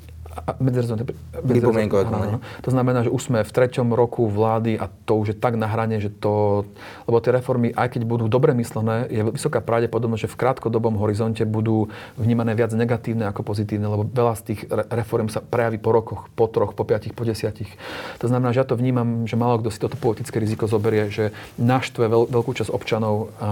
Pripomienkové 1.41 2.05
konanie. 2.05 2.37
To 2.63 2.71
znamená, 2.71 3.07
že 3.07 3.11
už 3.11 3.33
sme 3.33 3.41
v 3.41 3.53
treťom 3.53 3.97
roku 3.97 4.29
vlády 4.29 4.77
a 4.77 4.93
to 5.09 5.17
už 5.17 5.33
je 5.33 5.37
tak 5.37 5.57
na 5.57 5.65
hrane, 5.65 5.97
že 5.97 6.13
to... 6.13 6.65
Lebo 7.09 7.19
tie 7.25 7.33
reformy, 7.33 7.73
aj 7.73 7.97
keď 7.97 8.03
budú 8.05 8.29
dobre 8.29 8.53
myslené, 8.53 9.09
je 9.09 9.25
vysoká 9.25 9.65
pravdepodobnosť, 9.65 10.29
že 10.29 10.33
v 10.33 10.39
krátkodobom 10.39 11.01
horizonte 11.01 11.43
budú 11.49 11.89
vnímané 12.21 12.53
viac 12.53 12.77
negatívne 12.77 13.25
ako 13.31 13.43
pozitívne, 13.47 13.89
lebo 13.89 14.05
veľa 14.05 14.35
z 14.37 14.43
tých 14.53 14.61
reform 14.93 15.33
sa 15.33 15.41
prejaví 15.41 15.81
po 15.81 15.95
rokoch, 15.95 16.29
po 16.37 16.51
troch, 16.53 16.77
po 16.77 16.85
piatich, 16.85 17.17
po 17.17 17.25
desiatich. 17.25 17.73
To 18.21 18.29
znamená, 18.29 18.53
že 18.53 18.61
ja 18.61 18.69
to 18.69 18.77
vnímam, 18.77 19.25
že 19.25 19.41
málo 19.41 19.63
kto 19.63 19.71
si 19.73 19.81
toto 19.81 19.97
politické 19.97 20.37
riziko 20.37 20.69
zoberie, 20.69 21.09
že 21.09 21.33
naštve 21.57 22.05
veľ, 22.11 22.23
veľkú 22.29 22.53
časť 22.53 22.71
občanov 22.75 23.33
a, 23.41 23.49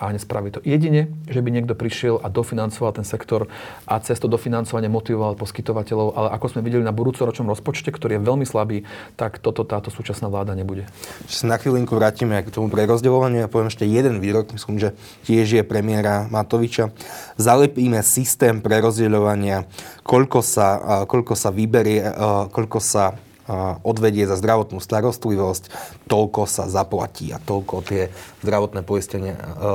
a 0.00 0.04
nespraví 0.10 0.50
to. 0.50 0.64
Jedine, 0.66 1.12
že 1.30 1.38
by 1.38 1.48
niekto 1.54 1.78
prišiel 1.78 2.18
a 2.18 2.26
dofinancoval 2.32 2.96
ten 2.98 3.06
sektor 3.06 3.46
a 3.86 3.94
cez 4.02 4.18
to 4.18 4.26
dofinancovanie 4.26 4.90
motivoval 4.90 5.38
poskytovateľov 5.38 6.15
ale 6.16 6.32
ako 6.32 6.56
sme 6.56 6.64
videli 6.64 6.80
na 6.80 6.96
budúcoročnom 6.96 7.52
rozpočte, 7.52 7.92
ktorý 7.92 8.16
je 8.16 8.24
veľmi 8.24 8.48
slabý, 8.48 8.88
tak 9.20 9.36
toto 9.44 9.68
táto 9.68 9.92
súčasná 9.92 10.32
vláda 10.32 10.56
nebude. 10.56 10.88
Sa 11.28 11.44
na 11.44 11.60
chvíľinku 11.60 11.92
vrátime 11.92 12.40
k 12.40 12.48
tomu 12.48 12.72
prerozdeľovaniu. 12.72 13.44
Ja 13.44 13.52
poviem 13.52 13.68
ešte 13.68 13.84
jeden 13.84 14.16
výrok, 14.24 14.56
myslím, 14.56 14.80
že 14.80 14.96
tiež 15.28 15.60
je 15.60 15.62
premiéra 15.62 16.24
Matoviča. 16.32 16.96
Zalepíme 17.36 18.00
systém 18.00 18.64
prerozdeľovania, 18.64 19.68
koľko 20.00 20.40
sa, 20.40 21.04
koľko 21.04 21.36
sa 21.36 21.52
vyberie, 21.52 22.00
koľko 22.48 22.80
sa 22.80 23.20
odvedie 23.86 24.26
za 24.26 24.34
zdravotnú 24.34 24.82
starostlivosť, 24.82 25.70
toľko 26.10 26.50
sa 26.50 26.66
zaplatí 26.66 27.30
a 27.30 27.38
toľko 27.38 27.74
tie 27.86 28.10
zdravotné 28.42 28.82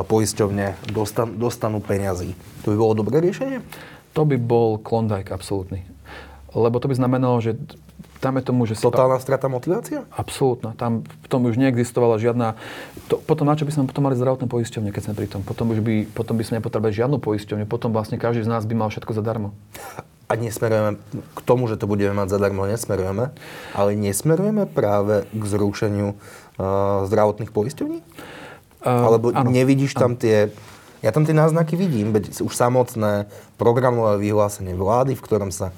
poisťovne 0.04 0.66
dostanú, 0.92 1.32
dostanú 1.40 1.80
peňazí. 1.80 2.36
To 2.68 2.74
by 2.74 2.78
bolo 2.82 3.00
dobré 3.00 3.24
riešenie? 3.24 3.64
To 4.12 4.28
by 4.28 4.36
bol 4.36 4.76
klondajk 4.76 5.32
absolútny 5.32 5.88
lebo 6.52 6.80
to 6.84 6.92
by 6.92 6.96
znamenalo, 6.96 7.40
že 7.40 7.56
tam 8.22 8.38
je 8.38 8.44
tomu, 8.46 8.70
že... 8.70 8.78
Totálna 8.78 9.18
strata 9.18 9.50
motivácia? 9.50 10.06
Absolútna. 10.14 10.78
Tam 10.78 11.02
v 11.02 11.28
tom 11.28 11.50
už 11.50 11.58
neexistovala 11.58 12.22
žiadna... 12.22 12.54
To, 13.10 13.18
potom 13.18 13.50
na 13.50 13.58
čo 13.58 13.66
by 13.66 13.74
sme 13.74 13.90
potom 13.90 14.06
mali 14.06 14.14
zdravotné 14.14 14.46
poisťovne, 14.46 14.94
keď 14.94 15.10
sme 15.10 15.14
pri 15.18 15.28
tom? 15.28 15.42
Potom, 15.42 15.74
už 15.74 15.82
by, 15.82 16.06
potom 16.14 16.38
by 16.38 16.46
sme 16.46 16.62
nepotrebovali 16.62 16.94
žiadnu 16.94 17.18
poisťovňu. 17.18 17.66
Potom 17.66 17.90
vlastne 17.90 18.22
každý 18.22 18.46
z 18.46 18.52
nás 18.54 18.62
by 18.70 18.78
mal 18.78 18.94
všetko 18.94 19.18
zadarmo. 19.18 19.58
A 20.30 20.38
nesmerujeme 20.38 21.02
k 21.12 21.40
tomu, 21.44 21.66
že 21.66 21.82
to 21.82 21.90
budeme 21.90 22.14
mať 22.14 22.30
zadarmo, 22.30 22.70
nesmerujeme. 22.70 23.34
Ale 23.74 23.90
nesmerujeme 23.98 24.70
práve 24.70 25.26
k 25.34 25.44
zrušeniu 25.44 26.14
uh, 26.14 27.04
zdravotných 27.10 27.50
poisťovní? 27.50 28.00
Uh, 28.86 28.86
Alebo 28.86 29.34
áno, 29.34 29.50
nevidíš 29.50 29.98
tam 29.98 30.14
áno. 30.16 30.22
tie 30.22 30.54
ja 31.02 31.10
tam 31.10 31.26
tie 31.26 31.34
náznaky 31.34 31.74
vidím, 31.74 32.14
veď 32.14 32.46
už 32.46 32.54
samotné 32.54 33.26
programové 33.58 34.22
vyhlásenie 34.22 34.78
vlády, 34.78 35.18
v 35.18 35.26
ktorom 35.26 35.50
sa 35.50 35.74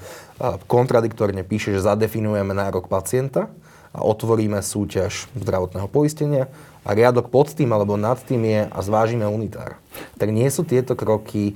kontradiktorne 0.66 1.46
píše, 1.46 1.74
že 1.74 1.86
zadefinujeme 1.86 2.54
nárok 2.54 2.90
pacienta 2.90 3.50
a 3.94 4.02
otvoríme 4.02 4.58
súťaž 4.58 5.30
zdravotného 5.38 5.86
poistenia 5.86 6.50
a 6.82 6.92
riadok 6.92 7.30
pod 7.30 7.54
tým 7.54 7.70
alebo 7.70 7.94
nad 7.94 8.18
tým 8.18 8.42
je 8.42 8.60
a 8.66 8.78
zvážime 8.82 9.24
unitár. 9.24 9.78
Tak 10.18 10.34
nie 10.34 10.50
sú 10.50 10.66
tieto 10.66 10.98
kroky 10.98 11.54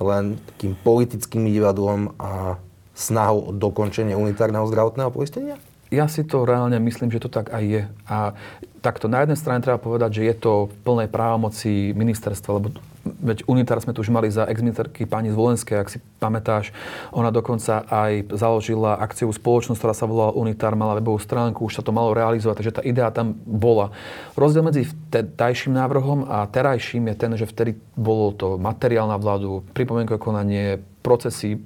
len 0.00 0.40
takým 0.52 0.72
politickým 0.80 1.44
divadlom 1.48 2.16
a 2.16 2.56
snahou 2.96 3.48
o 3.48 3.50
dokončenie 3.52 4.16
unitárneho 4.16 4.64
zdravotného 4.64 5.12
poistenia? 5.12 5.56
Ja 5.92 6.10
si 6.10 6.26
to 6.26 6.42
reálne 6.42 6.80
myslím, 6.82 7.14
že 7.14 7.22
to 7.22 7.30
tak 7.30 7.52
aj 7.54 7.62
je. 7.62 7.82
A 8.10 8.34
takto 8.82 9.06
na 9.06 9.22
jednej 9.22 9.38
strane 9.38 9.62
treba 9.62 9.78
povedať, 9.78 10.18
že 10.18 10.22
je 10.26 10.34
to 10.34 10.52
v 10.66 10.74
plnej 10.82 11.08
právomoci 11.12 11.94
ministerstva, 11.94 12.50
lebo 12.58 12.74
veď 13.22 13.46
unitár 13.46 13.78
sme 13.78 13.94
tu 13.94 14.02
už 14.02 14.10
mali 14.10 14.28
za 14.28 14.46
exministerky 14.46 15.06
pani 15.06 15.30
Zvolenské, 15.30 15.78
ak 15.78 15.88
si 15.92 15.98
pamätáš. 16.18 16.74
Ona 17.14 17.30
dokonca 17.30 17.86
aj 17.86 18.34
založila 18.34 18.98
akciu 18.98 19.30
spoločnosť, 19.30 19.78
ktorá 19.78 19.94
sa 19.94 20.10
volala 20.10 20.36
Unitár, 20.36 20.74
mala 20.74 20.98
webovú 20.98 21.22
stránku, 21.22 21.66
už 21.66 21.78
sa 21.78 21.82
to 21.86 21.94
malo 21.94 22.12
realizovať, 22.12 22.56
takže 22.60 22.76
tá 22.76 22.82
idea 22.82 23.08
tam 23.14 23.38
bola. 23.46 23.94
Rozdiel 24.34 24.66
medzi 24.66 24.90
tajším 25.12 25.74
návrhom 25.74 26.26
a 26.26 26.44
terajším 26.50 27.10
je 27.10 27.14
ten, 27.14 27.32
že 27.38 27.46
vtedy 27.46 27.78
bolo 27.94 28.34
to 28.34 28.58
materiál 28.58 29.06
na 29.06 29.16
vládu, 29.16 29.62
pripomienkové 29.72 30.18
konanie, 30.18 30.82
procesy, 31.00 31.62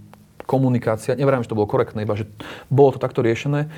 komunikácia. 0.51 1.15
Neverím, 1.15 1.47
že 1.47 1.55
to 1.55 1.59
bolo 1.59 1.71
korektné, 1.71 2.03
iba 2.03 2.19
že 2.19 2.27
bolo 2.67 2.91
to 2.91 2.99
takto 2.99 3.23
riešené. 3.23 3.71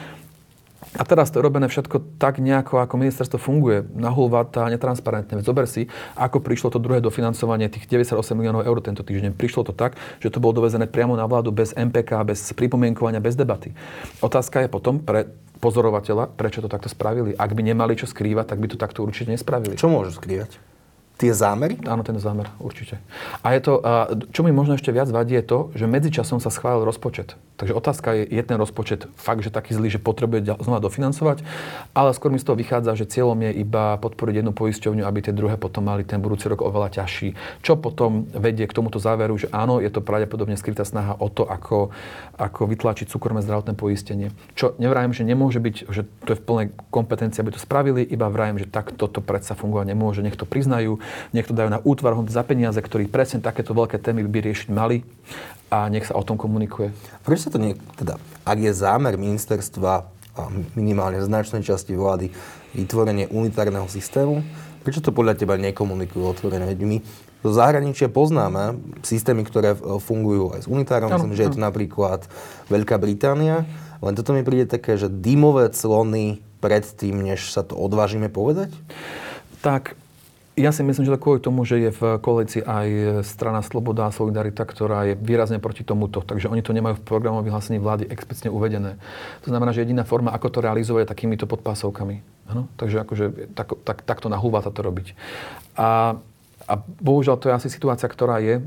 A 0.98 1.02
teraz 1.06 1.30
to 1.30 1.38
je 1.38 1.46
robené 1.46 1.70
všetko 1.70 2.18
tak 2.18 2.42
nejako, 2.42 2.82
ako 2.82 2.94
ministerstvo 3.00 3.38
funguje, 3.38 3.86
nahulvatá, 3.94 4.66
netransparentne. 4.68 5.40
Zober 5.40 5.70
si, 5.70 5.88
ako 6.18 6.42
prišlo 6.42 6.74
to 6.74 6.82
druhé 6.82 6.98
dofinancovanie 6.98 7.70
tých 7.70 7.86
98 7.86 8.18
miliónov 8.34 8.66
eur 8.66 8.78
tento 8.82 9.06
týždeň. 9.06 9.32
Prišlo 9.38 9.70
to 9.70 9.72
tak, 9.72 9.96
že 10.18 10.28
to 10.28 10.42
bolo 10.42 10.58
dovezené 10.58 10.90
priamo 10.90 11.14
na 11.14 11.24
vládu 11.24 11.54
bez 11.54 11.72
MPK, 11.72 12.26
bez 12.26 12.50
pripomienkovania, 12.52 13.22
bez 13.22 13.38
debaty. 13.38 13.72
Otázka 14.20 14.66
je 14.66 14.68
potom 14.68 15.00
pre 15.00 15.30
pozorovateľa, 15.62 16.34
prečo 16.34 16.58
to 16.58 16.66
takto 16.66 16.90
spravili. 16.90 17.38
Ak 17.38 17.54
by 17.54 17.62
nemali 17.62 17.94
čo 17.94 18.10
skrývať, 18.10 18.50
tak 18.50 18.58
by 18.58 18.66
to 18.66 18.76
takto 18.76 19.06
určite 19.06 19.30
nespravili. 19.30 19.78
Čo 19.78 19.86
môžu 19.86 20.18
skrývať? 20.18 20.71
Tie 21.22 21.30
zámery? 21.30 21.78
Áno, 21.86 22.02
ten 22.02 22.18
zámer, 22.18 22.50
určite. 22.58 22.98
A 23.46 23.54
je 23.54 23.62
to, 23.62 23.78
čo 24.34 24.42
mi 24.42 24.50
možno 24.50 24.74
ešte 24.74 24.90
viac 24.90 25.06
vadí, 25.06 25.38
je 25.38 25.46
to, 25.46 25.58
že 25.78 25.86
medzičasom 25.86 26.42
sa 26.42 26.50
schválil 26.50 26.82
rozpočet. 26.82 27.38
Takže 27.62 27.78
otázka 27.78 28.08
je, 28.18 28.24
je 28.26 28.42
ten 28.42 28.58
rozpočet 28.58 29.06
fakt, 29.14 29.46
že 29.46 29.54
taký 29.54 29.78
zlý, 29.78 29.86
že 29.86 30.02
potrebuje 30.02 30.58
znova 30.58 30.82
dofinancovať, 30.82 31.46
ale 31.94 32.10
skôr 32.10 32.34
mi 32.34 32.42
z 32.42 32.50
toho 32.50 32.58
vychádza, 32.58 32.98
že 32.98 33.06
cieľom 33.06 33.38
je 33.38 33.62
iba 33.62 33.94
podporiť 34.02 34.42
jednu 34.42 34.50
poisťovňu, 34.50 35.06
aby 35.06 35.18
tie 35.22 35.30
druhé 35.30 35.54
potom 35.54 35.86
mali 35.86 36.02
ten 36.02 36.18
budúci 36.18 36.50
rok 36.50 36.58
oveľa 36.58 36.98
ťažší. 36.98 37.38
Čo 37.62 37.78
potom 37.78 38.26
vedie 38.34 38.66
k 38.66 38.74
tomuto 38.74 38.98
záveru, 38.98 39.38
že 39.38 39.46
áno, 39.54 39.78
je 39.78 39.94
to 39.94 40.02
pravdepodobne 40.02 40.58
skrytá 40.58 40.82
snaha 40.82 41.14
o 41.22 41.30
to, 41.30 41.46
ako, 41.46 41.94
ako 42.34 42.66
vytlačiť 42.66 43.06
súkromné 43.06 43.46
zdravotné 43.46 43.78
poistenie. 43.78 44.34
Čo 44.58 44.74
nevrajím, 44.82 45.14
že 45.14 45.22
nemôže 45.22 45.62
byť, 45.62 45.76
že 45.86 46.02
to 46.26 46.34
je 46.34 46.40
v 46.40 46.42
plnej 46.42 46.66
kompetencii, 46.90 47.46
aby 47.46 47.54
to 47.54 47.62
spravili, 47.62 48.02
iba 48.02 48.26
vrajím, 48.26 48.58
že 48.58 48.66
tak 48.66 48.90
toto 48.98 49.22
predsa 49.22 49.54
fungovať 49.54 49.86
nemôže, 49.86 50.26
nech 50.26 50.34
to 50.34 50.50
priznajú, 50.50 50.98
nech 51.30 51.48
to 51.48 51.54
dajú 51.56 51.68
na 51.72 51.80
útvar 51.82 52.16
za 52.28 52.42
peniaze, 52.44 52.78
ktorí 52.78 53.08
presne 53.08 53.40
takéto 53.40 53.72
veľké 53.72 53.98
témy 54.00 54.24
by 54.26 54.40
riešiť 54.52 54.68
mali 54.72 55.04
a 55.72 55.88
nech 55.88 56.08
sa 56.08 56.16
o 56.16 56.22
tom 56.26 56.36
komunikuje. 56.36 56.92
Prečo 57.24 57.48
sa 57.48 57.52
to 57.54 57.62
nie, 57.62 57.76
teda, 57.96 58.20
ak 58.44 58.58
je 58.60 58.72
zámer 58.72 59.16
ministerstva 59.16 59.92
a 60.32 60.42
minimálne 60.72 61.20
v 61.20 61.28
značnej 61.28 61.60
časti 61.60 61.92
vlády 61.92 62.32
vytvorenie 62.72 63.28
unitárneho 63.28 63.84
systému, 63.84 64.40
prečo 64.80 65.04
to 65.04 65.12
podľa 65.12 65.36
teba 65.36 65.60
nekomunikujú 65.60 66.24
otvorene? 66.24 66.64
Veď 66.64 66.80
my 66.88 66.96
zo 67.42 67.50
zahraničia 67.50 68.06
poznáme 68.06 68.78
systémy, 69.02 69.42
ktoré 69.42 69.74
fungujú 70.00 70.54
aj 70.54 70.64
s 70.64 70.68
unitárom. 70.70 71.10
Myslím, 71.10 71.34
že 71.34 71.44
je 71.50 71.52
to 71.58 71.60
napríklad 71.60 72.30
Veľká 72.70 73.02
Británia. 73.02 73.66
Len 73.98 74.14
toto 74.14 74.30
mi 74.30 74.46
príde 74.46 74.70
také, 74.70 74.94
že 74.94 75.10
dymové 75.10 75.68
clony 75.74 76.38
pred 76.62 76.86
tým, 76.86 77.18
než 77.18 77.50
sa 77.50 77.66
to 77.66 77.74
odvážime 77.74 78.30
povedať? 78.30 78.70
Tak 79.58 79.98
ja 80.52 80.68
si 80.68 80.84
myslím, 80.84 81.08
že 81.08 81.14
to 81.16 81.22
kvôli 81.22 81.40
tomu, 81.40 81.64
že 81.64 81.80
je 81.80 81.90
v 81.96 82.20
koalícii 82.20 82.60
aj 82.60 82.88
strana 83.24 83.64
Sloboda 83.64 84.04
a 84.04 84.12
Solidarita, 84.12 84.68
ktorá 84.68 85.08
je 85.08 85.14
výrazne 85.16 85.56
proti 85.56 85.80
tomuto. 85.80 86.20
Takže 86.20 86.52
oni 86.52 86.60
to 86.60 86.76
nemajú 86.76 87.00
v 87.00 87.06
programovom 87.08 87.40
vyhlásení 87.40 87.80
vlády 87.80 88.04
explicitne 88.12 88.52
uvedené. 88.52 89.00
To 89.42 89.48
znamená, 89.48 89.72
že 89.72 89.88
jediná 89.88 90.04
forma, 90.04 90.28
ako 90.28 90.52
to 90.52 90.58
realizovať, 90.60 91.08
je 91.08 91.12
takýmito 91.16 91.48
podpásovkami. 91.48 92.20
Ano? 92.52 92.68
Takže 92.76 93.00
akože 93.00 93.24
tak, 93.56 93.80
tak, 93.80 94.04
takto 94.04 94.28
nahúva 94.28 94.60
to 94.60 94.76
robiť. 94.76 95.16
A, 95.80 96.20
a 96.68 96.72
bohužiaľ 97.00 97.40
to 97.40 97.48
je 97.48 97.56
asi 97.56 97.68
situácia, 97.72 98.04
ktorá 98.04 98.36
je 98.44 98.60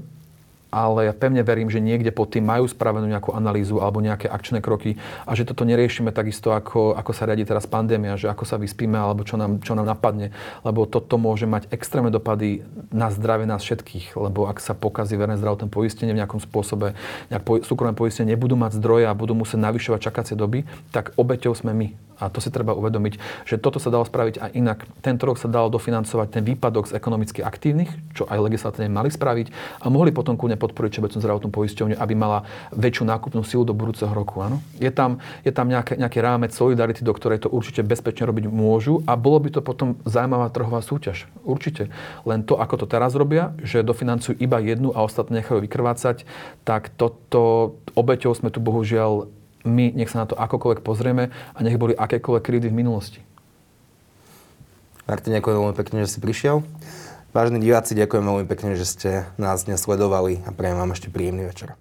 ale 0.75 1.07
ja 1.07 1.13
pevne 1.15 1.39
verím, 1.39 1.71
že 1.71 1.79
niekde 1.79 2.11
pod 2.11 2.35
tým 2.35 2.43
majú 2.43 2.67
spravenú 2.67 3.07
nejakú 3.07 3.31
analýzu 3.31 3.79
alebo 3.79 4.03
nejaké 4.03 4.27
akčné 4.27 4.59
kroky 4.59 4.99
a 5.23 5.31
že 5.31 5.47
toto 5.47 5.63
neriešime 5.63 6.11
takisto, 6.11 6.51
ako, 6.51 6.99
ako 6.99 7.11
sa 7.15 7.23
riadi 7.23 7.47
teraz 7.47 7.63
pandémia, 7.63 8.19
že 8.19 8.27
ako 8.27 8.43
sa 8.43 8.59
vyspíme 8.59 8.99
alebo 8.99 9.23
čo 9.23 9.39
nám, 9.39 9.63
čo 9.63 9.71
nám 9.71 9.87
napadne, 9.87 10.35
lebo 10.67 10.83
toto 10.83 11.15
môže 11.15 11.47
mať 11.47 11.71
extrémne 11.71 12.11
dopady 12.11 12.67
na 12.91 13.07
zdravie 13.07 13.47
nás 13.47 13.63
všetkých, 13.63 14.19
lebo 14.19 14.51
ak 14.51 14.59
sa 14.59 14.75
pokazí 14.75 15.15
verejné 15.15 15.39
zdravotné 15.39 15.71
poistenie 15.71 16.11
v 16.11 16.19
nejakom 16.19 16.43
spôsobe, 16.43 16.91
nejak 17.31 17.43
po, 17.47 17.63
súkromné 17.63 17.95
poistenie 17.95 18.35
nebudú 18.35 18.59
mať 18.59 18.75
zdroje 18.75 19.07
a 19.07 19.15
budú 19.15 19.31
musieť 19.31 19.63
navyšovať 19.63 19.99
čakacie 20.11 20.35
doby, 20.35 20.67
tak 20.91 21.15
obeťou 21.15 21.55
sme 21.55 21.71
my. 21.71 21.87
A 22.15 22.31
to 22.31 22.39
si 22.39 22.47
treba 22.47 22.71
uvedomiť, 22.71 23.19
že 23.43 23.59
toto 23.59 23.75
sa 23.75 23.91
dalo 23.91 24.07
spraviť 24.07 24.39
aj 24.39 24.51
inak. 24.55 24.79
Tento 25.03 25.27
rok 25.27 25.35
sa 25.35 25.51
dalo 25.51 25.67
dofinancovať 25.67 26.27
ten 26.31 26.43
výpadok 26.47 26.87
z 26.87 26.95
ekonomicky 26.95 27.43
aktívnych, 27.43 27.91
čo 28.15 28.23
aj 28.23 28.39
legislatívne 28.39 28.87
mali 28.87 29.11
spraviť 29.11 29.51
a 29.83 29.91
mohli 29.91 30.15
potom 30.15 30.39
kúne 30.39 30.55
podporiť 30.65 30.97
Všeobecnú 30.97 31.19
zdravotnú 31.21 31.49
poisťovňu, 31.53 31.95
aby 32.01 32.13
mala 32.17 32.49
väčšiu 32.73 33.05
nákupnú 33.05 33.45
silu 33.45 33.61
do 33.61 33.77
budúceho 33.77 34.09
roku. 34.09 34.41
Áno? 34.41 34.59
Je 34.81 34.89
tam, 34.89 35.21
je 35.45 35.53
tam 35.53 35.69
nejaké, 35.69 36.01
nejaký 36.01 36.19
rámec 36.25 36.51
solidarity, 36.51 37.05
do 37.05 37.13
ktorej 37.13 37.45
to 37.45 37.53
určite 37.53 37.85
bezpečne 37.85 38.25
robiť 38.25 38.49
môžu 38.49 39.05
a 39.05 39.13
bolo 39.13 39.37
by 39.39 39.49
to 39.53 39.61
potom 39.61 40.01
zaujímavá 40.03 40.49
trhová 40.49 40.81
súťaž. 40.81 41.29
Určite. 41.45 41.93
Len 42.25 42.41
to, 42.41 42.57
ako 42.57 42.83
to 42.83 42.85
teraz 42.89 43.13
robia, 43.13 43.53
že 43.61 43.85
dofinancujú 43.85 44.35
iba 44.41 44.57
jednu 44.57 44.89
a 44.91 45.05
ostatné 45.05 45.45
nechajú 45.45 45.61
vykrvácať, 45.61 46.25
tak 46.65 46.89
toto 46.97 47.77
obeťou 47.93 48.33
sme 48.33 48.49
tu 48.49 48.57
bohužiaľ 48.57 49.29
my 49.65 49.97
nech 49.97 50.13
sa 50.13 50.23
na 50.23 50.29
to 50.29 50.37
akokoľvek 50.37 50.85
pozrieme 50.85 51.33
a 51.33 51.59
nech 51.65 51.81
boli 51.81 51.97
akékoľvek 51.97 52.43
krivdy 52.45 52.69
v 52.69 52.79
minulosti. 52.85 53.19
Martin, 55.05 55.37
ďakujem 55.37 55.57
veľmi 55.57 55.77
pekne, 55.77 56.01
že 56.05 56.17
si 56.17 56.19
prišiel. 56.21 56.65
Vážení 57.35 57.59
diváci, 57.59 57.99
ďakujem 57.99 58.23
veľmi 58.23 58.45
pekne, 58.47 58.79
že 58.79 58.87
ste 58.87 59.09
nás 59.35 59.67
dnes 59.67 59.83
sledovali 59.83 60.39
a 60.47 60.55
prajem 60.55 60.79
vám 60.79 60.95
ešte 60.95 61.11
príjemný 61.11 61.51
večer. 61.51 61.75